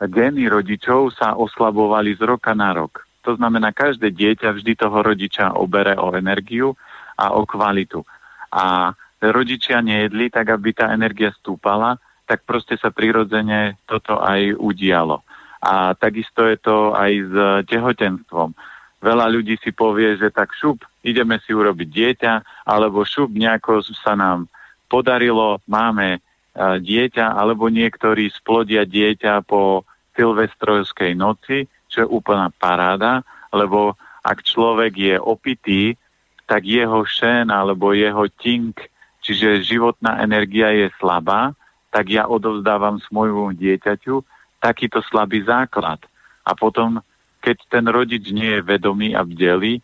geny 0.00 0.48
rodičov 0.48 1.16
sa 1.16 1.36
oslabovali 1.36 2.16
z 2.16 2.22
roka 2.24 2.52
na 2.52 2.76
rok. 2.76 3.04
To 3.24 3.36
znamená, 3.36 3.72
každé 3.72 4.12
dieťa 4.12 4.52
vždy 4.52 4.72
toho 4.76 5.00
rodiča 5.00 5.56
obere 5.56 5.96
o 5.96 6.12
energiu 6.12 6.76
a 7.16 7.32
o 7.32 7.48
kvalitu. 7.48 8.04
A 8.52 8.92
rodičia 9.24 9.80
nejedli 9.80 10.28
tak, 10.28 10.52
aby 10.52 10.76
tá 10.76 10.92
energia 10.92 11.32
stúpala, 11.32 11.96
tak 12.34 12.42
proste 12.42 12.74
sa 12.74 12.90
prirodzene 12.90 13.78
toto 13.86 14.18
aj 14.18 14.58
udialo. 14.58 15.22
A 15.62 15.94
takisto 15.94 16.42
je 16.50 16.58
to 16.58 16.90
aj 16.90 17.12
s 17.14 17.34
tehotenstvom. 17.70 18.50
Veľa 18.98 19.30
ľudí 19.30 19.54
si 19.62 19.70
povie, 19.70 20.18
že 20.18 20.34
tak 20.34 20.50
šup, 20.50 20.82
ideme 21.06 21.38
si 21.46 21.54
urobiť 21.54 21.86
dieťa, 21.86 22.32
alebo 22.66 23.06
šup 23.06 23.30
nejako 23.30 23.86
sa 23.86 24.18
nám 24.18 24.50
podarilo, 24.90 25.62
máme 25.70 26.18
dieťa, 26.58 27.38
alebo 27.38 27.70
niektorí 27.70 28.34
splodia 28.34 28.82
dieťa 28.82 29.46
po 29.46 29.86
silvestrovskej 30.18 31.14
noci, 31.14 31.70
čo 31.86 32.02
je 32.02 32.10
úplná 32.10 32.50
paráda, 32.50 33.22
lebo 33.54 33.94
ak 34.26 34.42
človek 34.42 34.92
je 34.98 35.14
opitý, 35.22 35.94
tak 36.50 36.66
jeho 36.66 37.06
šen 37.06 37.54
alebo 37.54 37.94
jeho 37.94 38.26
tink, 38.26 38.90
čiže 39.22 39.62
životná 39.62 40.18
energia 40.18 40.74
je 40.74 40.90
slabá 40.98 41.54
tak 41.94 42.10
ja 42.10 42.26
odovzdávam 42.26 42.98
svojmu 42.98 43.54
dieťaťu 43.54 44.18
takýto 44.58 44.98
slabý 45.06 45.46
základ. 45.46 46.02
A 46.42 46.58
potom, 46.58 46.98
keď 47.38 47.56
ten 47.70 47.86
rodič 47.86 48.34
nie 48.34 48.58
je 48.58 48.66
vedomý 48.66 49.14
a 49.14 49.22
bdelý, 49.22 49.78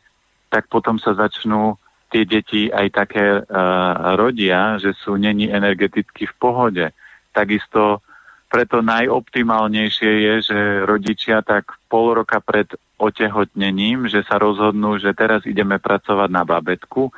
tak 0.50 0.66
potom 0.66 0.98
sa 0.98 1.14
začnú 1.14 1.78
tie 2.10 2.26
deti 2.26 2.66
aj 2.66 2.86
také 2.90 3.38
uh, 3.38 4.18
rodia, 4.18 4.82
že 4.82 4.90
sú 4.98 5.14
není 5.14 5.46
energeticky 5.46 6.26
v 6.26 6.34
pohode. 6.34 6.86
Takisto 7.30 8.02
preto 8.50 8.82
najoptimálnejšie 8.82 10.10
je, 10.10 10.34
že 10.50 10.58
rodičia 10.82 11.46
tak 11.46 11.78
pol 11.86 12.18
roka 12.18 12.42
pred 12.42 12.66
otehotnením, 12.98 14.10
že 14.10 14.26
sa 14.26 14.42
rozhodnú, 14.42 14.98
že 14.98 15.14
teraz 15.14 15.46
ideme 15.46 15.78
pracovať 15.78 16.28
na 16.34 16.42
babetku, 16.42 17.14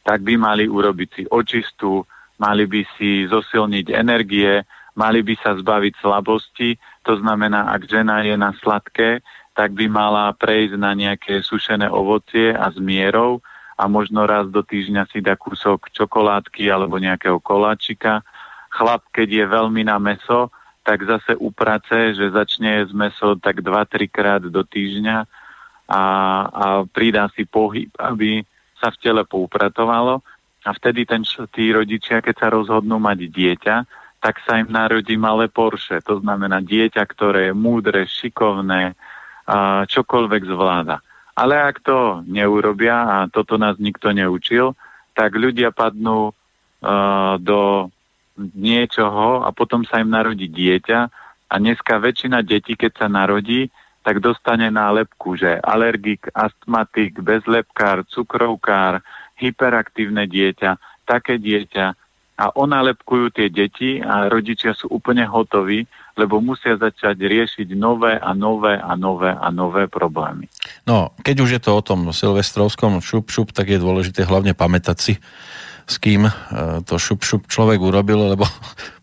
tak 0.00 0.24
by 0.24 0.40
mali 0.40 0.64
urobiť 0.64 1.08
si 1.12 1.22
očistu, 1.28 2.08
mali 2.38 2.64
by 2.66 2.82
si 2.96 3.26
zosilniť 3.30 3.86
energie, 3.94 4.62
mali 4.94 5.20
by 5.22 5.34
sa 5.42 5.58
zbaviť 5.58 5.94
slabosti, 5.98 6.78
to 7.02 7.18
znamená, 7.18 7.70
ak 7.74 7.86
žena 7.86 8.22
je 8.22 8.34
na 8.38 8.54
sladké, 8.58 9.22
tak 9.54 9.74
by 9.74 9.86
mala 9.86 10.34
prejsť 10.34 10.74
na 10.74 10.92
nejaké 10.98 11.42
sušené 11.42 11.86
ovocie 11.86 12.50
a 12.50 12.70
s 12.70 12.78
mierou 12.78 13.38
a 13.78 13.86
možno 13.86 14.26
raz 14.26 14.50
do 14.50 14.62
týždňa 14.62 15.10
si 15.10 15.22
dá 15.22 15.38
kúsok 15.38 15.90
čokoládky 15.94 16.66
alebo 16.70 16.98
nejakého 16.98 17.38
koláčika 17.38 18.22
chlap, 18.74 19.06
keď 19.14 19.28
je 19.30 19.44
veľmi 19.46 19.82
na 19.86 20.02
meso, 20.02 20.50
tak 20.82 21.06
zase 21.06 21.38
uprace, 21.38 22.12
že 22.18 22.34
začne 22.34 22.82
jesť 22.82 22.92
meso 22.92 23.28
tak 23.38 23.62
2-3 23.62 24.10
krát 24.10 24.42
do 24.42 24.60
týždňa 24.66 25.24
a, 25.88 26.02
a 26.50 26.64
pridá 26.90 27.30
si 27.32 27.46
pohyb, 27.46 27.88
aby 27.96 28.42
sa 28.82 28.90
v 28.90 29.00
tele 29.00 29.22
poupratovalo. 29.24 30.20
A 30.64 30.70
vtedy 30.72 31.04
ten, 31.04 31.22
tí 31.52 31.70
rodičia, 31.70 32.24
keď 32.24 32.34
sa 32.40 32.48
rozhodnú 32.48 32.96
mať 32.96 33.28
dieťa, 33.28 33.76
tak 34.24 34.40
sa 34.48 34.56
im 34.56 34.72
narodí 34.72 35.20
malé 35.20 35.52
Porsche. 35.52 36.00
To 36.08 36.24
znamená 36.24 36.64
dieťa, 36.64 37.04
ktoré 37.04 37.52
je 37.52 37.54
múdre, 37.54 38.08
šikovné, 38.08 38.96
čokoľvek 39.84 40.42
zvláda. 40.48 41.04
Ale 41.36 41.60
ak 41.60 41.84
to 41.84 42.24
neurobia, 42.24 42.96
a 43.04 43.16
toto 43.28 43.60
nás 43.60 43.76
nikto 43.76 44.16
neučil, 44.16 44.72
tak 45.12 45.36
ľudia 45.36 45.74
padnú 45.74 46.32
uh, 46.32 47.34
do 47.38 47.92
niečoho 48.38 49.46
a 49.46 49.52
potom 49.54 49.86
sa 49.86 50.02
im 50.02 50.10
narodí 50.10 50.50
dieťa 50.50 51.00
a 51.50 51.54
dneska 51.60 52.02
väčšina 52.02 52.42
detí, 52.42 52.74
keď 52.74 53.04
sa 53.04 53.06
narodí, 53.06 53.70
tak 54.04 54.20
dostane 54.20 54.68
nálepku, 54.68 55.38
že 55.38 55.62
alergik, 55.62 56.28
astmatik, 56.34 57.22
bezlepkár, 57.22 58.04
cukrovkár, 58.10 59.00
hyperaktívne 59.38 60.26
dieťa, 60.26 61.04
také 61.04 61.38
dieťa. 61.38 61.86
A 62.34 62.50
onálepkujú 62.50 63.30
tie 63.30 63.46
deti 63.46 64.02
a 64.02 64.26
rodičia 64.26 64.74
sú 64.74 64.90
úplne 64.90 65.22
hotoví, 65.22 65.86
lebo 66.18 66.42
musia 66.42 66.74
začať 66.74 67.14
riešiť 67.22 67.78
nové 67.78 68.18
a 68.18 68.34
nové 68.34 68.74
a 68.74 68.98
nové 68.98 69.30
a 69.30 69.54
nové 69.54 69.86
problémy. 69.86 70.50
No, 70.82 71.14
keď 71.22 71.36
už 71.46 71.50
je 71.54 71.60
to 71.62 71.70
o 71.78 71.82
tom 71.86 72.10
silvestrovskom 72.10 72.98
šup, 72.98 73.30
šup, 73.30 73.54
tak 73.54 73.70
je 73.70 73.78
dôležité 73.78 74.26
hlavne 74.26 74.50
pamätať 74.50 74.96
si, 74.98 75.14
s 75.86 75.94
kým 76.02 76.26
e, 76.26 76.32
to 76.82 76.98
šup, 76.98 77.22
šup 77.22 77.46
človek 77.46 77.78
urobil, 77.78 78.34
lebo 78.34 78.50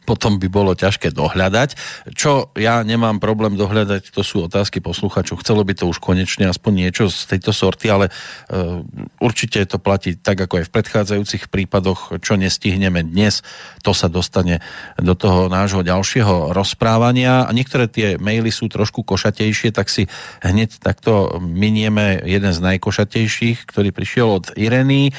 potom 0.04 0.42
by 0.42 0.48
bolo 0.50 0.74
ťažké 0.74 1.14
dohľadať. 1.14 1.78
Čo 2.18 2.50
ja 2.58 2.82
nemám 2.82 3.22
problém 3.22 3.54
dohľadať, 3.54 4.10
to 4.10 4.26
sú 4.26 4.50
otázky 4.50 4.82
posluchačov. 4.82 5.46
Chcelo 5.46 5.62
by 5.62 5.78
to 5.78 5.86
už 5.86 6.02
konečne 6.02 6.50
aspoň 6.50 6.88
niečo 6.88 7.08
z 7.08 7.38
tejto 7.38 7.54
sorty, 7.54 7.88
ale 7.94 8.10
uh, 8.10 8.82
určite 9.22 9.62
to 9.70 9.78
platí 9.78 10.18
tak, 10.18 10.42
ako 10.42 10.62
aj 10.62 10.66
v 10.68 10.74
predchádzajúcich 10.74 11.44
prípadoch, 11.54 12.18
čo 12.20 12.34
nestihneme 12.36 13.06
dnes, 13.06 13.46
to 13.86 13.94
sa 13.94 14.10
dostane 14.10 14.60
do 14.98 15.14
toho 15.14 15.48
nášho 15.48 15.86
ďalšieho 15.86 16.52
rozprávania. 16.52 17.46
A 17.46 17.52
niektoré 17.54 17.86
tie 17.86 18.18
maily 18.18 18.50
sú 18.50 18.68
trošku 18.68 19.06
košatejšie, 19.06 19.70
tak 19.70 19.88
si 19.88 20.10
hneď 20.42 20.82
takto 20.82 21.38
minieme 21.40 22.22
jeden 22.26 22.52
z 22.52 22.60
najkošatejších, 22.60 23.70
ktorý 23.70 23.94
prišiel 23.94 24.28
od 24.28 24.46
Ireny. 24.58 25.10
E, 25.10 25.14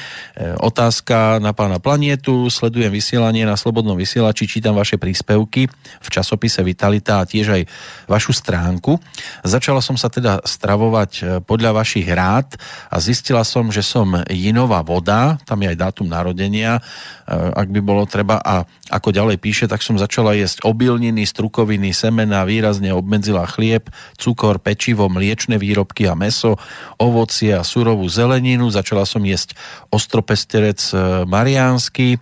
otázka 0.59 1.39
na 1.39 1.55
pána 1.55 1.79
Planietu. 1.79 2.51
Sledujem 2.51 2.91
vysielanie 2.91 3.47
na 3.47 3.55
Slobodnom 3.55 3.95
vysielači, 3.95 4.49
čítam 4.49 4.72
čítam 4.73 4.81
vaše 4.81 4.97
príspevky 4.97 5.69
v 6.01 6.07
časopise 6.09 6.65
Vitalita 6.65 7.21
a 7.21 7.27
tiež 7.29 7.47
aj 7.53 7.61
vašu 8.09 8.33
stránku. 8.33 8.97
Začala 9.45 9.85
som 9.85 9.93
sa 9.93 10.09
teda 10.09 10.41
stravovať 10.41 11.11
e, 11.13 11.23
podľa 11.45 11.77
vašich 11.77 12.09
rád 12.09 12.57
a 12.89 12.97
zistila 12.97 13.45
som, 13.45 13.69
že 13.69 13.85
som 13.85 14.17
jinová 14.33 14.81
voda, 14.81 15.37
tam 15.45 15.61
je 15.61 15.69
aj 15.69 15.77
dátum 15.77 16.09
narodenia, 16.09 16.81
e, 16.81 16.81
ak 17.29 17.69
by 17.69 17.79
bolo 17.85 18.09
treba 18.09 18.41
a 18.41 18.65
ako 18.89 19.13
ďalej 19.13 19.37
píše, 19.37 19.65
tak 19.69 19.85
som 19.85 20.01
začala 20.01 20.33
jesť 20.33 20.65
obilniny, 20.65 21.21
strukoviny, 21.21 21.93
semena, 21.93 22.41
výrazne 22.41 22.89
obmedzila 22.97 23.45
chlieb, 23.45 23.93
cukor, 24.17 24.57
pečivo, 24.57 25.05
mliečne 25.05 25.61
výrobky 25.61 26.09
a 26.09 26.17
meso, 26.17 26.57
ovocie 26.97 27.53
a 27.53 27.61
surovú 27.61 28.09
zeleninu, 28.09 28.73
začala 28.73 29.05
som 29.05 29.21
jesť 29.21 29.53
ostropesterec 29.93 30.81
e, 30.89 30.95
mariánsky, 31.29 32.17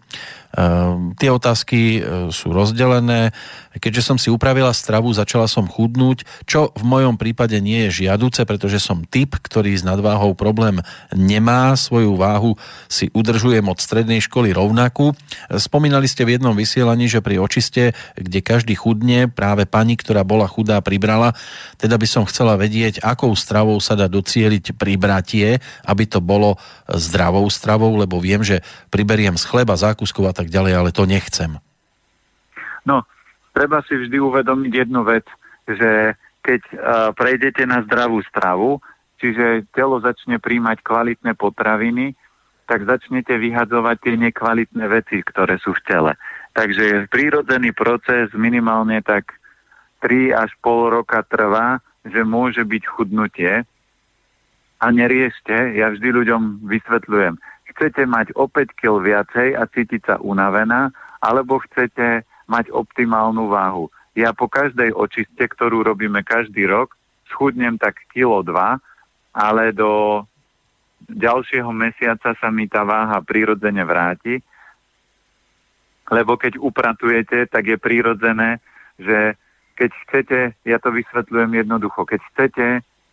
tie 1.16 1.30
otázky 1.32 1.82
e, 1.98 2.02
sú 2.30 2.52
rozdelené. 2.52 3.32
Keďže 3.72 4.04
som 4.04 4.18
si 4.20 4.28
upravila 4.28 4.76
stravu, 4.76 5.08
začala 5.16 5.48
som 5.48 5.64
chudnúť, 5.64 6.28
čo 6.44 6.76
v 6.76 6.84
mojom 6.84 7.16
prípade 7.16 7.56
nie 7.64 7.88
je 7.88 8.04
žiaduce, 8.04 8.44
pretože 8.44 8.84
som 8.84 9.08
typ, 9.08 9.40
ktorý 9.40 9.72
s 9.72 9.88
nadváhou 9.88 10.36
problém 10.36 10.84
nemá. 11.16 11.72
Svoju 11.80 12.20
váhu 12.20 12.60
si 12.92 13.08
udržujem 13.16 13.64
od 13.64 13.80
strednej 13.80 14.20
školy 14.20 14.52
rovnakú. 14.52 15.16
Spomínali 15.56 16.12
ste 16.12 16.28
v 16.28 16.36
jednom 16.36 16.52
vysielaní, 16.52 17.08
že 17.08 17.24
pri 17.24 17.40
očiste, 17.40 17.96
kde 18.20 18.40
každý 18.44 18.76
chudne, 18.76 19.32
práve 19.32 19.64
pani, 19.64 19.96
ktorá 19.96 20.28
bola 20.28 20.52
chudá, 20.52 20.84
pribrala. 20.84 21.32
Teda 21.80 21.96
by 21.96 22.08
som 22.10 22.28
chcela 22.28 22.60
vedieť, 22.60 23.00
akou 23.00 23.32
stravou 23.40 23.80
sa 23.80 23.96
dá 23.96 24.12
docieliť 24.12 24.76
pribratie, 24.76 25.64
aby 25.88 26.04
to 26.04 26.20
bolo 26.20 26.60
zdravou 26.92 27.48
stravou, 27.48 27.96
lebo 27.96 28.20
viem, 28.20 28.44
že 28.44 28.60
priberiem 28.92 29.40
z 29.40 29.48
chleba, 29.48 29.80
zákuskov 29.80 30.28
a 30.28 30.34
tak 30.36 30.52
ďalej, 30.52 30.74
ale 30.76 30.90
to 30.92 31.08
nechcem. 31.08 31.56
No, 32.84 33.06
treba 33.52 33.84
si 33.86 33.96
vždy 33.96 34.18
uvedomiť 34.18 34.72
jednu 34.72 35.02
vec, 35.04 35.28
že 35.68 36.16
keď 36.42 36.62
uh, 36.74 36.80
prejdete 37.14 37.64
na 37.70 37.86
zdravú 37.86 38.24
stravu, 38.26 38.82
čiže 39.22 39.70
telo 39.78 40.02
začne 40.02 40.42
príjmať 40.42 40.82
kvalitné 40.82 41.38
potraviny, 41.38 42.18
tak 42.66 42.88
začnete 42.88 43.36
vyhadzovať 43.38 43.98
tie 44.02 44.16
nekvalitné 44.18 44.86
veci, 44.88 45.22
ktoré 45.22 45.60
sú 45.60 45.76
v 45.76 45.86
tele. 45.86 46.14
Takže 46.56 47.12
prírodzený 47.12 47.76
proces 47.76 48.32
minimálne 48.34 49.04
tak 49.04 49.36
3 50.02 50.34
až 50.34 50.52
pol 50.64 50.90
roka 50.90 51.22
trvá, 51.28 51.84
že 52.08 52.26
môže 52.26 52.66
byť 52.66 52.84
chudnutie. 52.90 53.68
A 54.82 54.86
neriešte, 54.90 55.54
ja 55.78 55.94
vždy 55.94 56.10
ľuďom 56.10 56.66
vysvetľujem, 56.66 57.38
chcete 57.76 58.02
mať 58.10 58.34
o 58.34 58.50
5 58.50 58.80
kg 58.80 58.98
viacej 59.06 59.54
a 59.54 59.70
cítiť 59.70 60.02
sa 60.10 60.16
unavená, 60.18 60.90
alebo 61.22 61.62
chcete 61.70 62.26
mať 62.52 62.76
optimálnu 62.76 63.48
váhu. 63.48 63.88
Ja 64.12 64.36
po 64.36 64.52
každej 64.52 64.92
očiste, 64.92 65.48
ktorú 65.48 65.88
robíme 65.88 66.20
každý 66.28 66.68
rok, 66.68 67.00
schudnem 67.32 67.80
tak 67.80 67.96
kilo 68.12 68.44
2, 68.44 68.52
ale 69.32 69.72
do 69.72 70.24
ďalšieho 71.08 71.72
mesiaca 71.72 72.36
sa 72.36 72.48
mi 72.52 72.68
tá 72.68 72.84
váha 72.84 73.24
prirodzene 73.24 73.88
vráti, 73.88 74.44
lebo 76.12 76.36
keď 76.36 76.60
upratujete, 76.60 77.48
tak 77.48 77.72
je 77.72 77.78
prirodzené, 77.80 78.60
že 79.00 79.40
keď 79.80 79.90
chcete, 80.06 80.40
ja 80.68 80.78
to 80.78 80.92
vysvetľujem 80.92 81.64
jednoducho, 81.64 82.04
keď 82.04 82.20
chcete 82.36 82.68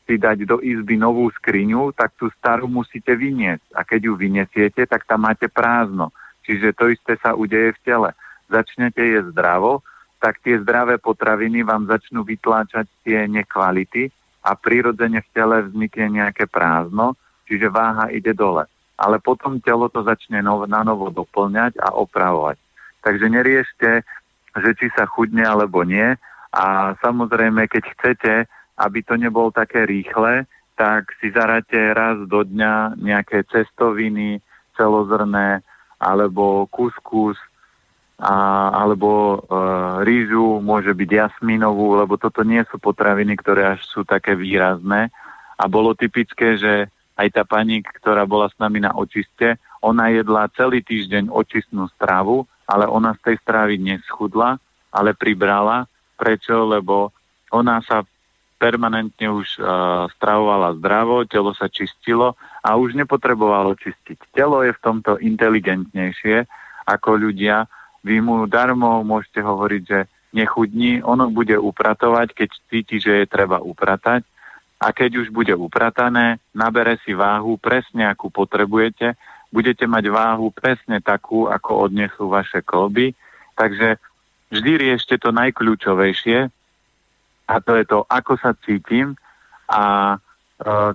si 0.09 0.17
dať 0.17 0.49
do 0.49 0.57
izby 0.65 0.97
novú 0.97 1.31
skriňu, 1.31 1.95
tak 1.95 2.17
tú 2.19 2.33
starú 2.41 2.67
musíte 2.67 3.13
vyniesť. 3.13 3.77
A 3.77 3.85
keď 3.85 4.09
ju 4.09 4.15
vyniesiete, 4.17 4.89
tak 4.89 5.05
tam 5.05 5.29
máte 5.29 5.47
prázdno. 5.53 6.11
Čiže 6.49 6.73
to 6.73 6.89
isté 6.89 7.21
sa 7.21 7.37
udeje 7.37 7.77
v 7.77 7.83
tele. 7.85 8.11
Začnete 8.49 9.05
jesť 9.05 9.37
zdravo, 9.37 9.85
tak 10.19 10.43
tie 10.43 10.59
zdravé 10.59 10.99
potraviny 10.99 11.63
vám 11.63 11.87
začnú 11.87 12.27
vytláčať 12.27 12.89
tie 13.07 13.29
nekvality 13.31 14.11
a 14.43 14.57
prirodzene 14.59 15.23
v 15.23 15.33
tele 15.37 15.57
vznikne 15.69 16.23
nejaké 16.23 16.51
prázdno, 16.51 17.15
čiže 17.47 17.71
váha 17.71 18.11
ide 18.11 18.35
dole. 18.35 18.67
Ale 18.99 19.23
potom 19.23 19.63
telo 19.63 19.87
to 19.87 20.03
začne 20.03 20.43
nov, 20.43 20.67
na 20.67 20.83
novo 20.83 21.13
doplňať 21.15 21.79
a 21.79 21.95
opravovať. 21.95 22.59
Takže 23.05 23.27
neriešte, 23.31 23.91
že 24.59 24.71
či 24.75 24.91
sa 24.99 25.07
chudne 25.07 25.47
alebo 25.47 25.87
nie. 25.87 26.19
A 26.51 26.97
samozrejme, 26.99 27.71
keď 27.71 27.85
chcete, 27.95 28.35
aby 28.75 28.99
to 29.07 29.15
nebolo 29.15 29.55
také 29.55 29.87
rýchle, 29.87 30.51
tak 30.75 31.15
si 31.23 31.31
zaráte 31.31 31.79
raz 31.95 32.19
do 32.27 32.43
dňa 32.43 32.99
nejaké 32.99 33.47
cestoviny 33.51 34.43
celozrné 34.75 35.63
alebo 35.99 36.71
kuskus 36.71 37.35
a, 38.19 38.37
alebo 38.75 39.11
e, 39.11 39.37
rýžu, 40.03 40.59
môže 40.59 40.91
byť 40.91 41.11
jasminovú, 41.11 41.95
lebo 41.95 42.19
toto 42.19 42.43
nie 42.43 42.61
sú 42.67 42.83
potraviny, 42.83 43.39
ktoré 43.39 43.79
až 43.79 43.87
sú 43.87 44.03
také 44.03 44.35
výrazné. 44.35 45.15
A 45.55 45.65
bolo 45.71 45.95
typické, 45.95 46.59
že 46.59 46.91
aj 47.15 47.29
tá 47.35 47.43
pani, 47.47 47.83
ktorá 47.83 48.27
bola 48.27 48.51
s 48.51 48.59
nami 48.59 48.83
na 48.83 48.95
očiste, 48.95 49.59
ona 49.79 50.11
jedla 50.11 50.51
celý 50.59 50.83
týždeň 50.83 51.31
očistnú 51.31 51.87
stravu, 51.95 52.47
ale 52.67 52.91
ona 52.91 53.15
z 53.19 53.31
tej 53.31 53.37
stravy 53.43 53.79
neschudla, 53.79 54.59
ale 54.91 55.15
pribrala. 55.15 55.87
Prečo? 56.19 56.67
Lebo 56.67 57.15
ona 57.55 57.79
sa 57.87 58.03
permanentne 58.59 59.31
už 59.31 59.63
uh, 59.63 59.67
stravovala 60.19 60.75
zdravo, 60.83 61.23
telo 61.31 61.55
sa 61.55 61.71
čistilo 61.71 62.35
a 62.59 62.75
už 62.75 62.99
nepotrebovalo 62.99 63.79
čistiť. 63.79 64.35
Telo 64.35 64.67
je 64.67 64.75
v 64.75 64.83
tomto 64.83 65.23
inteligentnejšie 65.23 66.43
ako 66.91 67.11
ľudia. 67.23 67.71
Vy 68.09 68.25
mu 68.25 68.49
darmo 68.49 69.05
môžete 69.05 69.45
hovoriť, 69.45 69.83
že 69.85 70.09
nechudni, 70.33 71.05
ono 71.05 71.29
bude 71.29 71.61
upratovať, 71.61 72.33
keď 72.33 72.49
cíti, 72.73 72.97
že 72.97 73.25
je 73.25 73.27
treba 73.29 73.61
upratať. 73.61 74.25
A 74.81 74.97
keď 74.97 75.27
už 75.27 75.35
bude 75.35 75.53
upratané, 75.53 76.41
nabere 76.57 76.97
si 77.05 77.13
váhu 77.13 77.61
presne, 77.61 78.09
akú 78.09 78.33
potrebujete, 78.33 79.13
budete 79.53 79.85
mať 79.85 80.05
váhu 80.09 80.49
presne 80.55 81.05
takú, 81.05 81.51
ako 81.51 81.91
odnesú 81.91 82.33
vaše 82.33 82.65
kolby, 82.65 83.13
takže 83.59 84.01
vždy 84.49 84.73
riešte 84.89 85.19
to 85.21 85.35
najkľúčovejšie 85.35 86.39
a 87.49 87.55
to 87.65 87.73
je 87.77 87.85
to, 87.89 88.05
ako 88.07 88.33
sa 88.39 88.53
cítim 88.65 89.17
a 89.69 90.17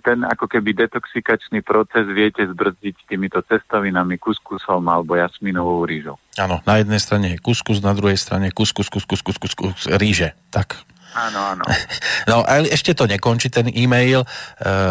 ten 0.03 0.27
ako 0.27 0.45
keby 0.51 0.75
detoxikačný 0.75 1.63
proces 1.63 2.03
viete 2.11 2.43
zbrzdiť 2.43 3.07
týmito 3.07 3.39
cestovinami, 3.47 4.19
kuskusom 4.19 4.83
alebo 4.91 5.15
jasminovou 5.15 5.87
rýžou. 5.87 6.19
Áno, 6.35 6.59
na 6.67 6.83
jednej 6.83 6.99
strane 6.99 7.25
je 7.35 7.37
kuskus, 7.39 7.79
na 7.79 7.95
druhej 7.95 8.19
strane 8.19 8.51
kuskus, 8.51 8.91
kuskus, 8.91 9.23
kuskus, 9.23 9.55
kuskus, 9.55 9.87
ríže. 9.87 10.35
Tak. 10.51 10.83
Áno, 11.13 11.39
áno. 11.53 11.63
No 12.23 12.47
ale 12.47 12.71
ešte 12.71 12.95
to 12.95 13.03
nekončí 13.03 13.51
ten 13.51 13.67
e-mail. 13.67 14.23
E, 14.23 14.27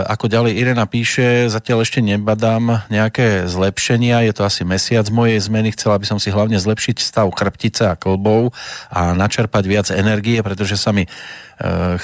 ako 0.05 0.29
ďalej 0.29 0.53
Irena 0.53 0.85
píše, 0.85 1.49
zatiaľ 1.49 1.81
ešte 1.81 2.05
nebadám 2.05 2.85
nejaké 2.93 3.49
zlepšenia, 3.49 4.29
je 4.29 4.37
to 4.37 4.45
asi 4.45 4.68
mesiac 4.68 5.09
mojej 5.09 5.41
zmeny, 5.41 5.73
chcela 5.73 5.97
by 5.97 6.05
som 6.05 6.20
si 6.20 6.29
hlavne 6.29 6.61
zlepšiť 6.61 7.01
stav 7.01 7.33
chrbtice 7.33 7.89
a 7.89 7.97
klbov 7.97 8.53
a 8.93 9.16
načerpať 9.16 9.64
viac 9.64 9.89
energie, 9.97 10.45
pretože 10.45 10.77
sa 10.77 10.93
mi 10.93 11.09
e, 11.09 11.11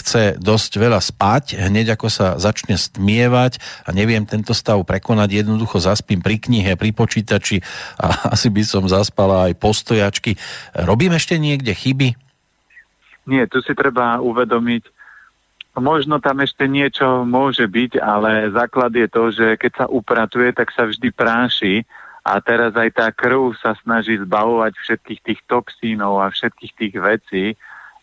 chce 0.00 0.40
dosť 0.40 0.72
veľa 0.80 0.96
spať, 0.96 1.60
hneď 1.60 2.00
ako 2.00 2.08
sa 2.08 2.40
začne 2.40 2.80
stmievať 2.80 3.60
a 3.84 3.92
neviem 3.92 4.24
tento 4.24 4.56
stav 4.56 4.80
prekonať, 4.88 5.44
jednoducho 5.44 5.76
zaspím 5.76 6.24
pri 6.24 6.40
knihe, 6.40 6.72
pri 6.80 6.96
počítači 6.96 7.60
a 8.00 8.32
asi 8.34 8.48
by 8.48 8.64
som 8.64 8.88
zaspala 8.88 9.52
aj 9.52 9.60
postojačky. 9.60 10.40
Robím 10.72 11.12
ešte 11.12 11.36
niekde 11.36 11.76
chyby? 11.76 12.27
Nie, 13.28 13.44
tu 13.44 13.60
si 13.60 13.76
treba 13.76 14.24
uvedomiť, 14.24 14.88
možno 15.76 16.16
tam 16.18 16.40
ešte 16.40 16.64
niečo 16.64 17.28
môže 17.28 17.68
byť, 17.68 18.00
ale 18.00 18.48
základ 18.50 18.92
je 18.96 19.08
to, 19.08 19.24
že 19.28 19.46
keď 19.60 19.72
sa 19.84 19.86
upratuje, 19.86 20.50
tak 20.56 20.72
sa 20.72 20.88
vždy 20.88 21.12
práši 21.12 21.84
a 22.24 22.40
teraz 22.40 22.72
aj 22.72 22.90
tá 22.92 23.06
krv 23.12 23.52
sa 23.60 23.76
snaží 23.84 24.16
zbavovať 24.16 24.76
všetkých 24.80 25.20
tých 25.20 25.40
toxínov 25.44 26.24
a 26.24 26.32
všetkých 26.32 26.72
tých 26.72 26.94
vecí, 26.96 27.44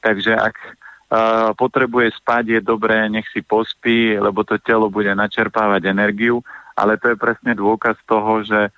takže 0.02 0.34
ak 0.34 0.56
uh, 0.56 1.52
potrebuje 1.54 2.14
spať, 2.22 2.44
je 2.58 2.62
dobré, 2.62 3.06
nech 3.10 3.28
si 3.34 3.42
pospí, 3.42 4.18
lebo 4.18 4.46
to 4.46 4.62
telo 4.62 4.90
bude 4.94 5.12
načerpávať 5.14 5.90
energiu, 5.90 6.42
ale 6.74 6.98
to 7.02 7.14
je 7.14 7.18
presne 7.18 7.54
dôkaz 7.54 7.98
toho, 8.06 8.42
že 8.42 8.70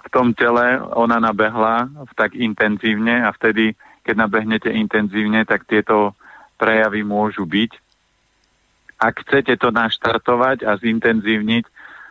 v 0.00 0.08
tom 0.08 0.32
tele 0.32 0.80
ona 0.96 1.20
nabehla 1.20 1.88
tak 2.16 2.32
intenzívne 2.32 3.24
a 3.24 3.30
vtedy 3.36 3.76
keď 4.04 4.14
nabehnete 4.16 4.70
intenzívne, 4.72 5.44
tak 5.44 5.68
tieto 5.68 6.16
prejavy 6.60 7.04
môžu 7.04 7.48
byť. 7.48 7.72
Ak 9.00 9.24
chcete 9.24 9.56
to 9.56 9.72
naštartovať 9.72 10.68
a 10.68 10.76
zintenzívniť 10.76 11.64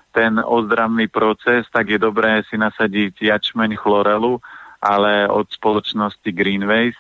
ten 0.10 0.42
ozdravný 0.42 1.06
proces, 1.06 1.70
tak 1.70 1.94
je 1.94 2.02
dobré 2.02 2.42
si 2.50 2.58
nasadiť 2.58 3.22
jačmeň 3.22 3.78
chlorelu, 3.78 4.42
ale 4.82 5.30
od 5.30 5.46
spoločnosti 5.54 6.26
Greenways, 6.34 6.98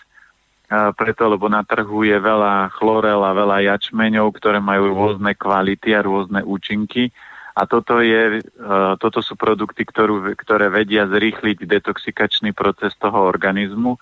preto, 0.70 1.26
lebo 1.26 1.50
na 1.50 1.66
trhu 1.66 2.06
je 2.06 2.14
veľa 2.14 2.70
chlorel 2.78 3.26
a 3.26 3.34
veľa 3.34 3.66
jačmeňov, 3.74 4.30
ktoré 4.38 4.62
majú 4.62 4.94
rôzne 4.94 5.34
kvality 5.34 5.98
a 5.98 6.06
rôzne 6.06 6.46
účinky. 6.46 7.10
A 7.58 7.66
toto, 7.66 7.98
je, 8.06 8.46
toto 9.02 9.26
sú 9.26 9.34
produkty, 9.34 9.90
ktorú, 9.90 10.38
ktoré 10.38 10.70
vedia 10.70 11.10
zrýchliť 11.10 11.66
detoxikačný 11.66 12.54
proces 12.54 12.94
toho 13.02 13.26
organizmu 13.26 13.98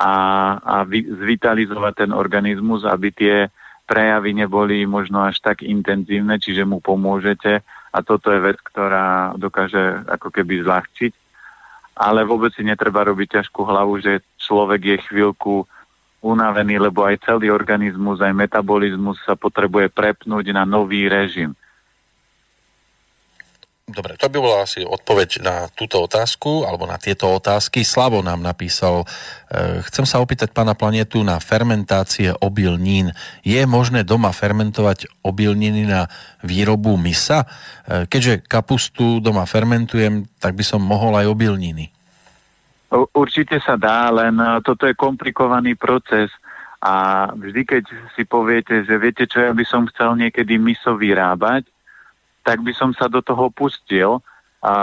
a, 0.00 0.14
a 0.56 0.76
vy, 0.88 1.04
zvitalizovať 1.04 2.08
ten 2.08 2.10
organizmus, 2.16 2.88
aby 2.88 3.12
tie 3.12 3.36
prejavy 3.84 4.32
neboli 4.32 4.88
možno 4.88 5.20
až 5.20 5.44
tak 5.44 5.60
intenzívne, 5.60 6.40
čiže 6.40 6.64
mu 6.64 6.80
pomôžete 6.80 7.60
a 7.90 7.98
toto 8.00 8.32
je 8.32 8.40
vec, 8.40 8.56
ktorá 8.62 9.34
dokáže 9.36 10.06
ako 10.08 10.32
keby 10.32 10.64
zľahčiť. 10.64 11.12
Ale 12.00 12.24
vôbec 12.24 12.54
si 12.56 12.64
netreba 12.64 13.04
robiť 13.04 13.42
ťažkú 13.42 13.60
hlavu, 13.60 14.00
že 14.00 14.24
človek 14.40 14.80
je 14.80 14.96
chvíľku 15.10 15.68
unavený, 16.24 16.80
lebo 16.80 17.04
aj 17.04 17.20
celý 17.26 17.52
organizmus, 17.52 18.24
aj 18.24 18.32
metabolizmus 18.32 19.20
sa 19.26 19.36
potrebuje 19.36 19.92
prepnúť 19.92 20.54
na 20.56 20.64
nový 20.64 21.10
režim. 21.10 21.52
Dobre, 23.90 24.14
to 24.14 24.30
by 24.30 24.38
bola 24.38 24.62
asi 24.62 24.86
odpoveď 24.86 25.42
na 25.42 25.66
túto 25.74 25.98
otázku, 25.98 26.62
alebo 26.62 26.86
na 26.86 26.94
tieto 26.94 27.26
otázky. 27.26 27.82
Slavo 27.82 28.22
nám 28.22 28.38
napísal, 28.38 29.02
e, 29.02 29.82
chcem 29.90 30.06
sa 30.06 30.22
opýtať 30.22 30.54
pána 30.54 30.78
Planetu 30.78 31.26
na 31.26 31.42
fermentácie 31.42 32.30
obilnín. 32.38 33.10
Je 33.42 33.58
možné 33.66 34.06
doma 34.06 34.30
fermentovať 34.30 35.10
obilniny 35.26 35.90
na 35.90 36.06
výrobu 36.46 36.94
misa? 36.94 37.42
E, 37.42 38.06
keďže 38.06 38.46
kapustu 38.46 39.18
doma 39.18 39.42
fermentujem, 39.42 40.30
tak 40.38 40.54
by 40.54 40.62
som 40.62 40.78
mohol 40.78 41.18
aj 41.18 41.26
obilniny. 41.26 41.90
Určite 42.90 43.58
sa 43.58 43.74
dá, 43.74 44.06
len 44.14 44.38
e, 44.38 44.62
toto 44.62 44.86
je 44.86 44.94
komplikovaný 44.94 45.74
proces 45.74 46.30
a 46.78 47.26
vždy, 47.34 47.62
keď 47.66 47.84
si 48.14 48.22
poviete, 48.22 48.86
že 48.86 48.96
viete 49.02 49.26
čo, 49.26 49.50
ja 49.50 49.52
by 49.52 49.64
som 49.66 49.90
chcel 49.90 50.14
niekedy 50.14 50.56
miso 50.56 50.94
vyrábať, 50.94 51.66
tak 52.50 52.66
by 52.66 52.74
som 52.74 52.90
sa 52.90 53.06
do 53.06 53.22
toho 53.22 53.46
pustil, 53.54 54.18
a, 54.58 54.74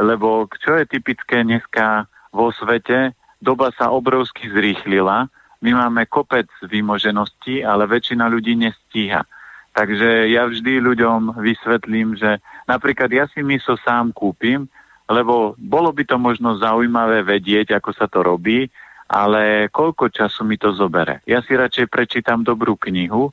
lebo 0.00 0.48
čo 0.56 0.80
je 0.80 0.88
typické 0.88 1.44
dneska 1.44 2.08
vo 2.32 2.48
svete, 2.48 3.12
doba 3.44 3.68
sa 3.76 3.92
obrovsky 3.92 4.48
zrýchlila, 4.48 5.28
my 5.60 5.70
máme 5.76 6.08
kopec 6.08 6.48
výmožeností, 6.64 7.60
ale 7.60 7.84
väčšina 7.84 8.24
ľudí 8.32 8.56
nestíha. 8.56 9.28
Takže 9.76 10.32
ja 10.32 10.48
vždy 10.48 10.80
ľuďom 10.80 11.44
vysvetlím, 11.44 12.16
že 12.16 12.40
napríklad 12.64 13.12
ja 13.12 13.28
si 13.28 13.44
miso 13.44 13.76
sám 13.84 14.16
kúpim, 14.16 14.64
lebo 15.04 15.52
bolo 15.60 15.92
by 15.92 16.08
to 16.08 16.16
možno 16.16 16.56
zaujímavé 16.56 17.20
vedieť, 17.20 17.76
ako 17.76 17.90
sa 17.92 18.08
to 18.08 18.24
robí, 18.24 18.72
ale 19.12 19.68
koľko 19.68 20.08
času 20.08 20.48
mi 20.48 20.56
to 20.56 20.72
zobere. 20.72 21.20
Ja 21.28 21.44
si 21.44 21.52
radšej 21.52 21.92
prečítam 21.92 22.40
dobrú 22.40 22.80
knihu, 22.80 23.28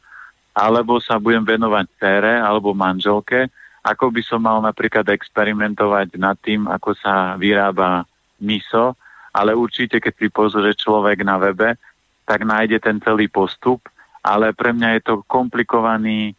alebo 0.52 1.00
sa 1.00 1.16
budem 1.16 1.48
venovať 1.48 1.86
cére 1.96 2.36
alebo 2.36 2.76
manželke, 2.76 3.48
ako 3.82 4.14
by 4.14 4.22
som 4.22 4.46
mal 4.46 4.62
napríklad 4.62 5.10
experimentovať 5.10 6.14
nad 6.22 6.38
tým, 6.38 6.70
ako 6.70 6.94
sa 6.94 7.34
vyrába 7.38 8.06
miso, 8.38 8.94
ale 9.34 9.58
určite, 9.58 9.98
keď 9.98 10.14
si 10.18 10.28
pozrie 10.30 10.74
človek 10.78 11.26
na 11.26 11.42
webe, 11.42 11.78
tak 12.26 12.46
nájde 12.46 12.78
ten 12.78 13.02
celý 13.02 13.26
postup, 13.26 13.82
ale 14.22 14.54
pre 14.54 14.72
mňa 14.76 14.90
je 14.98 15.02
to 15.02 15.16
komplikovaný 15.26 16.32
e, 16.32 16.34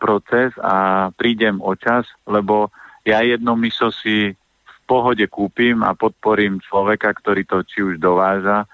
proces 0.00 0.56
a 0.56 1.08
prídem 1.12 1.60
o 1.60 1.76
čas, 1.76 2.08
lebo 2.24 2.72
ja 3.04 3.20
jedno 3.20 3.56
miso 3.60 3.92
si 3.92 4.32
v 4.36 4.76
pohode 4.88 5.24
kúpim 5.28 5.84
a 5.84 5.92
podporím 5.92 6.64
človeka, 6.64 7.12
ktorý 7.12 7.44
to 7.44 7.60
či 7.62 7.84
už 7.84 8.00
dováža, 8.00 8.64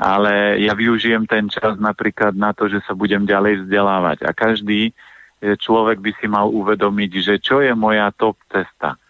ale 0.00 0.58
ja 0.64 0.72
využijem 0.72 1.28
ten 1.28 1.46
čas 1.52 1.76
napríklad 1.76 2.32
na 2.32 2.56
to, 2.56 2.66
že 2.66 2.80
sa 2.88 2.96
budem 2.96 3.28
ďalej 3.28 3.68
vzdelávať. 3.68 4.24
A 4.24 4.32
každý 4.32 4.96
človek 5.40 5.98
by 6.04 6.12
si 6.20 6.26
mal 6.28 6.52
uvedomiť, 6.52 7.10
že 7.20 7.34
čo 7.40 7.64
je 7.64 7.72
moja 7.72 8.12
top 8.12 8.36
cesta. 8.52 9.00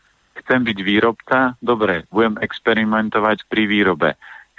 Chcem 0.41 0.62
byť 0.64 0.78
výrobca, 0.81 1.59
dobre, 1.61 2.07
budem 2.09 2.39
experimentovať 2.41 3.45
pri 3.51 3.66
výrobe. 3.66 4.16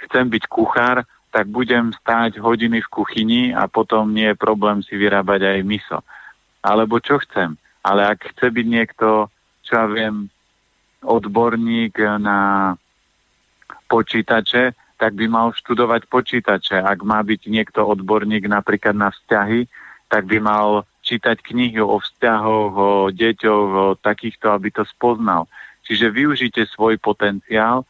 Chcem 0.08 0.30
byť 0.30 0.44
kuchár, 0.46 1.02
tak 1.32 1.48
budem 1.48 1.96
stáť 1.96 2.36
hodiny 2.38 2.84
v 2.84 2.92
kuchyni 2.92 3.42
a 3.56 3.64
potom 3.66 4.12
nie 4.12 4.30
je 4.30 4.36
problém 4.36 4.84
si 4.84 4.94
vyrábať 5.00 5.48
aj 5.48 5.60
miso. 5.64 5.98
Alebo 6.60 7.00
čo 7.00 7.18
chcem. 7.24 7.56
Ale 7.82 8.04
ak 8.06 8.36
chce 8.36 8.52
byť 8.52 8.66
niekto, 8.68 9.32
čo 9.64 9.72
ja 9.74 9.86
viem, 9.88 10.28
odborník 11.02 11.98
na 12.20 12.72
počítače, 13.90 14.76
tak 15.02 15.18
by 15.18 15.26
mal 15.26 15.50
študovať 15.50 16.06
počítače. 16.06 16.78
Ak 16.78 17.02
má 17.02 17.18
byť 17.26 17.50
niekto 17.50 17.82
odborník 17.82 18.46
napríklad 18.46 18.94
na 18.94 19.10
vzťahy, 19.10 19.66
tak 20.06 20.30
by 20.30 20.38
mal 20.38 20.86
čítať 21.02 21.42
knihy 21.42 21.82
o 21.82 21.98
vzťahoch, 21.98 22.72
o 22.74 22.92
deťoch, 23.10 23.68
o 23.74 23.86
takýchto, 23.98 24.54
aby 24.54 24.70
to 24.70 24.86
spoznal. 24.86 25.50
Čiže 25.82 26.14
využite 26.14 26.62
svoj 26.70 26.96
potenciál 27.02 27.82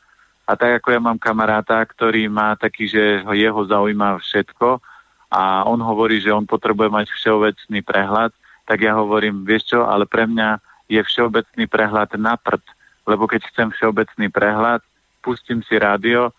a 0.49 0.53
tak 0.57 0.81
ako 0.81 0.89
ja 0.97 1.01
mám 1.01 1.21
kamaráta, 1.21 1.85
ktorý 1.85 2.27
má 2.27 2.57
taký, 2.57 2.89
že 2.89 3.21
ho 3.23 3.33
jeho 3.37 3.63
zaujíma 3.69 4.17
všetko 4.19 4.81
a 5.29 5.65
on 5.69 5.81
hovorí, 5.85 6.19
že 6.19 6.33
on 6.33 6.49
potrebuje 6.49 6.89
mať 6.89 7.07
všeobecný 7.13 7.81
prehľad, 7.85 8.33
tak 8.65 8.79
ja 8.81 8.97
hovorím, 8.97 9.45
vieš 9.45 9.77
čo, 9.77 9.85
ale 9.85 10.09
pre 10.09 10.25
mňa 10.25 10.61
je 10.89 11.01
všeobecný 11.05 11.65
prehľad 11.69 12.17
na 12.17 12.41
prd, 12.41 12.65
lebo 13.05 13.29
keď 13.29 13.45
chcem 13.53 13.69
všeobecný 13.77 14.29
prehľad, 14.33 14.81
pustím 15.21 15.61
si 15.63 15.77
rádio 15.77 16.33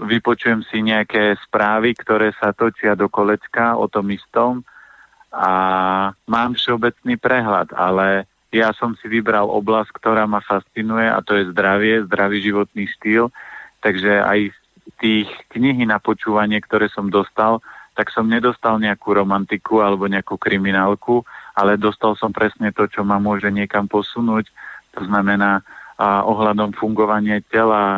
vypočujem 0.00 0.64
si 0.70 0.80
nejaké 0.80 1.36
správy, 1.44 1.92
ktoré 1.98 2.32
sa 2.38 2.56
točia 2.56 2.96
do 2.96 3.10
kolečka 3.10 3.76
o 3.76 3.90
tom 3.90 4.08
istom 4.14 4.64
a 5.36 5.50
mám 6.24 6.56
všeobecný 6.56 7.20
prehľad, 7.20 7.76
ale 7.76 8.24
ja 8.48 8.72
som 8.72 8.96
si 8.96 9.04
vybral 9.04 9.52
oblasť, 9.52 9.92
ktorá 9.92 10.24
ma 10.24 10.40
fascinuje 10.40 11.04
a 11.04 11.20
to 11.20 11.36
je 11.36 11.52
zdravie, 11.52 12.08
zdravý 12.08 12.40
životný 12.40 12.88
štýl. 12.96 13.28
Takže 13.84 14.24
aj 14.24 14.56
tých 14.96 15.28
knihy 15.52 15.84
na 15.84 16.00
počúvanie, 16.00 16.56
ktoré 16.64 16.88
som 16.88 17.12
dostal, 17.12 17.60
tak 17.92 18.08
som 18.12 18.28
nedostal 18.28 18.80
nejakú 18.80 19.12
romantiku 19.12 19.84
alebo 19.84 20.08
nejakú 20.08 20.40
kriminálku, 20.40 21.20
ale 21.52 21.76
dostal 21.76 22.16
som 22.16 22.32
presne 22.32 22.72
to, 22.72 22.88
čo 22.88 23.04
ma 23.04 23.20
môže 23.20 23.52
niekam 23.52 23.88
posunúť. 23.88 24.48
To 24.96 25.04
znamená 25.04 25.60
a, 25.96 26.24
ohľadom 26.24 26.72
fungovania 26.76 27.44
tela, 27.44 27.84
a, 27.84 27.96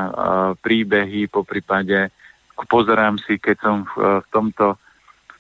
príbehy, 0.59 1.31
po 1.31 1.47
prípade 1.47 2.11
pozerám 2.67 3.23
si, 3.23 3.39
keď 3.39 3.57
som 3.63 3.77
v, 3.87 4.23
v 4.23 4.27
tomto 4.35 4.75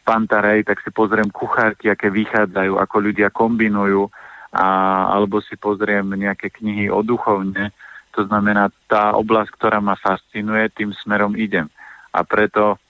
Pantarej, 0.08 0.64
tak 0.64 0.80
si 0.80 0.88
pozriem 0.88 1.28
kuchárky, 1.28 1.92
aké 1.92 2.08
vychádzajú, 2.08 2.80
ako 2.80 2.96
ľudia 2.96 3.28
kombinujú, 3.28 4.08
a, 4.56 4.66
alebo 5.12 5.44
si 5.44 5.60
pozriem 5.60 6.08
nejaké 6.16 6.48
knihy 6.48 6.88
o 6.88 7.04
duchovne. 7.04 7.68
To 8.16 8.24
znamená, 8.24 8.72
tá 8.88 9.12
oblasť, 9.12 9.52
ktorá 9.52 9.84
ma 9.84 10.00
fascinuje, 10.00 10.72
tým 10.72 10.96
smerom 10.96 11.36
idem. 11.36 11.68
A 12.16 12.24
preto 12.24 12.80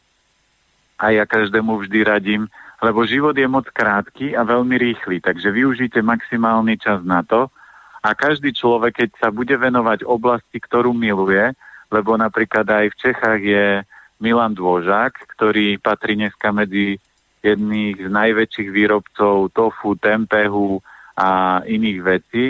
aj 1.03 1.13
ja 1.19 1.25
každému 1.27 1.83
vždy 1.83 2.07
radím, 2.07 2.47
lebo 2.79 3.03
život 3.03 3.35
je 3.35 3.51
moc 3.51 3.67
krátky 3.67 4.39
a 4.39 4.47
veľmi 4.47 4.79
rýchly, 4.79 5.19
takže 5.19 5.51
využite 5.51 5.99
maximálny 5.99 6.79
čas 6.79 7.03
na 7.03 7.27
to 7.27 7.51
a 8.03 8.15
každý 8.15 8.55
človek, 8.55 9.03
keď 9.03 9.11
sa 9.19 9.29
bude 9.35 9.55
venovať 9.59 10.07
oblasti, 10.07 10.63
ktorú 10.63 10.95
miluje, 10.95 11.51
lebo 11.91 12.15
napríklad 12.15 12.67
aj 12.71 12.87
v 12.95 12.99
Čechách 12.99 13.41
je 13.43 13.65
Milan 14.23 14.55
Dvožák, 14.55 15.15
ktorý 15.35 15.79
patrí 15.83 16.15
dneska 16.15 16.55
medzi 16.55 17.03
jedných 17.43 17.97
z 17.99 18.11
najväčších 18.11 18.71
výrobcov 18.71 19.53
tofu, 19.55 19.95
tempehu 19.99 20.83
a 21.19 21.61
iných 21.67 21.99
vecí 22.03 22.47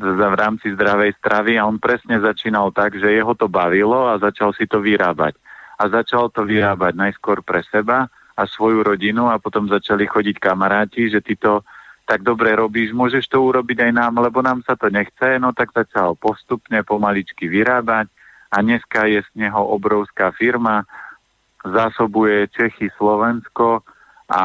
v 0.00 0.32
rámci 0.32 0.72
zdravej 0.72 1.20
stravy 1.20 1.60
a 1.60 1.68
on 1.68 1.76
presne 1.76 2.16
začínal 2.16 2.72
tak, 2.72 2.96
že 2.96 3.12
jeho 3.12 3.36
to 3.36 3.52
bavilo 3.52 4.08
a 4.08 4.16
začal 4.16 4.56
si 4.56 4.64
to 4.64 4.80
vyrábať. 4.80 5.36
A 5.76 5.88
začal 5.92 6.32
to 6.32 6.48
vyrábať 6.48 6.96
najskôr 6.96 7.44
pre 7.44 7.60
seba 7.68 8.08
a 8.36 8.42
svoju 8.48 8.80
rodinu 8.80 9.28
a 9.28 9.36
potom 9.36 9.68
začali 9.68 10.08
chodiť 10.08 10.40
kamaráti, 10.40 11.12
že 11.12 11.20
ty 11.20 11.36
to 11.36 11.60
tak 12.08 12.26
dobre 12.26 12.50
robíš, 12.58 12.90
môžeš 12.90 13.30
to 13.30 13.38
urobiť 13.38 13.86
aj 13.86 13.92
nám, 13.94 14.18
lebo 14.18 14.42
nám 14.42 14.66
sa 14.66 14.74
to 14.74 14.90
nechce, 14.90 15.38
no 15.38 15.54
tak 15.54 15.70
začal 15.70 16.18
postupne 16.18 16.82
pomaličky 16.82 17.46
vyrábať 17.46 18.10
a 18.50 18.56
dneska 18.66 19.06
je 19.06 19.22
z 19.22 19.30
neho 19.38 19.62
obrovská 19.62 20.34
firma, 20.34 20.82
zásobuje 21.62 22.50
Čechy, 22.50 22.90
Slovensko 22.98 23.86
a, 24.30 24.44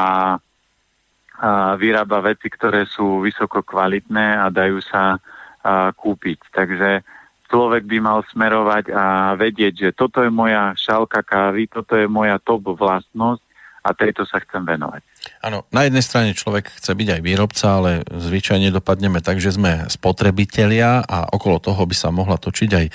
vyrába 1.78 2.18
veci, 2.26 2.50
ktoré 2.50 2.84
sú 2.90 3.22
vysoko 3.22 3.62
kvalitné 3.62 4.42
a 4.42 4.50
dajú 4.50 4.82
sa 4.82 5.16
a, 5.16 5.94
kúpiť. 5.94 6.50
Takže 6.50 7.06
človek 7.46 7.86
by 7.86 7.98
mal 8.02 8.20
smerovať 8.26 8.90
a 8.90 9.32
vedieť, 9.38 9.74
že 9.78 9.90
toto 9.94 10.20
je 10.26 10.30
moja 10.30 10.74
šálka 10.74 11.22
kávy, 11.22 11.70
toto 11.70 11.94
je 11.94 12.10
moja 12.10 12.42
top 12.42 12.74
vlastnosť 12.74 13.46
a 13.86 13.94
tejto 13.94 14.26
sa 14.26 14.42
chcem 14.42 14.66
venovať. 14.66 15.06
Áno, 15.46 15.62
na 15.70 15.86
jednej 15.86 16.02
strane 16.02 16.34
človek 16.34 16.74
chce 16.74 16.90
byť 16.90 17.08
aj 17.18 17.20
výrobca, 17.22 17.66
ale 17.78 17.90
zvyčajne 18.10 18.74
dopadneme 18.74 19.22
tak, 19.22 19.38
že 19.38 19.54
sme 19.54 19.86
spotrebitelia 19.86 21.06
a 21.06 21.30
okolo 21.30 21.62
toho 21.62 21.82
by 21.86 21.94
sa 21.94 22.10
mohla 22.10 22.34
točiť 22.34 22.70
aj 22.74 22.86
e, 22.86 22.92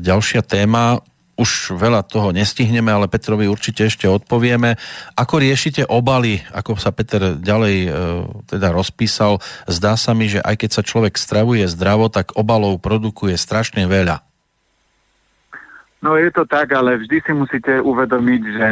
ďalšia 0.00 0.40
téma 0.44 1.00
už 1.34 1.74
veľa 1.74 2.06
toho 2.06 2.30
nestihneme, 2.30 2.90
ale 2.90 3.10
Petrovi 3.10 3.50
určite 3.50 3.86
ešte 3.90 4.06
odpovieme. 4.06 4.78
Ako 5.18 5.42
riešite 5.42 5.82
obaly, 5.86 6.42
ako 6.54 6.78
sa 6.78 6.94
Peter 6.94 7.34
ďalej 7.38 7.76
e, 7.84 7.90
teda 8.46 8.70
rozpísal, 8.70 9.42
zdá 9.66 9.98
sa 9.98 10.14
mi, 10.14 10.30
že 10.30 10.38
aj 10.42 10.54
keď 10.62 10.70
sa 10.70 10.82
človek 10.86 11.18
stravuje 11.18 11.66
zdravo, 11.66 12.06
tak 12.06 12.34
obalov 12.38 12.78
produkuje 12.78 13.34
strašne 13.34 13.86
veľa. 13.90 14.22
No 16.04 16.20
je 16.20 16.28
to 16.30 16.44
tak, 16.44 16.70
ale 16.76 17.00
vždy 17.00 17.18
si 17.24 17.32
musíte 17.32 17.80
uvedomiť, 17.80 18.42
že 18.44 18.68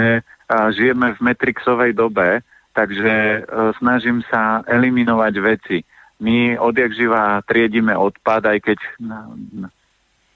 a, 0.52 0.68
žijeme 0.70 1.16
v 1.16 1.22
Matrixovej 1.24 1.96
dobe, 1.96 2.44
takže 2.76 3.12
e, 3.12 3.38
snažím 3.80 4.20
sa 4.28 4.62
eliminovať 4.68 5.34
veci. 5.40 5.78
My 6.22 6.54
odjak 6.54 6.94
živa 6.94 7.42
triedime 7.42 7.98
odpad, 7.98 8.46
aj 8.46 8.58
keď 8.62 8.78
E, 9.02 9.81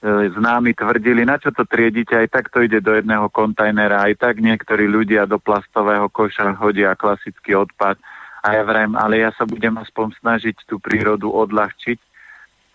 známi 0.03 0.77
tvrdili, 0.77 1.25
na 1.25 1.41
čo 1.41 1.49
to 1.49 1.65
triedite, 1.65 2.13
aj 2.13 2.29
tak 2.29 2.45
to 2.53 2.61
ide 2.61 2.85
do 2.85 2.93
jedného 2.93 3.29
kontajnera, 3.33 4.05
aj 4.05 4.13
tak 4.21 4.35
niektorí 4.37 4.85
ľudia 4.85 5.25
do 5.25 5.41
plastového 5.41 6.05
koša 6.09 6.53
hodia 6.53 6.93
klasický 6.93 7.57
odpad. 7.57 7.97
A 8.45 8.47
ja 8.53 8.63
vrajím, 8.63 8.93
ale 8.93 9.25
ja 9.25 9.33
sa 9.33 9.49
budem 9.49 9.73
aspoň 9.81 10.13
snažiť 10.21 10.69
tú 10.69 10.77
prírodu 10.77 11.33
odľahčiť. 11.33 11.99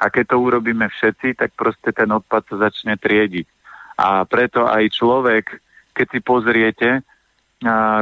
A 0.02 0.10
keď 0.10 0.34
to 0.34 0.36
urobíme 0.42 0.90
všetci, 0.90 1.38
tak 1.38 1.54
proste 1.54 1.94
ten 1.94 2.10
odpad 2.10 2.42
sa 2.50 2.68
začne 2.68 2.98
triediť. 2.98 3.46
A 4.02 4.26
preto 4.26 4.66
aj 4.66 4.90
človek, 4.90 5.62
keď 5.94 6.06
si 6.10 6.20
pozriete, 6.20 6.88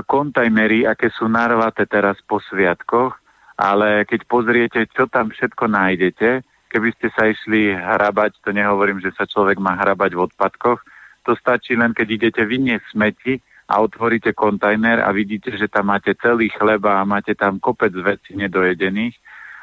kontajnery, 0.09 0.89
aké 0.89 1.13
sú 1.13 1.29
narvaté 1.29 1.85
teraz 1.85 2.17
po 2.25 2.41
sviatkoch, 2.41 3.13
ale 3.61 4.09
keď 4.09 4.21
pozriete, 4.25 4.81
čo 4.89 5.05
tam 5.05 5.29
všetko 5.29 5.69
nájdete, 5.69 6.41
keby 6.71 6.95
ste 6.95 7.11
sa 7.11 7.27
išli 7.27 7.75
hrabať, 7.75 8.39
to 8.41 8.55
nehovorím, 8.55 9.03
že 9.03 9.11
sa 9.13 9.27
človek 9.27 9.59
má 9.59 9.75
hrabať 9.75 10.15
v 10.15 10.25
odpadkoch, 10.31 10.81
to 11.27 11.35
stačí 11.37 11.75
len, 11.75 11.93
keď 11.93 12.07
idete 12.09 12.43
vyniesť 12.47 12.87
smeti 12.95 13.35
a 13.69 13.83
otvoríte 13.83 14.33
kontajner 14.33 15.03
a 15.03 15.11
vidíte, 15.11 15.53
že 15.59 15.69
tam 15.69 15.93
máte 15.93 16.15
celý 16.17 16.49
chleba 16.49 17.03
a 17.03 17.09
máte 17.09 17.35
tam 17.35 17.59
kopec 17.59 17.93
vecí 17.93 18.39
nedojedených. 18.39 19.19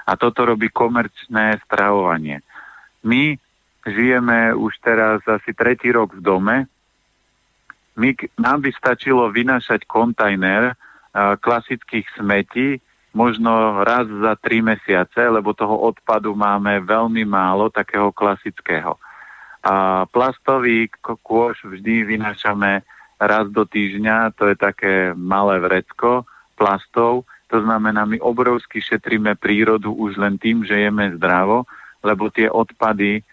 A 0.07 0.15
toto 0.15 0.47
robí 0.47 0.71
komerčné 0.71 1.59
stravovanie. 1.67 2.39
My 3.03 3.35
žijeme 3.83 4.55
už 4.55 4.79
teraz 4.79 5.19
asi 5.27 5.51
tretí 5.51 5.91
rok 5.91 6.15
v 6.15 6.23
dome, 6.23 6.57
my, 7.97 8.13
nám 8.37 8.61
by 8.61 8.71
stačilo 8.77 9.25
vynášať 9.33 9.89
kontajner 9.89 10.77
klasických 11.41 12.05
smetí, 12.13 12.77
možno 13.15 13.83
raz 13.83 14.07
za 14.07 14.35
tri 14.39 14.59
mesiace, 14.61 15.27
lebo 15.27 15.55
toho 15.55 15.75
odpadu 15.87 16.35
máme 16.35 16.83
veľmi 16.83 17.23
málo, 17.27 17.71
takého 17.71 18.11
klasického. 18.11 18.95
A 19.63 20.05
plastový 20.07 20.87
kôš 21.01 21.59
vždy 21.65 22.07
vynášame 22.15 22.85
raz 23.17 23.49
do 23.49 23.65
týždňa, 23.65 24.37
to 24.37 24.53
je 24.53 24.55
také 24.55 25.11
malé 25.17 25.59
vrecko 25.59 26.23
plastov, 26.53 27.25
to 27.47 27.63
znamená, 27.63 28.03
my 28.03 28.19
obrovsky 28.19 28.83
šetríme 28.83 29.39
prírodu 29.39 29.95
už 29.95 30.19
len 30.19 30.35
tým, 30.35 30.67
že 30.67 30.83
jeme 30.83 31.15
zdravo, 31.15 31.63
lebo 32.03 32.27
tie 32.27 32.51
odpady, 32.51 33.23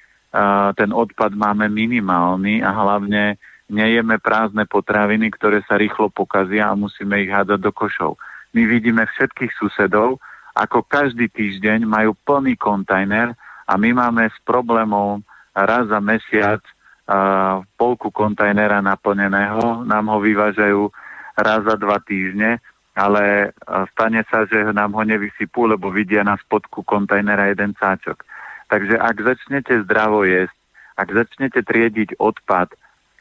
ten 0.78 0.90
odpad 0.94 1.34
máme 1.34 1.66
minimálny 1.66 2.62
a 2.62 2.70
hlavne 2.70 3.34
nejeme 3.66 4.22
prázdne 4.22 4.70
potraviny, 4.70 5.34
ktoré 5.34 5.66
sa 5.66 5.74
rýchlo 5.74 6.14
pokazia 6.14 6.70
a 6.70 6.78
musíme 6.78 7.26
ich 7.26 7.30
hádať 7.30 7.58
do 7.58 7.72
košov. 7.74 8.14
My 8.54 8.62
vidíme 8.70 9.02
všetkých 9.02 9.52
susedov, 9.58 10.22
ako 10.54 10.86
každý 10.86 11.26
týždeň 11.26 11.82
majú 11.82 12.14
plný 12.22 12.54
kontajner 12.54 13.34
a 13.66 13.74
my 13.74 13.90
máme 13.90 14.30
s 14.30 14.38
problémom 14.46 15.26
raz 15.54 15.90
za 15.90 15.98
mesiac 15.98 16.62
uh, 16.62 17.66
polku 17.74 18.14
kontajnera 18.14 18.78
naplneného, 18.78 19.82
nám 19.82 20.06
ho 20.14 20.18
vyvážajú 20.22 20.86
raz 21.34 21.60
za 21.66 21.74
dva 21.74 21.98
týždne, 22.06 22.62
ale 22.94 23.50
uh, 23.50 23.90
stane 23.90 24.22
sa, 24.30 24.46
že 24.46 24.70
nám 24.70 24.94
ho 24.94 25.02
nevysypú, 25.02 25.66
lebo 25.66 25.90
vidia 25.90 26.22
na 26.22 26.38
spodku 26.38 26.86
kontajnera 26.86 27.50
jeden 27.50 27.74
sáčok. 27.74 28.22
Takže 28.70 28.94
ak 29.02 29.16
začnete 29.18 29.82
zdravo 29.82 30.22
jesť, 30.22 30.54
ak 30.94 31.08
začnete 31.10 31.66
triediť 31.66 32.22
odpad, 32.22 32.70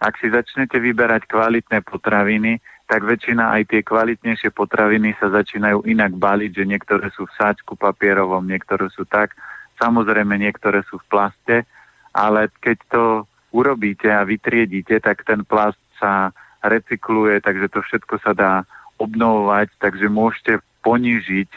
ak 0.04 0.14
si 0.22 0.30
začnete 0.30 0.78
vyberať 0.78 1.26
kvalitné 1.26 1.82
potraviny, 1.82 2.62
tak 2.94 3.10
väčšina 3.10 3.58
aj 3.58 3.74
tie 3.74 3.82
kvalitnejšie 3.82 4.54
potraviny 4.54 5.18
sa 5.18 5.34
začínajú 5.34 5.82
inak 5.90 6.14
baliť, 6.14 6.62
že 6.62 6.70
niektoré 6.70 7.10
sú 7.18 7.26
v 7.26 7.34
sáčku 7.42 7.74
papierovom, 7.74 8.46
niektoré 8.46 8.86
sú 8.94 9.02
tak, 9.10 9.34
samozrejme 9.82 10.38
niektoré 10.38 10.86
sú 10.86 11.02
v 11.02 11.10
plaste, 11.10 11.66
ale 12.14 12.54
keď 12.62 12.78
to 12.94 13.04
urobíte 13.50 14.14
a 14.14 14.22
vytriedíte, 14.22 15.02
tak 15.02 15.26
ten 15.26 15.42
plast 15.42 15.82
sa 15.98 16.30
recykluje, 16.62 17.42
takže 17.42 17.74
to 17.74 17.82
všetko 17.82 18.22
sa 18.22 18.38
dá 18.38 18.62
obnovovať, 19.02 19.74
takže 19.82 20.06
môžete 20.14 20.62
ponížiť 20.86 21.50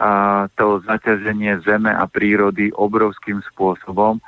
a, 0.00 0.48
to 0.56 0.80
zaťaženie 0.88 1.68
zeme 1.68 1.92
a 1.92 2.08
prírody 2.08 2.72
obrovským 2.72 3.44
spôsobom. 3.52 4.24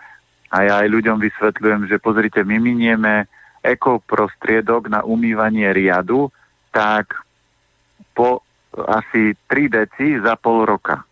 A 0.52 0.68
ja 0.68 0.84
aj 0.84 0.92
ľuďom 0.92 1.24
vysvetľujem, 1.24 1.88
že 1.88 1.96
pozrite, 1.96 2.44
my 2.44 2.60
minieme 2.60 3.24
ekoprostriedok 3.64 4.92
na 4.92 5.00
umývanie 5.08 5.72
riadu, 5.72 6.28
tak 6.70 7.14
po 8.14 8.42
asi 8.74 9.34
3 9.50 9.66
deci 9.68 10.18
za 10.22 10.38
pol 10.38 10.66
roka. 10.66 11.02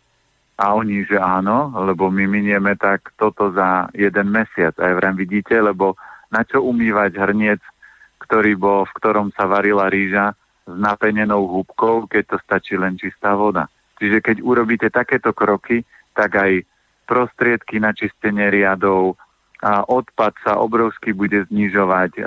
A 0.59 0.74
oni, 0.74 1.06
že 1.06 1.18
áno, 1.18 1.70
lebo 1.86 2.11
my 2.11 2.26
minieme 2.26 2.74
tak 2.74 3.14
toto 3.14 3.54
za 3.54 3.86
jeden 3.94 4.34
mesiac. 4.34 4.74
A 4.82 4.90
ja 4.90 5.11
vidíte, 5.14 5.54
lebo 5.54 5.94
na 6.34 6.42
čo 6.42 6.66
umývať 6.66 7.14
hrniec, 7.14 7.62
ktorý 8.18 8.59
bol, 8.59 8.82
v 8.84 8.96
ktorom 8.98 9.30
sa 9.38 9.46
varila 9.46 9.86
rýža 9.86 10.34
s 10.66 10.74
napenenou 10.74 11.46
húbkou, 11.46 12.11
keď 12.11 12.34
to 12.34 12.36
stačí 12.42 12.74
len 12.74 12.98
čistá 12.98 13.38
voda. 13.38 13.70
Čiže 14.02 14.18
keď 14.18 14.36
urobíte 14.42 14.90
takéto 14.90 15.30
kroky, 15.30 15.86
tak 16.12 16.34
aj 16.34 16.66
prostriedky 17.06 17.78
na 17.78 17.94
čistenie 17.94 18.50
riadov, 18.50 19.16
odpad 19.64 20.38
sa 20.46 20.61
obrovsky 20.61 21.11
bude 21.11 21.42
znižovať, 21.50 22.20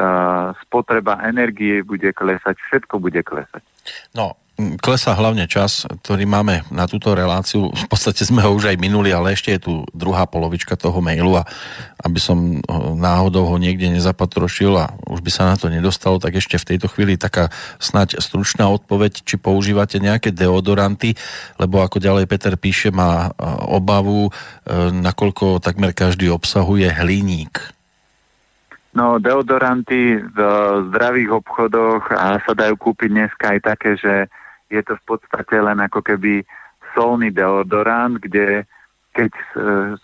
spotreba 0.67 1.23
energie 1.23 1.79
bude 1.85 2.11
klesať, 2.11 2.59
všetko 2.67 2.99
bude 2.99 3.23
klesať. 3.23 3.63
No, 4.11 4.35
klesá 4.77 5.17
hlavne 5.17 5.49
čas, 5.49 5.87
ktorý 5.89 6.27
máme 6.29 6.67
na 6.69 6.85
túto 6.85 7.15
reláciu. 7.17 7.71
V 7.71 7.85
podstate 7.89 8.21
sme 8.27 8.43
ho 8.45 8.53
už 8.53 8.73
aj 8.73 8.77
minuli, 8.77 9.09
ale 9.09 9.33
ešte 9.33 9.55
je 9.57 9.61
tu 9.63 9.73
druhá 9.95 10.27
polovička 10.29 10.77
toho 10.77 11.01
mailu 11.01 11.39
a 11.39 11.47
aby 12.01 12.19
som 12.21 12.61
náhodou 12.97 13.47
ho 13.49 13.57
niekde 13.57 13.89
nezapatrošil 13.89 14.73
a 14.77 14.93
už 15.09 15.21
by 15.21 15.31
sa 15.33 15.43
na 15.49 15.55
to 15.57 15.69
nedostalo, 15.69 16.21
tak 16.21 16.37
ešte 16.37 16.61
v 16.61 16.67
tejto 16.75 16.87
chvíli 16.91 17.17
taká 17.17 17.49
snať 17.81 18.21
stručná 18.21 18.69
odpoveď, 18.69 19.25
či 19.25 19.37
používate 19.37 19.97
nejaké 19.97 20.33
deodoranty, 20.33 21.17
lebo 21.57 21.81
ako 21.81 22.01
ďalej 22.01 22.25
Peter 22.29 22.53
píše, 22.57 22.89
má 22.93 23.29
e, 23.29 23.41
obavu, 23.69 24.29
e, 24.29 24.31
nakoľko 24.91 25.61
takmer 25.61 25.93
každý 25.93 26.29
obsahuje 26.29 26.89
hliník. 26.89 27.81
No, 28.91 29.23
deodoranty 29.23 30.19
v 30.19 30.37
zdravých 30.91 31.31
obchodoch 31.31 32.11
a 32.11 32.43
sa 32.43 32.51
dajú 32.51 32.75
kúpiť 32.75 33.09
dneska 33.09 33.45
aj 33.55 33.59
také, 33.63 33.95
že 33.95 34.27
je 34.71 34.81
to 34.87 34.95
v 34.95 35.03
podstate 35.03 35.59
len 35.59 35.83
ako 35.83 35.99
keby 35.99 36.47
solný 36.95 37.29
deodorant, 37.31 38.17
kde 38.23 38.63
keď 39.11 39.31
e, 39.35 39.43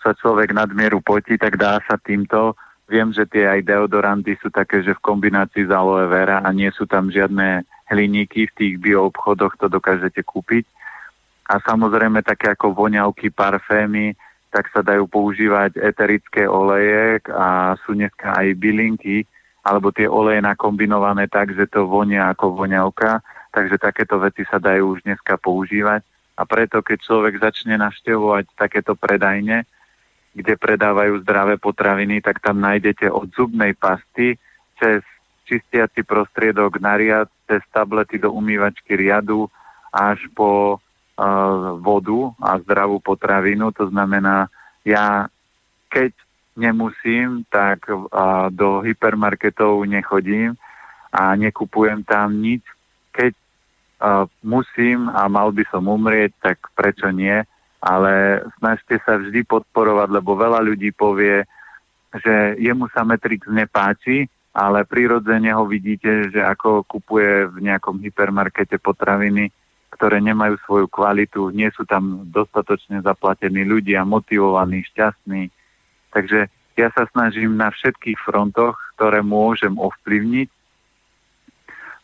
sa 0.04 0.12
človek 0.12 0.52
nadmieru 0.52 1.00
potí, 1.00 1.40
tak 1.40 1.56
dá 1.56 1.80
sa 1.88 1.96
týmto. 1.96 2.52
Viem, 2.88 3.12
že 3.12 3.24
tie 3.28 3.48
aj 3.48 3.64
deodoranty 3.64 4.36
sú 4.40 4.52
také, 4.52 4.84
že 4.84 4.96
v 4.96 5.04
kombinácii 5.04 5.68
s 5.68 5.72
aloe 5.72 6.08
vera 6.08 6.44
a 6.44 6.48
nie 6.52 6.68
sú 6.72 6.84
tam 6.84 7.08
žiadne 7.08 7.64
hliníky 7.88 8.48
v 8.52 8.56
tých 8.56 8.74
bioobchodoch, 8.80 9.56
to 9.56 9.72
dokážete 9.72 10.20
kúpiť. 10.24 10.64
A 11.48 11.56
samozrejme 11.64 12.20
také 12.20 12.52
ako 12.52 12.76
voňavky, 12.76 13.32
parfémy, 13.32 14.12
tak 14.52 14.68
sa 14.72 14.84
dajú 14.84 15.08
používať 15.08 15.80
eterické 15.80 16.44
oleje 16.48 17.20
a 17.32 17.76
sú 17.84 17.96
dneska 17.96 18.36
aj 18.36 18.56
bylinky, 18.56 19.24
alebo 19.64 19.92
tie 19.92 20.08
oleje 20.08 20.40
nakombinované 20.44 21.28
tak, 21.28 21.52
že 21.52 21.68
to 21.68 21.84
vonia 21.84 22.32
ako 22.32 22.56
voňavka 22.56 23.20
takže 23.50 23.80
takéto 23.80 24.20
veci 24.20 24.44
sa 24.46 24.60
dajú 24.60 24.98
už 24.98 25.08
dneska 25.08 25.36
používať 25.40 26.02
a 26.38 26.46
preto, 26.46 26.86
keď 26.86 26.98
človek 27.02 27.34
začne 27.42 27.74
navštevovať 27.82 28.54
takéto 28.54 28.94
predajne, 28.94 29.66
kde 30.38 30.54
predávajú 30.54 31.26
zdravé 31.26 31.58
potraviny, 31.58 32.22
tak 32.22 32.38
tam 32.38 32.62
nájdete 32.62 33.10
od 33.10 33.26
zubnej 33.34 33.74
pasty 33.74 34.38
cez 34.78 35.02
čistiaci 35.50 36.06
prostriedok 36.06 36.78
na 36.78 36.94
riad, 36.94 37.26
cez 37.50 37.58
tablety 37.74 38.22
do 38.22 38.30
umývačky 38.30 38.94
riadu 38.94 39.50
až 39.90 40.22
po 40.36 40.76
uh, 40.76 40.80
vodu 41.82 42.30
a 42.38 42.60
zdravú 42.62 43.02
potravinu. 43.02 43.74
To 43.74 43.90
znamená, 43.90 44.46
ja 44.86 45.26
keď 45.90 46.14
nemusím, 46.54 47.42
tak 47.50 47.88
uh, 47.90 48.06
do 48.54 48.84
hypermarketov 48.86 49.82
nechodím 49.90 50.54
a 51.10 51.34
nekupujem 51.34 52.04
tam 52.06 52.38
nič, 52.38 52.62
keď 53.18 53.32
uh, 53.34 54.30
musím 54.46 55.10
a 55.10 55.26
mal 55.26 55.50
by 55.50 55.66
som 55.74 55.90
umrieť, 55.90 56.30
tak 56.38 56.70
prečo 56.78 57.10
nie? 57.10 57.42
Ale 57.82 58.42
snažte 58.58 59.02
sa 59.02 59.18
vždy 59.18 59.42
podporovať, 59.42 60.08
lebo 60.14 60.38
veľa 60.38 60.62
ľudí 60.62 60.94
povie, 60.94 61.42
že 62.14 62.54
jemu 62.62 62.86
sa 62.94 63.02
Matrix 63.02 63.46
nepáči, 63.50 64.30
ale 64.54 64.86
prirodzene 64.86 65.50
ho 65.54 65.66
vidíte, 65.66 66.30
že 66.34 66.42
ako 66.42 66.86
kupuje 66.86 67.46
v 67.50 67.70
nejakom 67.70 68.02
hypermarkete 68.02 68.82
potraviny, 68.82 69.54
ktoré 69.94 70.18
nemajú 70.18 70.58
svoju 70.66 70.86
kvalitu, 70.90 71.54
nie 71.54 71.70
sú 71.74 71.86
tam 71.86 72.26
dostatočne 72.26 73.02
zaplatení 73.02 73.62
ľudia, 73.62 74.02
motivovaní, 74.02 74.82
šťastní. 74.90 75.50
Takže 76.10 76.50
ja 76.74 76.88
sa 76.94 77.06
snažím 77.14 77.58
na 77.58 77.70
všetkých 77.70 78.18
frontoch, 78.22 78.78
ktoré 78.98 79.22
môžem 79.22 79.74
ovplyvniť, 79.78 80.48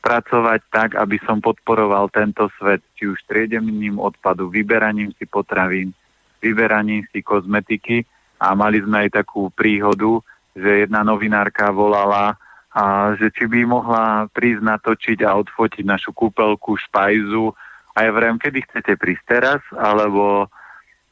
pracovať 0.05 0.61
tak, 0.69 0.91
aby 1.01 1.17
som 1.25 1.41
podporoval 1.41 2.13
tento 2.13 2.53
svet, 2.61 2.85
či 2.93 3.09
už 3.09 3.25
triedením 3.25 3.97
odpadu, 3.97 4.53
vyberaním 4.53 5.17
si 5.17 5.25
potravín, 5.25 5.97
vyberaním 6.45 7.09
si 7.09 7.25
kozmetiky. 7.25 8.05
A 8.37 8.53
mali 8.53 8.85
sme 8.85 9.09
aj 9.09 9.25
takú 9.25 9.49
príhodu, 9.57 10.21
že 10.53 10.85
jedna 10.85 11.01
novinárka 11.01 11.73
volala, 11.73 12.37
a 12.75 13.15
že 13.15 13.31
či 13.31 13.47
by 13.47 13.65
mohla 13.65 14.27
prísť 14.35 14.67
natočiť 14.67 15.19
a 15.23 15.39
odfotiť 15.39 15.87
našu 15.87 16.11
kúpelku, 16.11 16.75
špajzu. 16.75 17.55
A 17.95 17.99
ja 18.03 18.11
vrem, 18.11 18.35
kedy 18.35 18.67
chcete 18.67 18.99
prísť 18.99 19.25
teraz, 19.39 19.63
alebo, 19.71 20.51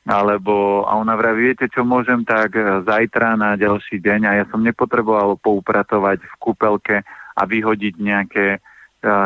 alebo 0.03 0.83
a 0.91 0.99
ona 0.99 1.15
vraví, 1.15 1.55
viete 1.55 1.71
čo, 1.71 1.87
môžem 1.87 2.27
tak 2.27 2.59
zajtra 2.83 3.39
na 3.39 3.55
ďalší 3.55 4.03
deň. 4.03 4.21
A 4.27 4.33
ja 4.43 4.45
som 4.51 4.59
nepotreboval 4.59 5.39
poupratovať 5.39 6.27
v 6.27 6.35
kúpelke 6.43 7.07
a 7.39 7.43
vyhodiť 7.47 7.95
nejaké 7.95 8.59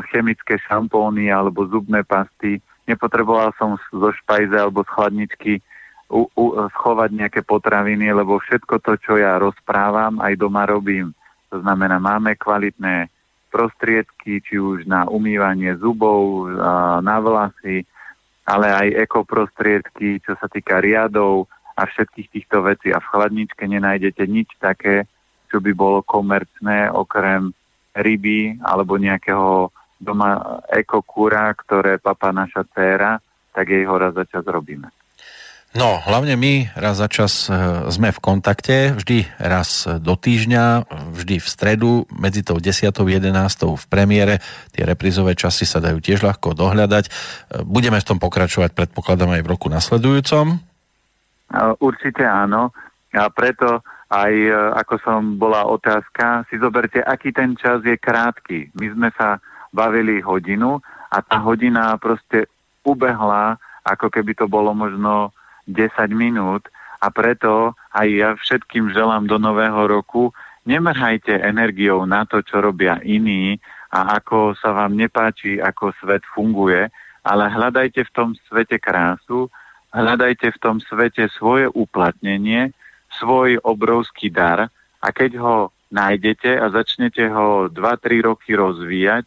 chemické 0.08 0.56
šampóny 0.64 1.28
alebo 1.28 1.68
zubné 1.68 2.00
pasty. 2.02 2.58
Nepotreboval 2.88 3.52
som 3.60 3.76
zo 3.92 4.10
špajze 4.24 4.56
alebo 4.56 4.86
z 4.86 4.90
chladničky 4.94 5.52
u, 6.08 6.24
u, 6.32 6.44
schovať 6.78 7.10
nejaké 7.12 7.40
potraviny, 7.42 8.14
lebo 8.14 8.38
všetko 8.38 8.78
to, 8.80 8.94
čo 9.02 9.12
ja 9.18 9.36
rozprávam, 9.42 10.22
aj 10.22 10.38
doma 10.38 10.64
robím. 10.64 11.12
To 11.50 11.60
znamená, 11.60 11.98
máme 11.98 12.38
kvalitné 12.38 13.10
prostriedky, 13.50 14.42
či 14.42 14.58
už 14.58 14.86
na 14.86 15.06
umývanie 15.08 15.74
zubov, 15.78 16.50
na 17.02 17.16
vlasy, 17.22 17.86
ale 18.46 18.70
aj 18.70 18.88
ekoprostriedky, 19.10 20.22
čo 20.22 20.38
sa 20.38 20.46
týka 20.46 20.78
riadov 20.78 21.50
a 21.74 21.86
všetkých 21.86 22.28
týchto 22.30 22.62
vecí. 22.62 22.94
A 22.94 23.02
v 23.02 23.10
chladničke 23.10 23.66
nenájdete 23.66 24.22
nič 24.30 24.50
také, 24.62 25.10
čo 25.50 25.58
by 25.58 25.72
bolo 25.74 26.06
komerčné, 26.06 26.90
okrem 26.90 27.50
ryby 27.96 28.60
alebo 28.60 29.00
nejakého 29.00 29.72
doma 29.96 30.60
ekokúra, 30.68 31.56
ktoré 31.56 31.96
papá 31.96 32.30
naša 32.30 32.68
dcéra, 32.68 33.16
tak 33.56 33.72
jej 33.72 33.88
ho 33.88 33.96
raz 33.96 34.12
za 34.12 34.28
čas 34.28 34.44
robíme. 34.44 34.92
No, 35.76 36.00
hlavne 36.00 36.40
my 36.40 36.72
raz 36.72 36.96
za 36.96 37.04
čas 37.04 37.52
e, 37.52 37.52
sme 37.92 38.08
v 38.08 38.20
kontakte, 38.24 38.96
vždy 38.96 39.28
raz 39.36 39.84
do 39.84 40.16
týždňa, 40.16 40.88
vždy 41.12 41.36
v 41.36 41.48
stredu, 41.48 42.08
medzi 42.08 42.40
tou 42.40 42.56
10. 42.56 42.88
a 42.88 43.04
11. 43.04 43.28
v 43.76 43.84
premiére. 43.84 44.40
Tie 44.72 44.88
reprizové 44.88 45.36
časy 45.36 45.68
sa 45.68 45.84
dajú 45.84 46.00
tiež 46.00 46.24
ľahko 46.24 46.56
dohľadať. 46.56 47.04
E, 47.04 47.10
budeme 47.68 48.00
v 48.00 48.08
tom 48.08 48.16
pokračovať, 48.16 48.72
predpokladám, 48.72 49.36
aj 49.36 49.42
v 49.44 49.50
roku 49.52 49.68
nasledujúcom. 49.68 50.56
Určite 51.84 52.24
áno. 52.24 52.72
A 53.12 53.28
preto 53.28 53.84
aj 54.10 54.32
e, 54.32 54.52
ako 54.78 54.94
som 55.02 55.20
bola 55.34 55.66
otázka, 55.66 56.46
si 56.46 56.58
zoberte, 56.62 57.02
aký 57.02 57.34
ten 57.34 57.58
čas 57.58 57.82
je 57.82 57.98
krátky. 57.98 58.70
My 58.78 58.86
sme 58.94 59.08
sa 59.18 59.42
bavili 59.74 60.22
hodinu 60.22 60.78
a 61.10 61.18
tá 61.22 61.42
hodina 61.42 61.98
proste 61.98 62.46
ubehla, 62.86 63.58
ako 63.82 64.10
keby 64.10 64.38
to 64.38 64.46
bolo 64.46 64.70
možno 64.74 65.34
10 65.66 65.90
minút 66.14 66.70
a 67.02 67.10
preto 67.10 67.74
aj 67.94 68.06
ja 68.08 68.30
všetkým 68.38 68.94
želám 68.94 69.26
do 69.26 69.38
nového 69.38 69.86
roku, 69.90 70.30
nemrhajte 70.66 71.34
energiou 71.42 72.06
na 72.06 72.26
to, 72.26 72.42
čo 72.42 72.62
robia 72.62 73.02
iní 73.02 73.58
a 73.90 74.18
ako 74.18 74.54
sa 74.58 74.74
vám 74.74 74.98
nepáči, 74.98 75.58
ako 75.62 75.94
svet 76.02 76.22
funguje, 76.34 76.90
ale 77.26 77.44
hľadajte 77.50 78.06
v 78.06 78.14
tom 78.14 78.28
svete 78.46 78.78
krásu, 78.78 79.50
hľadajte 79.90 80.50
v 80.54 80.58
tom 80.62 80.78
svete 80.82 81.26
svoje 81.34 81.66
uplatnenie, 81.74 82.70
svoj 83.18 83.60
obrovský 83.62 84.28
dar 84.32 84.68
a 85.02 85.08
keď 85.12 85.38
ho 85.40 85.56
nájdete 85.92 86.58
a 86.58 86.66
začnete 86.70 87.30
ho 87.30 87.70
2-3 87.70 88.26
roky 88.26 88.58
rozvíjať, 88.58 89.24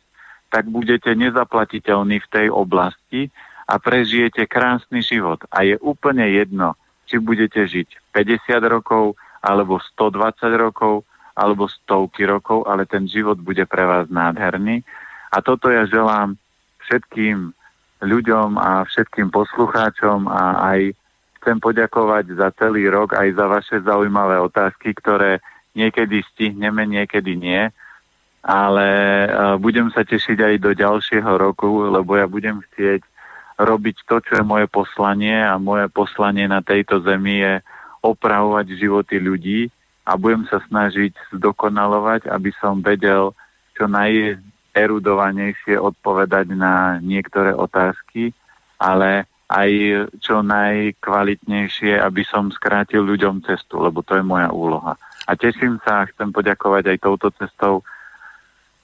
tak 0.49 0.65
budete 0.67 1.13
nezaplatiteľní 1.13 2.19
v 2.19 2.31
tej 2.31 2.47
oblasti 2.49 3.29
a 3.69 3.77
prežijete 3.77 4.49
krásny 4.49 5.05
život. 5.05 5.45
A 5.53 5.61
je 5.61 5.77
úplne 5.77 6.25
jedno, 6.25 6.73
či 7.05 7.21
budete 7.21 7.69
žiť 7.69 8.13
50 8.13 8.59
rokov, 8.65 9.13
alebo 9.39 9.77
120 9.77 10.51
rokov, 10.57 11.05
alebo 11.37 11.71
stovky 11.71 12.27
rokov, 12.27 12.67
ale 12.67 12.83
ten 12.89 13.07
život 13.07 13.39
bude 13.39 13.63
pre 13.69 13.85
vás 13.87 14.11
nádherný. 14.11 14.83
A 15.31 15.39
toto 15.39 15.71
ja 15.71 15.87
želám 15.87 16.35
všetkým 16.83 17.53
ľuďom 18.03 18.57
a 18.57 18.83
všetkým 18.83 19.31
poslucháčom 19.31 20.27
a 20.27 20.73
aj 20.75 20.98
chcem 21.39 21.57
poďakovať 21.57 22.35
za 22.35 22.51
celý 22.53 22.91
rok 22.91 23.15
aj 23.15 23.29
za 23.33 23.45
vaše 23.47 23.77
zaujímavé 23.81 24.37
otázky, 24.43 24.91
ktoré 24.91 25.39
niekedy 25.73 26.21
stihneme, 26.35 26.83
niekedy 26.83 27.39
nie. 27.39 27.71
Ale 28.39 28.87
uh, 29.27 29.55
budem 29.59 29.91
sa 29.91 30.03
tešiť 30.07 30.37
aj 30.39 30.55
do 30.63 30.71
ďalšieho 30.71 31.31
roku, 31.35 31.91
lebo 31.91 32.15
ja 32.15 32.27
budem 32.27 32.63
chcieť 32.71 33.03
robiť 33.59 34.07
to, 34.07 34.23
čo 34.23 34.39
je 34.39 34.43
moje 34.43 34.71
poslanie 34.71 35.35
a 35.35 35.59
moje 35.59 35.91
poslanie 35.91 36.47
na 36.47 36.63
tejto 36.63 37.03
zemi 37.03 37.43
je 37.43 37.59
opravovať 37.99 38.79
životy 38.79 39.19
ľudí 39.19 39.67
a 40.07 40.15
budem 40.15 40.47
sa 40.47 40.63
snažiť 40.63 41.35
zdokonalovať, 41.35 42.31
aby 42.31 42.55
som 42.63 42.79
vedel 42.79 43.35
čo 43.75 43.91
najerudovanejšie 43.91 45.75
odpovedať 45.75 46.55
na 46.55 47.03
niektoré 47.03 47.51
otázky, 47.51 48.31
ale 48.79 49.27
aj 49.49 49.71
čo 50.21 50.45
najkvalitnejšie, 50.45 51.97
aby 51.97 52.21
som 52.21 52.53
skrátil 52.53 53.01
ľuďom 53.01 53.41
cestu, 53.41 53.81
lebo 53.81 54.05
to 54.05 54.13
je 54.13 54.23
moja 54.23 54.53
úloha. 54.53 54.93
A 55.25 55.33
teším 55.33 55.81
sa 55.81 56.05
a 56.05 56.09
chcem 56.09 56.29
poďakovať 56.29 56.93
aj 56.93 56.97
touto 57.01 57.33
cestou 57.33 57.81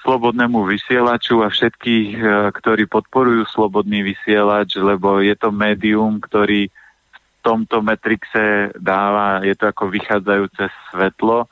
slobodnému 0.02 0.66
vysielaču 0.66 1.42
a 1.46 1.50
všetkých, 1.54 2.10
e, 2.18 2.26
ktorí 2.54 2.86
podporujú 2.86 3.50
slobodný 3.50 4.06
vysielač, 4.06 4.78
lebo 4.78 5.22
je 5.22 5.34
to 5.38 5.50
médium, 5.50 6.22
ktorý 6.22 6.70
v 6.70 7.20
tomto 7.42 7.82
metrixe 7.86 8.74
dáva, 8.78 9.42
je 9.46 9.54
to 9.54 9.70
ako 9.70 9.90
vychádzajúce 9.90 10.66
svetlo. 10.90 11.46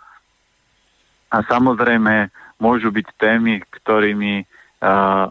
A 1.33 1.37
samozrejme 1.45 2.29
môžu 2.61 2.93
byť 2.93 3.07
témy, 3.17 3.61
ktorými 3.81 4.45
uh, 4.45 5.25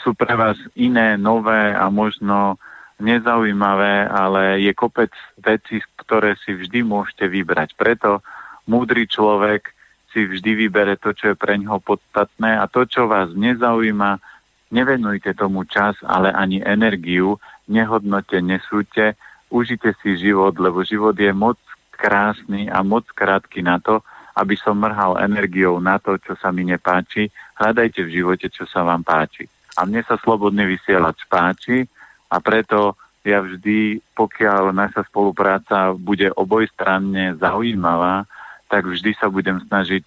sú 0.00 0.16
pre 0.16 0.34
vás 0.34 0.56
iné, 0.74 1.14
nové 1.20 1.70
a 1.72 1.86
možno 1.92 2.56
nezaujímavé, 3.02 4.06
ale 4.06 4.62
je 4.62 4.72
kopec 4.74 5.10
vecí, 5.40 5.82
ktoré 5.98 6.38
si 6.38 6.54
vždy 6.54 6.86
môžete 6.86 7.26
vybrať. 7.26 7.74
Preto 7.74 8.22
múdry 8.70 9.10
človek 9.10 9.74
si 10.14 10.30
vždy 10.30 10.66
vybere 10.66 10.94
to, 10.94 11.10
čo 11.10 11.34
je 11.34 11.36
pre 11.36 11.58
ňoho 11.58 11.82
podstatné 11.82 12.54
a 12.54 12.70
to, 12.70 12.86
čo 12.86 13.10
vás 13.10 13.34
nezaujíma, 13.34 14.22
nevenujte 14.70 15.34
tomu 15.34 15.66
čas, 15.66 15.98
ale 16.06 16.30
ani 16.30 16.62
energiu, 16.62 17.42
nehodnote, 17.66 18.38
nesúďte, 18.38 19.18
užite 19.50 19.94
si 19.98 20.14
život, 20.14 20.54
lebo 20.58 20.86
život 20.86 21.18
je 21.18 21.34
moc 21.34 21.58
krásny 21.90 22.70
a 22.70 22.82
moc 22.86 23.06
krátky 23.10 23.62
na 23.62 23.82
to, 23.82 24.02
aby 24.34 24.58
som 24.58 24.78
mrhal 24.78 25.18
energiou 25.22 25.78
na 25.78 25.98
to, 26.02 26.18
čo 26.18 26.34
sa 26.34 26.50
mi 26.50 26.66
nepáči. 26.66 27.30
Hľadajte 27.54 28.02
v 28.02 28.14
živote, 28.22 28.46
čo 28.50 28.66
sa 28.66 28.82
vám 28.82 29.06
páči. 29.06 29.46
A 29.78 29.86
mne 29.86 30.02
sa 30.06 30.18
slobodný 30.18 30.74
vysielač 30.74 31.22
páči 31.30 31.86
a 32.34 32.36
preto 32.42 32.98
ja 33.24 33.40
vždy, 33.40 34.02
pokiaľ 34.12 34.74
naša 34.74 35.06
spolupráca 35.08 35.94
bude 35.94 36.28
obojstranne 36.34 37.38
zaujímavá, 37.40 38.26
tak 38.68 38.90
vždy 38.90 39.16
sa 39.16 39.30
budem 39.30 39.62
snažiť 39.64 40.04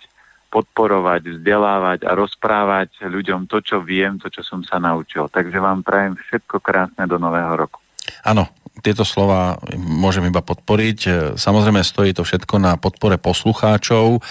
podporovať, 0.51 1.39
vzdelávať 1.39 1.99
a 2.07 2.11
rozprávať 2.13 3.09
ľuďom 3.09 3.49
to, 3.49 3.59
čo 3.63 3.81
viem, 3.83 4.19
to, 4.19 4.29
čo 4.31 4.45
som 4.45 4.61
sa 4.63 4.79
naučil. 4.79 5.27
Takže 5.27 5.57
vám 5.59 5.83
prajem 5.83 6.15
všetko 6.15 6.61
krásne 6.61 7.03
do 7.09 7.19
nového 7.19 7.67
roku. 7.67 7.81
Áno, 8.23 8.47
tieto 8.81 9.03
slova 9.07 9.57
môžem 9.77 10.25
iba 10.29 10.41
podporiť. 10.41 11.33
Samozrejme 11.35 11.81
stojí 11.81 12.11
to 12.13 12.21
všetko 12.21 12.61
na 12.61 12.77
podpore 12.77 13.17
poslucháčov, 13.17 14.21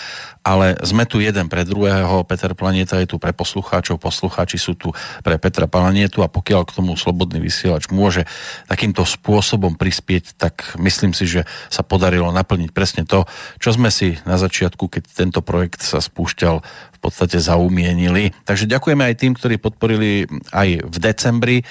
ale 0.46 0.78
sme 0.86 1.02
tu 1.10 1.18
jeden 1.18 1.50
pre 1.50 1.66
druhého. 1.66 2.22
Peter 2.22 2.54
Planeta 2.54 3.02
je 3.02 3.10
tu 3.10 3.18
pre 3.18 3.34
poslucháčov, 3.34 3.98
poslucháči 3.98 4.62
sú 4.62 4.78
tu 4.78 4.94
pre 5.26 5.42
Petra 5.42 5.66
Planetu 5.66 6.22
a 6.22 6.30
pokiaľ 6.30 6.62
k 6.62 6.76
tomu 6.78 6.94
slobodný 6.94 7.42
vysielač 7.42 7.90
môže 7.90 8.22
takýmto 8.70 9.02
spôsobom 9.02 9.74
prispieť, 9.74 10.38
tak 10.38 10.78
myslím 10.78 11.10
si, 11.18 11.26
že 11.26 11.42
sa 11.66 11.82
podarilo 11.82 12.30
naplniť 12.30 12.70
presne 12.70 13.02
to, 13.02 13.26
čo 13.58 13.74
sme 13.74 13.90
si 13.90 14.14
na 14.22 14.38
začiatku, 14.38 14.86
keď 14.86 15.02
tento 15.10 15.40
projekt 15.42 15.82
sa 15.82 15.98
spúšťal, 15.98 16.62
v 16.96 16.98
podstate 17.04 17.36
zaumienili. 17.36 18.32
Takže 18.48 18.64
ďakujeme 18.64 19.04
aj 19.04 19.14
tým, 19.20 19.36
ktorí 19.36 19.60
podporili 19.60 20.24
aj 20.50 20.88
v 20.88 20.96
decembri 20.96 21.56
e, 21.60 21.64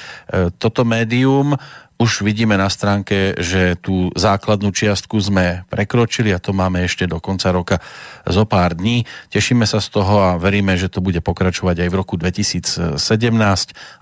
toto 0.62 0.86
médium 0.86 1.58
už 1.96 2.28
vidíme 2.28 2.60
na 2.60 2.68
stránke, 2.68 3.40
že 3.40 3.80
tú 3.80 4.12
základnú 4.14 4.76
čiastku 4.76 5.16
sme 5.24 5.64
prekročili 5.72 6.36
a 6.36 6.44
to 6.44 6.52
máme 6.52 6.84
ešte 6.84 7.08
do 7.08 7.24
konca 7.24 7.56
roka 7.56 7.80
zo 8.28 8.44
pár 8.44 8.76
dní. 8.76 9.08
Tešíme 9.32 9.64
sa 9.64 9.80
z 9.80 9.96
toho 9.96 10.20
a 10.20 10.30
veríme, 10.36 10.76
že 10.76 10.92
to 10.92 11.00
bude 11.00 11.24
pokračovať 11.24 11.88
aj 11.88 11.90
v 11.90 11.96
roku 11.96 12.20
2017 12.20 13.00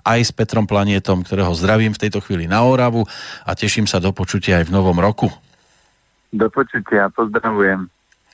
aj 0.02 0.18
s 0.20 0.30
Petrom 0.34 0.66
Planietom, 0.66 1.22
ktorého 1.22 1.54
zdravím 1.54 1.94
v 1.94 2.02
tejto 2.02 2.18
chvíli 2.18 2.50
na 2.50 2.66
Oravu 2.66 3.06
a 3.46 3.50
teším 3.54 3.86
sa 3.86 4.02
do 4.02 4.10
počutia 4.10 4.58
aj 4.58 4.66
v 4.68 4.74
novom 4.74 4.98
roku. 4.98 5.30
Do 6.34 6.50
počutia, 6.50 7.06
pozdravujem. 7.14 7.86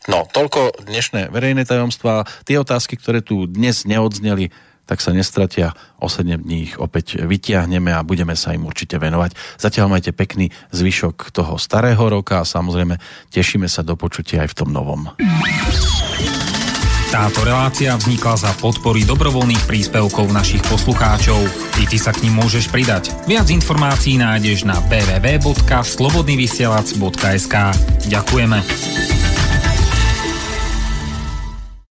No, 0.08 0.24
toľko 0.24 0.88
dnešné 0.88 1.28
verejné 1.28 1.68
tajomstvá. 1.68 2.24
Tie 2.48 2.56
otázky, 2.56 2.96
ktoré 2.96 3.20
tu 3.20 3.44
dnes 3.44 3.84
neodzneli, 3.84 4.48
tak 4.90 4.98
sa 4.98 5.14
nestratia. 5.14 5.70
O 6.02 6.10
7 6.10 6.42
dní 6.42 6.66
ich 6.66 6.74
opäť 6.82 7.22
vytiahneme 7.22 7.94
a 7.94 8.02
budeme 8.02 8.34
sa 8.34 8.50
im 8.50 8.66
určite 8.66 8.98
venovať. 8.98 9.38
Zatiaľ 9.62 9.94
majte 9.94 10.10
pekný 10.10 10.50
zvyšok 10.74 11.30
toho 11.30 11.54
starého 11.62 12.02
roka 12.10 12.42
a 12.42 12.48
samozrejme 12.48 12.98
tešíme 13.30 13.70
sa 13.70 13.86
do 13.86 13.94
počutia 13.94 14.42
aj 14.42 14.50
v 14.50 14.58
tom 14.58 14.74
novom. 14.74 15.06
Táto 17.10 17.42
relácia 17.42 17.90
vznikla 17.98 18.38
za 18.38 18.54
podpory 18.62 19.02
dobrovoľných 19.02 19.66
príspevkov 19.66 20.30
našich 20.30 20.62
poslucháčov. 20.70 21.42
I 21.82 21.90
ty 21.90 21.98
sa 21.98 22.14
k 22.14 22.22
ním 22.26 22.34
môžeš 22.38 22.70
pridať. 22.70 23.10
Viac 23.26 23.50
informácií 23.50 24.14
nájdeš 24.14 24.62
na 24.62 24.78
www.slobodnyvysielac.sk 24.86 27.54
Ďakujeme. 28.06 29.29